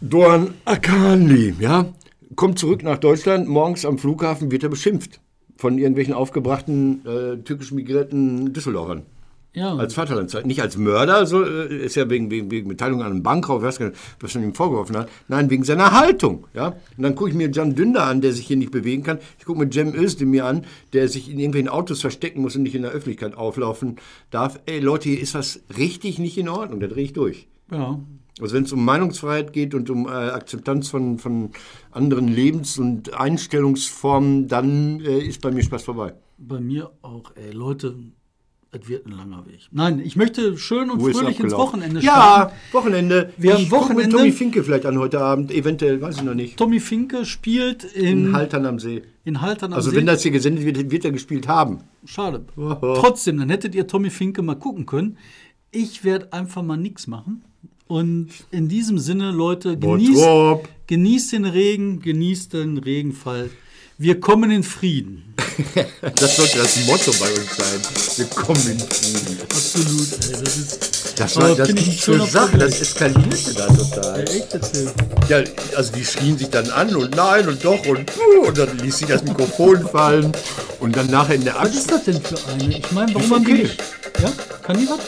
Doğan 0.00 0.54
Akali, 0.64 1.54
ja, 1.58 1.92
kommt 2.36 2.58
zurück 2.58 2.82
nach 2.82 2.98
Deutschland. 2.98 3.48
Morgens 3.48 3.84
am 3.84 3.98
Flughafen 3.98 4.50
wird 4.50 4.62
er 4.62 4.68
beschimpft 4.68 5.18
von 5.56 5.78
irgendwelchen 5.78 6.14
aufgebrachten 6.14 7.04
äh, 7.06 7.38
türkisch 7.38 7.72
migrierten 7.72 8.52
Düsseldorfern. 8.52 9.02
Ja, 9.54 9.76
Als 9.76 9.94
Vaterlandszeit. 9.94 10.46
Nicht 10.46 10.60
als 10.60 10.76
Mörder, 10.76 11.26
so 11.26 11.44
äh, 11.44 11.84
ist 11.84 11.94
ja 11.94 12.10
wegen, 12.10 12.28
wegen, 12.30 12.50
wegen 12.50 12.68
Beteiligung 12.68 13.02
an 13.02 13.12
einem 13.12 13.22
Bankraub, 13.22 13.62
was, 13.62 13.78
was 14.20 14.34
man 14.34 14.42
ihm 14.42 14.54
vorgeworfen 14.54 14.96
hat. 14.96 15.08
Nein, 15.28 15.48
wegen 15.48 15.62
seiner 15.62 15.92
Haltung. 15.92 16.48
Ja? 16.54 16.70
Und 16.96 17.02
dann 17.04 17.14
gucke 17.14 17.30
ich 17.30 17.36
mir 17.36 17.48
Can 17.52 17.76
Dündar 17.76 18.08
an, 18.08 18.20
der 18.20 18.32
sich 18.32 18.48
hier 18.48 18.56
nicht 18.56 18.72
bewegen 18.72 19.04
kann. 19.04 19.20
Ich 19.38 19.44
gucke 19.44 19.60
mir 19.60 19.70
Cem 19.70 19.94
Özdemir 19.94 20.44
an, 20.44 20.64
der 20.92 21.08
sich 21.08 21.30
in 21.30 21.38
irgendwelchen 21.38 21.68
Autos 21.68 22.00
verstecken 22.00 22.42
muss 22.42 22.56
und 22.56 22.64
nicht 22.64 22.74
in 22.74 22.82
der 22.82 22.90
Öffentlichkeit 22.90 23.36
auflaufen 23.36 23.96
darf. 24.32 24.58
Ey, 24.66 24.80
Leute, 24.80 25.08
hier 25.08 25.20
ist 25.20 25.34
was 25.34 25.60
richtig 25.78 26.18
nicht 26.18 26.36
in 26.36 26.48
Ordnung. 26.48 26.80
Da 26.80 26.88
drehe 26.88 27.04
ich 27.04 27.12
durch. 27.12 27.46
ja. 27.70 28.00
Also 28.40 28.56
wenn 28.56 28.64
es 28.64 28.72
um 28.72 28.84
Meinungsfreiheit 28.84 29.52
geht 29.52 29.74
und 29.74 29.88
um 29.90 30.06
äh, 30.06 30.10
Akzeptanz 30.10 30.88
von, 30.88 31.20
von 31.20 31.50
anderen 31.92 32.26
Lebens- 32.26 32.78
und 32.78 33.14
Einstellungsformen, 33.14 34.48
dann 34.48 35.00
äh, 35.02 35.20
ist 35.20 35.40
bei 35.40 35.52
mir 35.52 35.62
Spaß 35.62 35.84
vorbei. 35.84 36.14
Bei 36.36 36.58
mir 36.58 36.90
auch, 37.02 37.30
ey, 37.36 37.52
Leute, 37.52 37.94
es 38.74 38.88
wird 38.88 39.06
ein 39.06 39.12
langer 39.12 39.46
Weg. 39.46 39.60
Nein, 39.70 40.00
ich 40.04 40.16
möchte 40.16 40.56
schön 40.58 40.90
und 40.90 41.00
Wo 41.00 41.10
fröhlich 41.10 41.40
ins? 41.40 41.52
Wochenende 41.52 42.00
Ja, 42.00 42.12
starten. 42.12 42.54
Wochenende. 42.72 43.32
Wir 43.36 43.54
haben 43.54 43.70
Wochenende. 43.70 44.04
Mit 44.06 44.12
Tommy 44.12 44.32
Finke 44.32 44.64
vielleicht 44.64 44.86
an 44.86 44.98
heute 44.98 45.20
Abend, 45.20 45.50
eventuell, 45.50 46.00
weiß 46.00 46.16
ich 46.16 46.22
noch 46.22 46.34
nicht. 46.34 46.56
Tommy 46.56 46.80
Finke 46.80 47.24
spielt 47.24 47.84
In 47.84 48.26
in, 48.28 48.32
Haltern 48.34 48.66
am 48.66 48.78
See. 48.78 49.02
in 49.24 49.40
Haltern 49.40 49.72
am 49.72 49.76
Also 49.76 49.90
See. 49.90 49.96
wenn 49.96 50.06
das 50.06 50.22
hier 50.22 50.30
gesendet 50.32 50.64
wird, 50.64 50.90
wird 50.90 51.04
er 51.04 51.12
gespielt 51.12 51.48
haben. 51.48 51.80
Schade. 52.04 52.44
Trotzdem, 52.80 53.38
dann 53.38 53.48
hättet 53.50 53.74
ihr 53.74 53.86
Tommy 53.86 54.10
Finke 54.10 54.42
mal 54.42 54.54
gucken 54.56 54.86
können. 54.86 55.18
Ich 55.70 56.04
werde 56.04 56.32
einfach 56.32 56.62
mal 56.62 56.76
nichts 56.76 57.06
machen. 57.06 57.42
Und 57.86 58.28
in 58.50 58.68
diesem 58.68 58.98
Sinne, 58.98 59.30
Leute, 59.30 59.76
genießt, 59.78 60.26
genießt 60.86 61.32
den 61.32 61.44
Regen, 61.44 62.00
genießt 62.00 62.54
den 62.54 62.78
Regenfall. 62.78 63.50
Wir 63.96 64.18
kommen 64.20 64.50
in 64.50 64.62
Frieden. 64.62 65.34
Das 66.16 66.36
sollte 66.36 66.58
das 66.58 66.76
Motto 66.86 67.12
bei 67.12 67.30
uns 67.30 67.56
sein. 67.56 67.80
Wir 68.16 68.26
kommen 68.26 68.60
in 68.68 68.78
Frieden. 68.80 69.38
Absolut, 69.48 70.12
ey. 70.26 70.42
Das 70.42 70.56
ist 70.56 71.20
Das, 71.20 71.36
war, 71.36 71.54
das 71.54 71.68
ging 71.68 71.96
zur 71.96 72.26
Sache, 72.26 72.58
das 72.58 72.80
eskalierte 72.80 73.54
da 73.54 73.66
total. 73.68 74.28
echt 74.28 74.52
erzählt. 74.52 74.92
Ja, 75.28 75.44
also 75.76 75.92
die 75.92 76.04
schrien 76.04 76.36
sich 76.36 76.50
dann 76.50 76.68
an 76.70 76.94
und 76.96 77.14
nein 77.14 77.46
und 77.46 77.64
doch 77.64 77.86
und 77.86 78.04
puh, 78.06 78.48
und 78.48 78.58
dann 78.58 78.76
ließ 78.78 78.98
sie 78.98 79.06
das 79.06 79.22
Mikrofon 79.22 79.86
fallen 79.88 80.32
und 80.80 80.96
dann 80.96 81.06
nachher 81.08 81.36
in 81.36 81.44
der 81.44 81.54
Was 81.54 81.66
Abs 81.68 81.76
ist 81.76 81.90
das 81.92 82.04
denn 82.04 82.20
für 82.20 82.36
eine? 82.50 82.78
Ich 82.78 82.90
meine, 82.90 83.14
warum 83.14 83.26
ist 83.28 83.32
haben 83.34 83.44
die 83.44 83.52
nicht. 83.52 83.82
Ja? 84.20 84.32
Kann 84.62 84.76
die 84.76 84.88
was? 84.88 84.98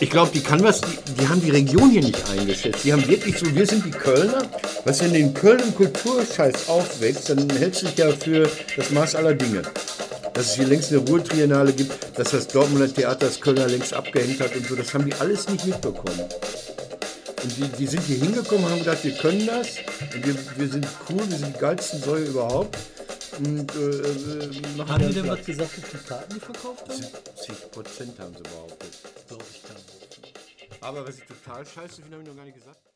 Ich 0.00 0.10
glaube, 0.10 0.32
die 0.34 0.40
kann 0.40 0.62
was, 0.62 0.80
die, 0.82 0.98
die 1.18 1.28
haben 1.28 1.40
die 1.40 1.50
Region 1.50 1.90
hier 1.90 2.02
nicht 2.02 2.18
eingeschätzt. 2.28 2.84
Die 2.84 2.92
haben 2.92 3.06
wirklich 3.08 3.38
so, 3.38 3.46
wir 3.54 3.66
sind 3.66 3.86
die 3.86 3.90
Kölner. 3.90 4.42
Was 4.84 5.00
in 5.00 5.32
Köln 5.32 5.62
einen 5.62 5.74
Kulturscheiß 5.76 6.68
aufwächst, 6.68 7.30
dann 7.30 7.48
hältst 7.50 7.82
du 7.82 7.86
dich 7.86 7.98
ja 7.98 8.10
für 8.10 8.50
das 8.76 8.90
Maß 8.90 9.14
aller 9.14 9.34
Dinge. 9.34 9.62
Dass 10.34 10.46
es 10.46 10.54
hier 10.54 10.66
längst 10.66 10.90
eine 10.90 10.98
Ruhrtriennale 11.02 11.72
gibt, 11.72 12.18
dass 12.18 12.32
das 12.32 12.48
Dortmunder 12.48 12.92
Theater 12.92 13.26
das 13.26 13.40
Kölner 13.40 13.68
längst 13.68 13.94
abgehängt 13.94 14.40
hat 14.40 14.56
und 14.56 14.66
so, 14.66 14.74
das 14.74 14.92
haben 14.92 15.04
die 15.04 15.14
alles 15.14 15.48
nicht 15.48 15.66
mitbekommen. 15.66 16.20
Und 17.44 17.56
die, 17.56 17.68
die 17.78 17.86
sind 17.86 18.02
hier 18.04 18.16
hingekommen, 18.16 18.68
haben 18.68 18.80
gedacht, 18.80 19.04
wir 19.04 19.12
können 19.12 19.46
das. 19.46 19.68
Und 20.14 20.26
wir, 20.26 20.34
wir 20.56 20.68
sind 20.68 20.86
cool, 21.08 21.30
wir 21.30 21.38
sind 21.38 21.54
die 21.54 21.60
geilsten 21.60 22.02
Säue 22.02 22.24
überhaupt. 22.24 22.76
Und 23.38 23.74
äh, 23.74 23.78
äh, 23.78 24.86
Haben 24.86 25.08
die 25.08 25.14
denn 25.14 25.28
was 25.28 25.44
gesagt, 25.44 25.76
wie 25.76 25.80
viele 25.80 26.02
Karten 26.02 26.34
die 26.34 26.40
verkauft 26.40 26.88
haben? 26.88 27.02
70 27.36 27.70
Prozent 27.70 28.18
haben 28.18 28.34
sie 28.36 28.42
behauptet. 28.42 28.90
Glaube 29.28 29.44
ich 29.52 29.62
gar 29.62 29.74
nicht. 29.74 30.34
Aber 30.80 31.06
was 31.06 31.16
ich 31.16 31.24
total 31.24 31.64
scheiße 31.64 32.02
finde, 32.02 32.16
habe 32.16 32.22
ich 32.22 32.28
noch 32.28 32.36
gar 32.36 32.44
nicht 32.44 32.58
gesagt. 32.58 32.91